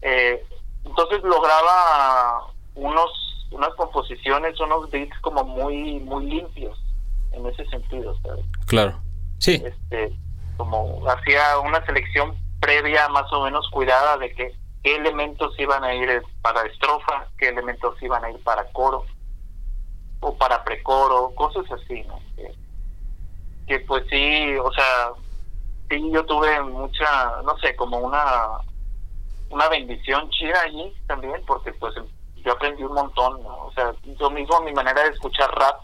[0.00, 0.44] Eh,
[0.84, 3.10] entonces lograba unos
[3.50, 6.82] unas composiciones, unos beats como muy muy limpios
[7.32, 8.44] en ese sentido, ¿sabes?
[8.66, 8.98] claro.
[9.38, 10.16] Sí, este
[10.56, 15.94] como hacía una selección previa más o menos cuidada de que qué elementos iban a
[15.94, 19.04] ir para estrofa, qué elementos iban a ir para coro
[20.20, 22.20] o para precoro, cosas así, ¿no?
[23.66, 25.12] Que, pues sí, o sea,
[25.88, 28.58] sí yo tuve mucha, no sé, como una
[29.52, 31.94] una bendición chida allí también, porque pues
[32.36, 33.40] yo aprendí un montón.
[33.44, 35.80] O sea, yo mismo mi manera de escuchar rap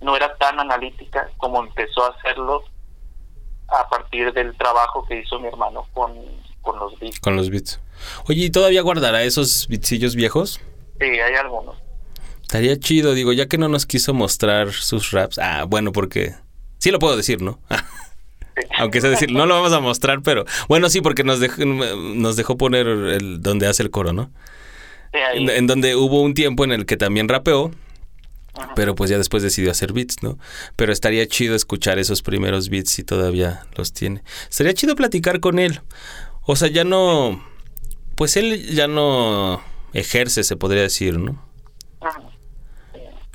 [0.00, 2.64] no era tan analítica como empezó a hacerlo
[3.68, 6.14] a partir del trabajo que hizo mi hermano con,
[6.62, 7.20] con los beats.
[8.28, 10.60] Oye, ¿y todavía guardará esos beatsillos viejos?
[11.00, 11.76] Sí, hay algunos.
[12.42, 15.38] Estaría chido, digo, ya que no nos quiso mostrar sus raps.
[15.38, 16.34] Ah, bueno, porque
[16.78, 17.60] sí lo puedo decir, ¿no?
[18.78, 22.36] Aunque sea decir, no lo vamos a mostrar, pero bueno, sí, porque nos dejó, nos
[22.36, 24.30] dejó poner el donde hace el coro, ¿no?
[25.12, 25.42] Sí, ahí.
[25.42, 27.70] En, en donde hubo un tiempo en el que también rapeó,
[28.54, 28.72] Ajá.
[28.76, 30.38] pero pues ya después decidió hacer beats, ¿no?
[30.76, 34.22] Pero estaría chido escuchar esos primeros beats si todavía los tiene.
[34.50, 35.80] Estaría chido platicar con él.
[36.42, 37.42] O sea, ya no,
[38.16, 39.62] pues él ya no
[39.92, 41.42] ejerce, se podría decir, ¿no?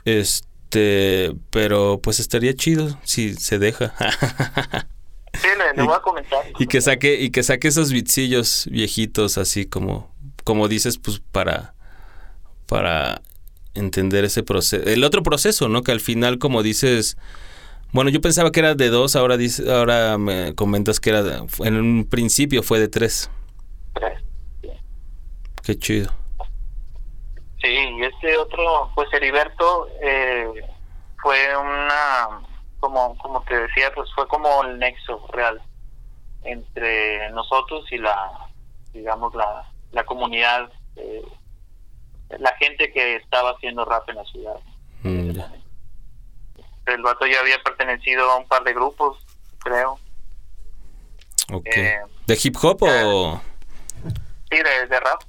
[0.05, 3.93] Este, pero pues estaría chido si se deja.
[5.33, 6.39] Sí, le, le voy a comentar.
[6.57, 10.11] y que saque y que saque esos bitsillos viejitos así como
[10.43, 11.75] como dices pues para
[12.65, 13.21] para
[13.75, 15.83] entender ese proceso, el otro proceso, ¿no?
[15.83, 17.17] Que al final como dices
[17.91, 21.39] bueno, yo pensaba que era de dos, ahora dice, ahora me comentas que era de-
[21.59, 23.29] en un principio fue de tres.
[23.93, 24.19] Tres.
[25.67, 26.09] Qué chido.
[27.61, 30.65] Sí, y este otro, pues Heriberto, eh,
[31.21, 32.39] fue una,
[32.79, 35.61] como, como te decía, pues fue como el nexo real
[36.43, 38.47] entre nosotros y la,
[38.93, 41.21] digamos, la, la comunidad, eh,
[42.39, 44.59] la gente que estaba haciendo rap en la ciudad.
[45.03, 45.31] Mm.
[46.85, 49.17] El vato ya había pertenecido a un par de grupos
[49.59, 49.99] creo.
[51.65, 53.41] Eh, ¿De hip hop o...?
[54.49, 55.21] Sí, de, de rap.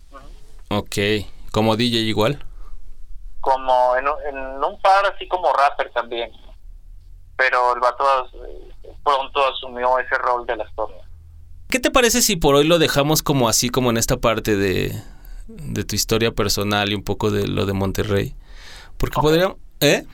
[0.70, 0.96] Ok.
[1.52, 2.44] ¿Como DJ igual?
[3.40, 6.30] Como en, un- en un par así como rapper también.
[7.36, 8.04] Pero el vato
[8.46, 8.68] eh,
[9.04, 11.00] pronto asumió ese rol de las tornas.
[11.68, 14.92] ¿Qué te parece si por hoy lo dejamos como así, como en esta parte de,
[15.46, 18.34] de tu historia personal y un poco de lo de Monterrey?
[18.96, 19.58] Porque podríamos...
[19.80, 20.04] ¿Eh?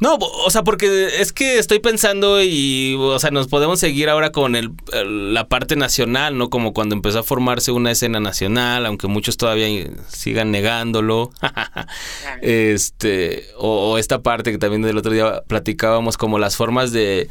[0.00, 4.30] No, o sea, porque es que estoy pensando y, o sea, nos podemos seguir ahora
[4.32, 6.50] con el, el- la parte nacional, ¿no?
[6.50, 9.68] Como cuando empezó a formarse una escena nacional, aunque muchos todavía
[10.08, 11.30] sigan negándolo.
[12.42, 17.28] este, o, o esta parte que también del otro día platicábamos, como las formas de,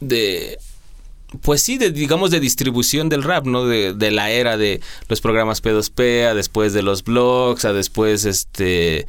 [0.00, 0.58] de,
[1.42, 3.66] pues sí, de, digamos, de distribución del rap, ¿no?
[3.66, 8.24] De, de la era de los programas P2P, a después de los blogs, a después,
[8.24, 9.06] este,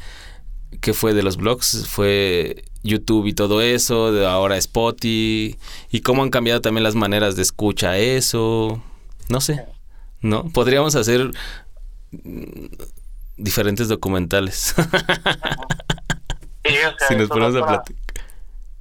[0.75, 1.87] ¿qué fue de los blogs?
[1.87, 5.57] Fue YouTube y todo eso, de ahora Spotify,
[5.91, 8.81] y cómo han cambiado también las maneras de escucha a eso,
[9.29, 9.65] no sé,
[10.21, 10.45] ¿no?
[10.51, 11.31] Podríamos hacer
[12.11, 12.65] mm,
[13.37, 14.75] diferentes documentales.
[16.67, 18.25] Sí, o sea, si nos ponemos a platicar.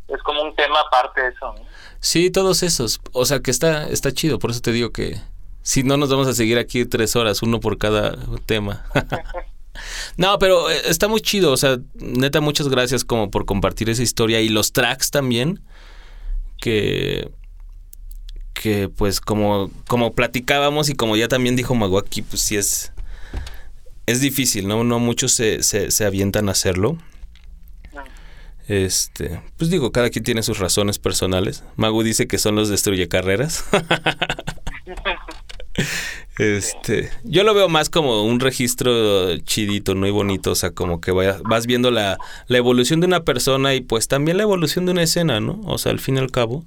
[0.09, 1.67] Es como un tema aparte de eso, ¿no?
[2.01, 2.99] Sí, todos esos.
[3.13, 4.39] O sea que está, está chido.
[4.39, 5.21] Por eso te digo que
[5.63, 8.17] si no nos vamos a seguir aquí tres horas, uno por cada
[8.47, 8.85] tema.
[10.17, 11.53] no, pero eh, está muy chido.
[11.53, 15.61] O sea, neta, muchas gracias como por compartir esa historia y los tracks también.
[16.59, 17.31] Que
[18.55, 22.93] que pues como como platicábamos y como ya también dijo Mago aquí, pues sí es
[24.07, 24.85] es difícil, ¿no?
[24.85, 26.99] No muchos se, se, se avientan a hacerlo.
[28.67, 31.65] Este, pues digo, cada quien tiene sus razones personales.
[31.77, 33.65] Magu dice que son los destruye carreras.
[36.39, 40.07] este, yo lo veo más como un registro chidito, ¿no?
[40.07, 42.19] Y bonito, o sea, como que vaya- vas viendo la,
[42.49, 45.61] la evolución de una persona y pues también la evolución de una escena, ¿no?
[45.65, 46.65] O sea, al fin y al cabo.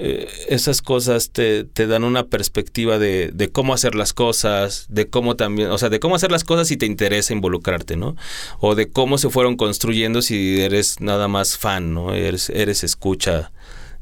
[0.00, 5.08] eh, esas cosas te, te dan una perspectiva de, de cómo hacer las cosas, de
[5.08, 8.14] cómo también, o sea, de cómo hacer las cosas si te interesa involucrarte, ¿no?
[8.60, 12.14] O de cómo se fueron construyendo si eres nada más fan, ¿no?
[12.14, 13.50] Eres, eres escucha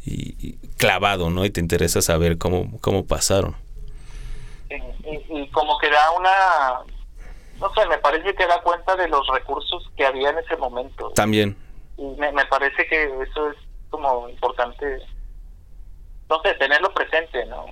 [0.06, 1.44] y, y clavado, ¿no?
[1.44, 3.56] Y te interesa saber cómo, cómo pasaron.
[4.70, 4.74] Y,
[5.40, 6.92] y- como que da una...
[7.60, 11.10] No sé, me parece que da cuenta de los recursos que había en ese momento.
[11.14, 11.56] También.
[11.96, 13.56] Y me, me parece que eso es
[13.88, 14.98] como importante,
[16.28, 17.64] no sé, tenerlo presente, ¿no?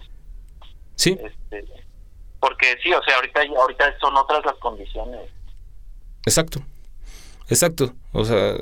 [0.95, 1.65] Sí, Este,
[2.41, 5.29] porque sí, o sea, ahorita ahorita son otras las condiciones.
[6.25, 6.61] exacto.
[7.51, 7.93] Exacto.
[8.15, 8.55] O sea,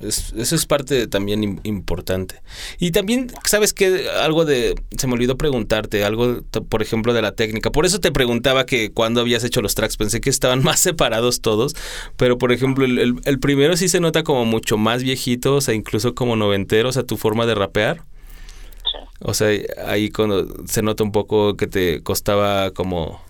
[0.00, 2.40] es- eso es parte también im- importante.
[2.78, 4.08] Y también, ¿sabes qué?
[4.22, 7.70] Algo de, se me olvidó preguntarte, algo, por ejemplo, de la técnica.
[7.70, 11.40] Por eso te preguntaba que cuando habías hecho los tracks, pensé que estaban más separados
[11.40, 11.74] todos,
[12.16, 15.60] pero por ejemplo, el, el- el primero sí se nota como mucho más viejito, o
[15.60, 17.98] sea, incluso como noventero, o sea, tu forma de rapear.
[17.98, 18.98] Sí.
[19.20, 19.48] O sea,
[19.86, 23.20] ahí cuando se nota un poco que te costaba como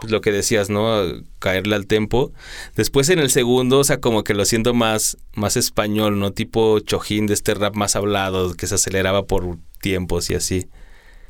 [0.00, 1.02] pues, lo que decías, ¿no?
[1.38, 2.32] Caerle al tempo.
[2.76, 6.32] Después en el segundo, o sea, como que lo siento más, más español, ¿no?
[6.32, 10.66] Tipo chojín de este rap más hablado, que se aceleraba por tiempos y así.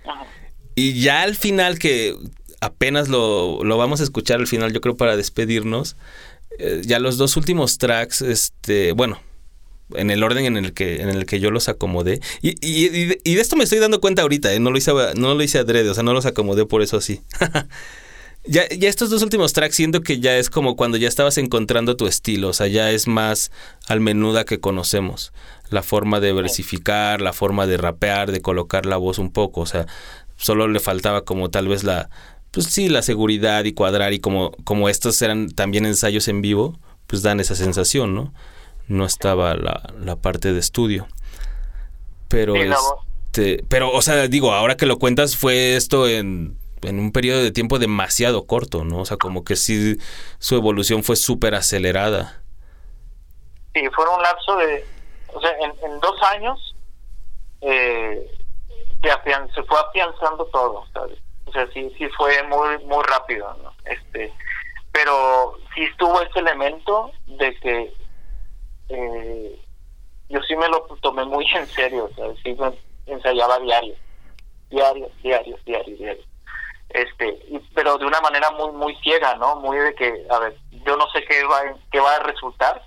[0.07, 0.27] Ajá.
[0.75, 2.15] Y ya al final, que
[2.61, 5.97] apenas lo, lo vamos a escuchar al final, yo creo para despedirnos,
[6.59, 9.21] eh, ya los dos últimos tracks, este, bueno,
[9.95, 12.21] en el orden en el que, en el que yo los acomodé.
[12.43, 14.61] Y, y, y de, y de esto me estoy dando cuenta ahorita, ¿eh?
[14.61, 17.23] no, lo hice, no lo hice adrede, o sea, no los acomodé por eso así.
[18.49, 21.97] ya, ya estos dos últimos tracks siento que ya es como cuando ya estabas encontrando
[21.97, 23.53] tu estilo, o sea, ya es más
[23.87, 25.33] al menuda que conocemos.
[25.71, 29.67] La forma de versificar, la forma de rapear, de colocar la voz un poco, o
[29.67, 29.87] sea,
[30.37, 32.11] solo le faltaba como tal vez la,
[32.51, 36.79] pues sí, la seguridad y cuadrar y como, como estos eran también ensayos en vivo,
[37.07, 38.33] pues dan esa sensación, ¿no?
[38.89, 41.07] No estaba la, la parte de estudio.
[42.29, 42.61] Pero Sí,
[43.39, 47.43] este, pero, o sea, digo, ahora que lo cuentas, fue esto en, en un periodo
[47.43, 48.99] de tiempo demasiado corto, ¿no?
[48.99, 49.97] O sea, como que sí,
[50.39, 52.43] su evolución fue súper acelerada.
[53.75, 54.85] Sí, fue un lapso de,
[55.33, 56.75] o sea, en, dos años
[57.61, 58.31] eh,
[59.03, 61.19] se, fue afianzando todo, ¿sabes?
[61.47, 63.73] O sea, sí, sí fue muy, muy rápido, ¿no?
[63.85, 64.33] Este,
[64.93, 67.95] pero sí estuvo ese elemento de que
[68.89, 69.61] eh,
[70.29, 72.39] yo sí me lo tomé muy en serio, ¿sabes?
[72.43, 72.57] Sí
[73.07, 73.95] ensayaba diario,
[74.71, 76.28] diario, diario, diario, diario.
[76.91, 77.39] Este,
[77.75, 79.57] pero de una manera muy, muy ciega, ¿no?
[79.57, 81.61] Muy de que, a ver, yo no sé qué va,
[81.93, 82.83] qué va a resultar,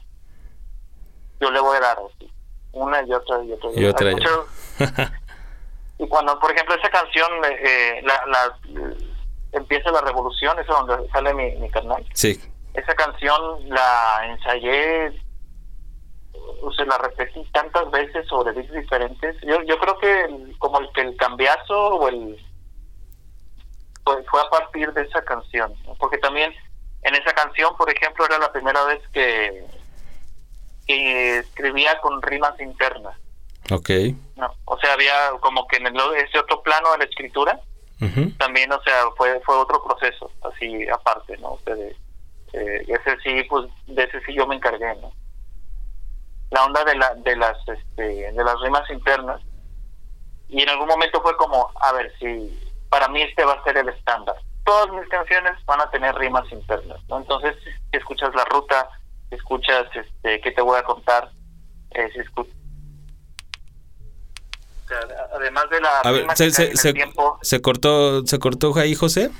[1.40, 2.32] yo le voy a dar así,
[2.72, 3.70] una y otra y otra.
[3.76, 4.48] Y otra y mucho-
[6.00, 8.58] y cuando, por ejemplo, esa canción, eh, la, la-
[9.52, 12.04] empieza la revolución, es donde sale mi, mi canal.
[12.14, 12.42] Sí,
[12.74, 15.14] Esa canción la ensayé
[16.34, 19.36] o la repetí tantas veces sobre beats diferentes.
[19.44, 22.44] Yo, yo creo que el- como el que el cambiazo o el
[24.04, 25.96] fue, fue a partir de esa canción, ¿no?
[25.96, 26.54] porque también
[27.04, 29.66] en esa canción, por ejemplo, era la primera vez que
[30.88, 33.16] que escribía con rimas internas,
[33.72, 33.90] Ok.
[34.36, 34.54] ¿no?
[34.66, 37.60] O sea, había como que en el, ese otro plano de la escritura
[38.40, 41.52] también, o sea, fue fue otro proceso, así aparte, ¿no?
[41.54, 41.96] O sea, de-
[42.54, 45.14] eh, ese sí, pues de ese sí yo me encargué, ¿no?
[46.50, 49.40] La onda de la de las este, de las rimas internas
[50.50, 52.60] y en algún momento fue como, a ver, si
[52.92, 54.36] para mí este va a ser el estándar.
[54.66, 57.18] Todas mis canciones van a tener rimas internas, ¿no?
[57.18, 58.88] Entonces, si escuchas la ruta,
[59.30, 61.32] si escuchas este, qué te voy a contar,
[61.92, 62.20] eh, si
[65.34, 68.78] además de la A ver, se, se, en el se- tiempo, se cortó, se cortó
[68.78, 69.32] ahí, José.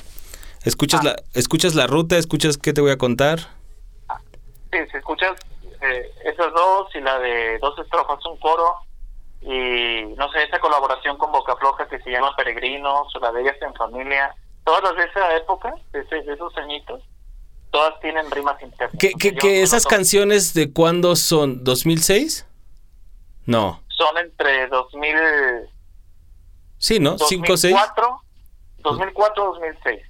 [0.64, 1.04] ¿Escuchas, Ah.
[1.10, 2.18] la, ¿Escuchas la ruta?
[2.18, 3.40] ¿Escuchas qué te voy a contar?
[4.72, 5.34] Sí, si escuchas
[5.82, 8.76] eh, esas dos y la de dos estrofas, un coro
[9.42, 13.56] y no sé, esa colaboración con Boca Floja que se llama Peregrinos la de ellas
[13.62, 17.02] en familia, todas las de esa época, de, de esos añitos,
[17.72, 18.96] todas tienen rimas internas.
[19.00, 21.64] ¿Qué, qué yo esas canciones de cuándo son?
[21.64, 22.46] ¿2006?
[23.46, 23.82] No.
[23.88, 25.16] son entre 2000,
[26.78, 27.18] Sí, ¿no?
[27.18, 27.74] ¿5 o 6?
[27.76, 28.22] 2004,
[28.80, 30.02] 2004 2006.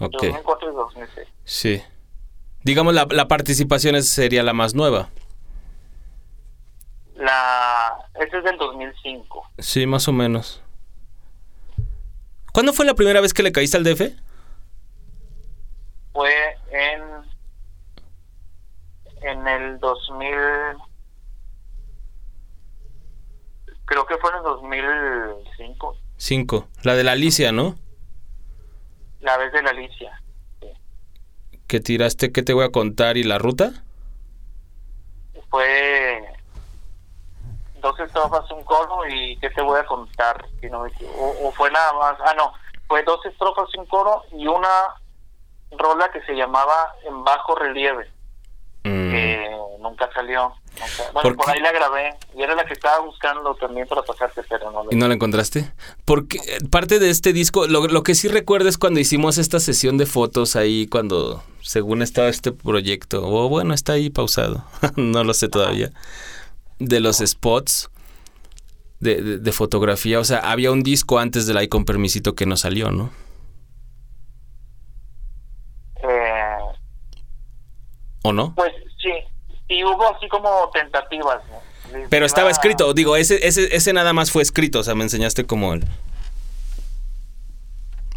[0.00, 0.12] Ok.
[0.12, 1.28] 2004 y 2006.
[1.44, 1.82] Sí.
[2.62, 5.10] Digamos, la, la participación sería la más nueva.
[7.18, 9.50] La, ese es del 2005.
[9.58, 10.62] Sí, más o menos.
[12.52, 14.02] ¿Cuándo fue la primera vez que le caíste al DF?
[16.12, 16.32] fue
[16.72, 17.00] en
[19.22, 20.28] en el 2000
[23.84, 26.68] creo que fue en el 2005 Cinco.
[26.82, 27.76] La de la Alicia, ¿no?
[29.20, 30.20] la vez de la Alicia
[31.68, 33.84] Que tiraste qué te voy a contar y la ruta.
[35.50, 36.27] fue
[37.80, 41.70] dos estrofas un coro y qué te voy a contar si no o, o fue
[41.70, 42.52] nada más ah no
[42.86, 44.68] fue dos estrofas un coro y una
[45.76, 48.10] rola que se llamaba en bajo relieve
[48.84, 49.10] Mm.
[49.10, 49.50] que
[49.80, 50.54] nunca salió.
[50.72, 54.42] nunca- Bueno, ¿Por ahí la grabé y era la que estaba buscando también para pasarte,
[54.48, 55.72] pero no la ¿Y no la encontraste?
[56.04, 59.58] Porque eh, parte de este disco, lo, lo que sí recuerdo es cuando hicimos esta
[59.58, 64.64] sesión de fotos ahí, cuando según estaba este proyecto, o bueno, está ahí pausado,
[64.96, 65.90] no lo sé todavía,
[66.78, 67.90] de los spots
[69.00, 70.20] de, de- de fotografía.
[70.20, 73.10] O sea, había un disco antes del ahí con permisito que no salió, ¿no?
[76.02, 76.58] Eh,
[78.22, 78.54] ¿O no?
[78.54, 79.10] pues sí,
[79.68, 81.40] sí hubo así como tentativas.
[81.50, 81.98] ¿no?
[82.10, 85.44] Pero estaba escrito, digo, ese, ese, ese nada más fue escrito, o sea, me enseñaste
[85.46, 85.84] como el...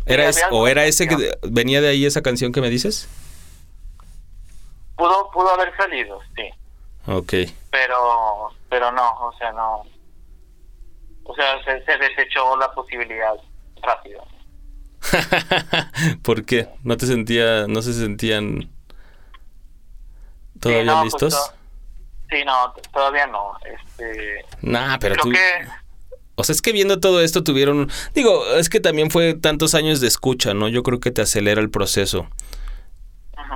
[0.06, 3.08] ¿Era ese- ¿O era ese que venía de ahí esa canción que me dices?
[4.98, 6.44] Pudo, pudo haber salido, sí,
[7.08, 7.34] Ok.
[7.72, 9.84] pero pero no, o sea, no.
[11.24, 13.34] O sea, se, se desechó la posibilidad
[13.82, 14.24] rápido.
[16.24, 16.70] ¿Por qué?
[16.84, 18.70] ¿No te sentía, no se sentían
[20.60, 21.34] todavía Sí, no, pues, listos?
[21.34, 21.54] to-
[22.30, 23.54] sí, no, t- todavía no.
[23.66, 25.32] Este, Nah, pero creo tú...
[25.32, 27.90] que O sea, es que viendo todo esto tuvieron...
[28.14, 30.68] Digo, es que también fue tantos años de escucha, ¿no?
[30.70, 32.28] Yo creo que te acelera el proceso.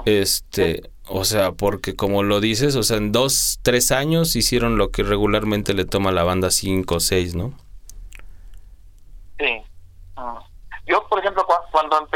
[0.06, 4.91] Este, o sea, porque como lo dices, o sea, en dos, tres años hicieron lo
[4.91, 7.53] que regularmente le toma la banda cinco o seis, ¿no?
[9.40, 9.64] Sí.
[10.15, 10.40] Ah.
[10.88, 12.07] Yo, por ejemplo, cua- cuando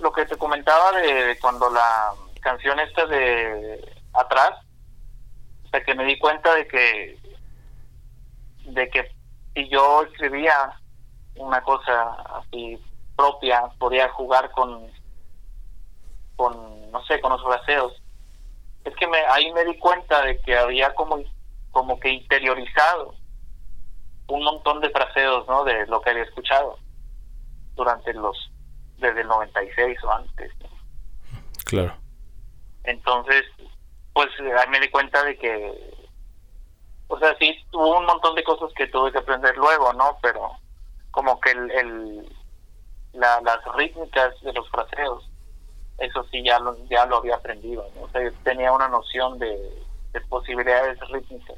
[0.00, 3.80] lo que te comentaba de cuando la canción esta de
[4.12, 4.52] atrás,
[5.70, 7.18] sea, que me di cuenta de que
[8.64, 9.10] de que
[9.54, 10.72] si yo escribía
[11.36, 12.78] una cosa así
[13.16, 14.90] propia, podía jugar con
[16.36, 17.92] con no sé, con los fraseos.
[18.84, 21.18] Es que me, ahí me di cuenta de que había como
[21.70, 23.14] como que interiorizado
[24.28, 25.64] un montón de fraseos, ¿no?
[25.64, 26.78] De lo que había escuchado
[27.74, 28.36] durante los
[28.98, 30.52] desde el 96 o antes.
[30.60, 30.68] ¿no?
[31.64, 31.94] Claro.
[32.84, 33.44] Entonces,
[34.12, 35.94] pues ahí me di cuenta de que,
[37.08, 40.18] o sea, sí, hubo un montón de cosas que tuve que aprender luego, ¿no?
[40.22, 40.50] Pero
[41.10, 42.36] como que el, el
[43.12, 45.29] la, las rítmicas de los fraseos,
[46.00, 47.88] eso sí ya lo, ya lo había aprendido,
[48.42, 51.56] tenía una noción de, de posibilidades rítmicas,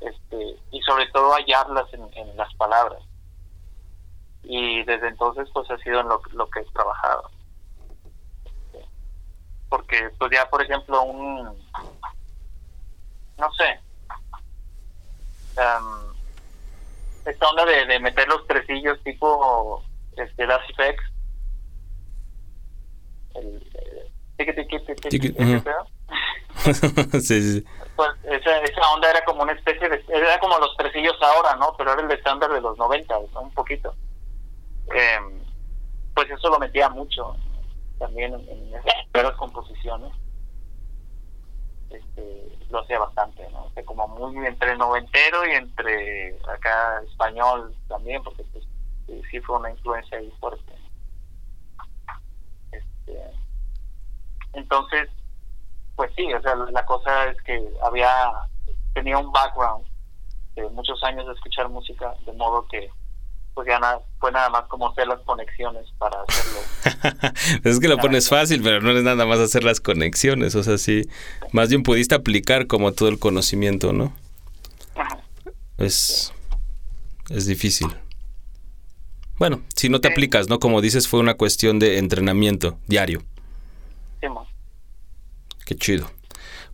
[0.00, 3.02] este, y sobre todo hallarlas en, las palabras.
[4.42, 7.30] Y desde entonces, pues ha sido en lo, lo que he trabajado
[9.70, 11.44] porque pues ya por ejemplo un
[13.38, 13.80] no sé
[15.56, 16.14] em,
[17.24, 19.82] esta onda de, meter los tresillos tipo
[20.16, 21.09] este Effects
[25.62, 25.86] pedo.
[27.20, 27.64] sí, sí.
[27.96, 30.04] Pues esa, esa onda era como una especie de...
[30.08, 31.74] Era como los tresillos ahora, ¿no?
[31.76, 33.40] Pero era el estándar de los 90, ¿no?
[33.40, 33.94] un poquito.
[34.94, 35.40] Em,
[36.14, 37.36] pues eso lo metía mucho
[37.98, 40.12] también en, en las composiciones.
[41.90, 43.64] Este, lo hacía bastante, ¿no?
[43.64, 48.64] O sea, como muy entre noventero y entre acá español también, porque pues
[49.06, 50.72] sí, sí fue una influencia ahí fuerte.
[53.06, 53.20] Este,
[54.52, 55.08] entonces,
[55.96, 58.32] pues sí, o sea, la cosa es que había,
[58.94, 59.86] tenía un background
[60.56, 62.90] de muchos años de escuchar música, de modo que
[63.54, 67.32] pues ya nada, fue nada más como hacer las conexiones para hacerlo.
[67.64, 70.78] es que lo pones fácil, pero no es nada más hacer las conexiones, o sea,
[70.78, 71.08] sí,
[71.52, 74.12] más bien pudiste aplicar como todo el conocimiento, ¿no?
[74.94, 75.20] Ajá.
[75.78, 76.32] Es,
[77.28, 77.88] es difícil.
[79.40, 80.58] Bueno, si no te aplicas, ¿no?
[80.60, 83.22] Como dices, fue una cuestión de entrenamiento diario.
[84.20, 84.28] Sí.
[85.64, 86.10] Qué chido.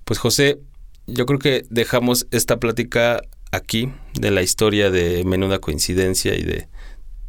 [0.05, 0.59] Pues José,
[1.07, 3.23] yo creo que dejamos esta plática
[3.53, 6.67] aquí de la historia de Menuda Coincidencia y de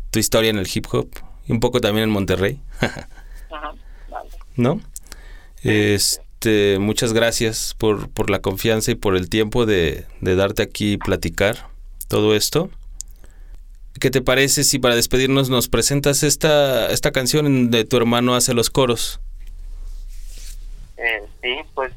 [0.09, 1.07] tu historia en el hip hop
[1.45, 3.07] y un poco también en Monterrey, Ajá,
[4.09, 4.29] vale.
[4.55, 4.81] ¿no?
[5.61, 10.93] Este, muchas gracias por, por la confianza y por el tiempo de, de darte aquí
[10.93, 11.69] y platicar
[12.07, 12.71] todo esto.
[13.99, 18.53] ¿Qué te parece si para despedirnos nos presentas esta, esta canción de tu hermano hace
[18.53, 19.19] los coros?
[20.97, 21.93] Eh, sí, pues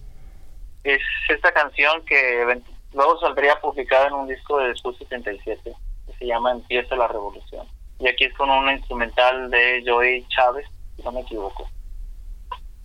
[0.85, 2.63] es esta canción que
[2.93, 5.73] luego saldría publicada en un disco de Después 77
[6.07, 7.67] que se llama Empieza la Revolución.
[7.99, 10.67] Y aquí es con un instrumental de Joey Chávez,
[10.97, 11.69] si no me equivoco.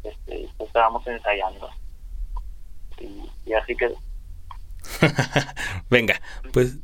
[0.03, 1.69] Este, pues estábamos ensayando.
[2.99, 3.93] Y, y así que
[5.89, 6.19] Venga,
[6.53, 6.77] pues,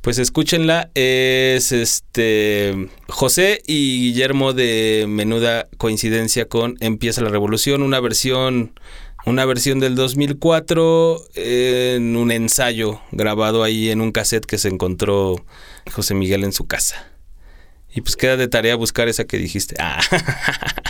[0.00, 0.90] pues escúchenla.
[0.94, 8.78] Es este José y Guillermo de Menuda Coincidencia con Empieza la Revolución, una versión,
[9.26, 15.36] una versión del 2004 en un ensayo grabado ahí en un cassette que se encontró
[15.92, 17.06] José Miguel en su casa.
[17.92, 19.74] Y pues queda de tarea buscar esa que dijiste.
[19.80, 20.00] Ah.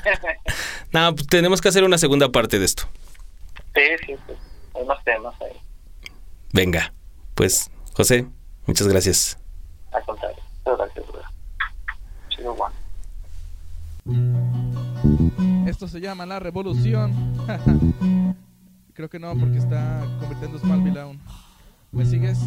[0.93, 2.89] no, pues tenemos que hacer una segunda parte de esto.
[3.75, 4.39] sí, sí, pues,
[4.75, 5.57] hay más temas ahí.
[6.53, 6.93] Venga,
[7.35, 8.27] pues José,
[8.67, 9.39] muchas gracias.
[9.93, 10.43] Al contrario.
[10.65, 11.05] Gracias.
[12.29, 12.57] Chido.
[15.67, 17.13] Esto se llama La Revolución.
[18.95, 21.21] Creo que no, porque está convirtiendo Smallville aún.
[21.93, 22.39] ¿Me sigues?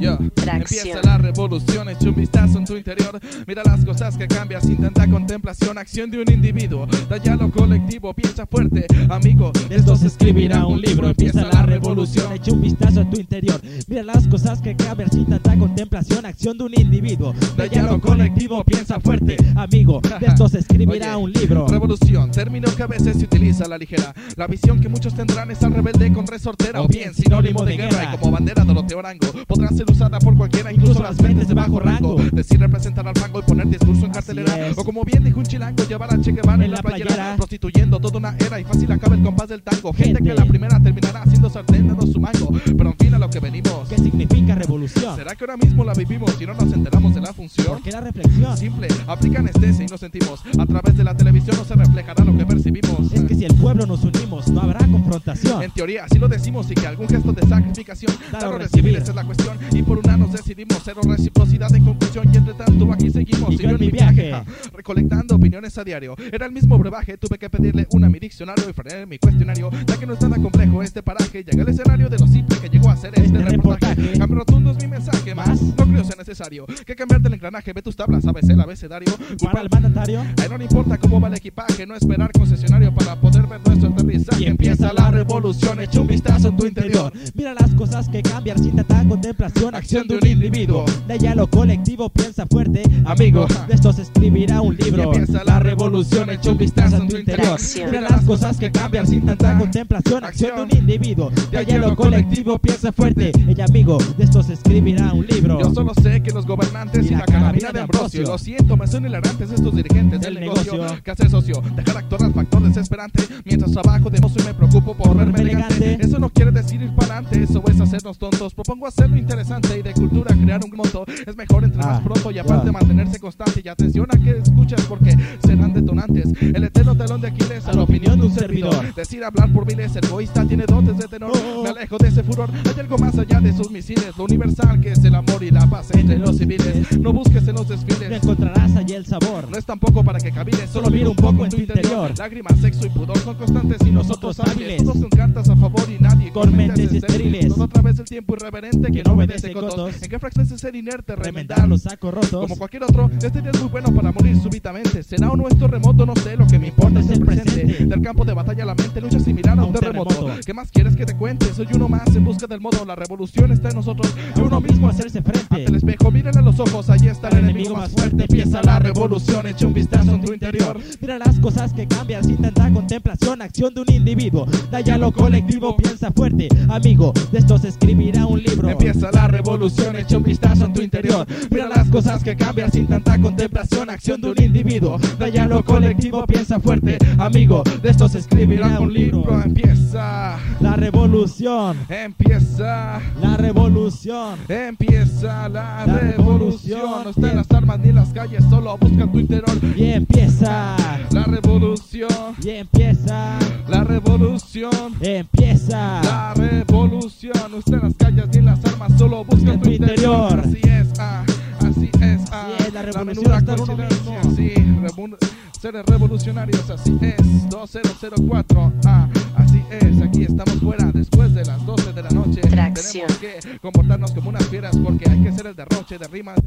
[0.00, 0.16] Yo.
[0.46, 3.18] Empieza la revolución, echa un vistazo en tu interior.
[3.46, 5.76] Mira las cosas que cambian sin tanta contemplación.
[5.76, 9.50] Acción de un individuo, talla lo colectivo, piensa fuerte, amigo.
[9.68, 14.02] Esto se escribirá un libro, empieza la revolución, echa un vistazo a tu interior, mira
[14.04, 17.34] las cosas que cambian sin tanta contemplación, acción de un individuo,
[17.70, 21.66] ya lo colectivo, piensa fuerte, amigo, de esto se escribirá Oye, un libro.
[21.66, 24.14] Revolución, término que a veces se utiliza a la ligera.
[24.36, 26.82] La visión que muchos tendrán es al rebelde con resortera.
[26.82, 28.14] O bien sinónimo de guerra.
[28.14, 31.80] Y como bandera Doroteo Arango podrá ser usada por cualquiera, incluso las mentes de bajo
[31.80, 32.16] rango.
[32.32, 34.72] Decir representar al fango y poner discurso en cartelera.
[34.76, 37.34] O como bien dijo un chilango, llevar a Che Guevara en la playera.
[37.36, 39.92] Prostituyendo toda una era y fácil acaba el compás del tango.
[39.92, 42.52] Gente, que la primera terminará haciendo sartén su mango.
[42.64, 43.88] Pero en fin a lo que venimos.
[43.88, 45.16] ¿Qué significa revolución?
[45.16, 47.66] ¿Será que ahora mismo la vivimos y no nos enteramos de la función?
[47.66, 48.56] ¿Por qué la reflexión?
[48.56, 50.42] Simple, aplica anestesia y nos sentimos.
[50.58, 53.12] A través de la televisión no se reflejará lo que percibimos.
[53.12, 55.62] Es que si el pueblo nos unimos, no habrá confrontación.
[55.62, 59.10] En teoría, así lo decimos y que algún gesto de sacrificación, Dar o recibir, esa
[59.10, 59.58] es la cuestión.
[59.72, 62.28] Y por una nos decidimos, cero reciprocidad en conclusión.
[62.32, 63.52] Y entre tanto, aquí seguimos.
[63.54, 64.30] Y yo en mi viaje.
[64.30, 66.14] ja, recolectando opiniones a diario.
[66.32, 69.70] Era el mismo brebaje, tuve que pedirle una a mi diccionario y frené mi cuestionario.
[69.86, 72.68] Ya que no es nada complejo este paraje, llegué al escenario de lo simple que
[72.68, 73.94] llegó a ser este, Este reportaje.
[73.94, 74.18] reportaje.
[74.18, 76.66] Cambio rotundo es mi mensaje, más no creo sea necesario.
[76.86, 79.12] Que cambiarte el engranaje, ve tus tablas, sabes el abecedario.
[79.42, 82.94] Para el mandatario, A él no le importa cómo va el equipaje, no esperar concesionario
[82.94, 84.42] para poder ver nuestro aterrizaje.
[84.44, 87.12] y empieza la revolución, echa un vistazo en tu interior.
[87.34, 89.74] Mira las cosas que cambian sin tanta contemplación.
[89.74, 93.46] Acción de un individuo, de ya lo colectivo, piensa fuerte, amigo.
[93.66, 95.12] De esto se escribirá un libro.
[95.12, 97.58] Empieza la revolución, echa un vistazo en tu interior.
[97.86, 100.24] Mira las cosas que cambian sin tanta contemplación.
[100.24, 103.98] Acción de un individuo, de ya lo colectivo, piensa fuerte, ella amigo.
[104.16, 105.60] De esto se escribirá un libro.
[105.60, 108.86] Yo solo sé que los gobernantes y, la la carabina de Ambrosio, lo siento, me
[108.86, 110.72] son hilarantes estos dirigentes del negocio.
[110.72, 111.02] negocio.
[111.02, 114.94] Que hace socio, dejar actuar al factor desesperante, mientras trabajo de mozo y me preocupo
[114.94, 115.76] por verme elegante.
[115.76, 116.06] elegante.
[116.06, 118.54] Eso no quiere decir ir para adelante, eso es hacernos tontos.
[118.54, 121.04] Propongo hacerlo interesante y de cultura crear un monto.
[121.26, 122.72] Es mejor entre más Ah, pronto y aparte ya.
[122.72, 123.60] mantenerse constante.
[123.64, 126.28] Y atención a que escuchas porque serán detonantes.
[126.40, 128.94] El eterno talón de Aquiles a la opinión de un servidor.
[128.94, 131.32] Decir hablar por miles, egoísta tiene dotes de tenor.
[131.34, 131.62] Oh.
[131.64, 132.50] Me alejo de ese furor.
[132.72, 134.16] Hay algo más allá de sus misiles.
[134.16, 136.98] Lo universal que es el amor y la paz entre los civiles.
[136.98, 138.22] No busques en los No desfiles.
[138.22, 139.50] encontrarás allí el sabor.
[139.50, 142.12] No es tampoco para que cavines, solo mira un poco en tu interior.
[142.16, 144.84] Lágrimas, sexo y pudor son constantes y no nosotros hábiles.
[144.84, 147.52] Todos con cartas a favor y nadie Con mentes estériles.
[147.88, 149.74] Través del tiempo irreverente que, no no obedece cotos.
[149.74, 150.02] cotos.
[150.02, 151.16] ¿En qué fracción es ser inerte?
[151.16, 152.42] Remendar los sacos rotos.
[152.42, 155.02] Como cualquier otro, este día es muy bueno para morir súbitamente.
[155.02, 157.86] Será o nuestro remoto, no sé, lo que me importa es el presente.
[157.86, 160.14] Del campo de batalla la mente lucha similar a un terremoto.
[160.14, 160.40] terremoto.
[160.44, 161.46] ¿Qué más quieres que te cuente?
[161.54, 162.84] Soy uno más en busca del modo.
[162.84, 164.12] La revolución está en nosotros.
[164.34, 165.76] A uno mismo hacerse Ante el frente.
[165.76, 168.22] espejo, mírenle a los ojos, ahí está el enemigo más fuerte.
[168.22, 170.78] Empieza la revolución, echa un vistazo en tu interior.
[171.00, 174.46] Mira las cosas que cambian sin tanta contemplación, acción de un individuo.
[174.70, 177.12] Da ya lo colectivo, piensa fuerte, amigo.
[177.32, 178.68] De esto se escribirá un libro.
[178.70, 181.26] Empieza la revolución, echa un vistazo en tu interior.
[181.50, 184.98] Mira las cosas que cambian sin tanta contemplación, acción de un individuo.
[185.18, 187.62] Da ya lo colectivo, piensa fuerte, amigo.
[187.82, 189.40] De esto se escribirá un libro.
[189.42, 193.00] Empieza, La revolución, empieza.
[193.22, 194.38] la revolución.
[194.48, 196.80] Empieza la, La revolución.
[196.80, 197.04] revolución.
[197.04, 199.56] No está en las armas ni en las calles, solo busca tu interior.
[199.76, 200.76] Y empieza,
[201.12, 202.08] La revolución,
[202.42, 203.38] y empieza,
[203.68, 204.70] la revolución.
[205.00, 206.00] empieza.
[206.02, 207.32] La revolución,
[207.72, 210.30] en las calles ni en las armas, solo busca En tu interior.
[210.32, 210.40] interior.
[210.40, 211.24] Así es, ah,
[211.60, 212.48] así es, ah.
[212.58, 214.20] Así es, la revolución está uno mismo.
[214.36, 215.16] Sí, revu-
[215.60, 217.48] seres revolucionarios, así es.
[217.50, 220.00] 2004, ah, así es.
[220.02, 222.40] Aquí estamos fuera después de las 12 de la noche.
[222.42, 223.06] Tracción.
[223.20, 226.38] Tenemos que comportarnos como unas fieras porque hay que ser el derroche de rimas.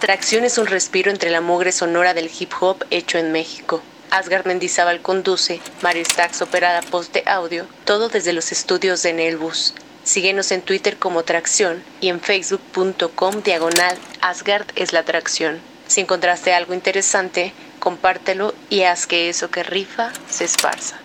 [0.00, 3.80] Tracción es un respiro entre la mugre sonora del hip hop hecho en México.
[4.14, 9.12] Asgard Mendizábal conduce, Mario Stax opera la post de audio, todo desde los estudios de
[9.12, 9.74] Nelbus.
[10.04, 15.58] Síguenos en Twitter como Tracción y en facebook.com diagonal Asgard es la tracción.
[15.88, 21.00] Si encontraste algo interesante, compártelo y haz que eso que rifa se esparza.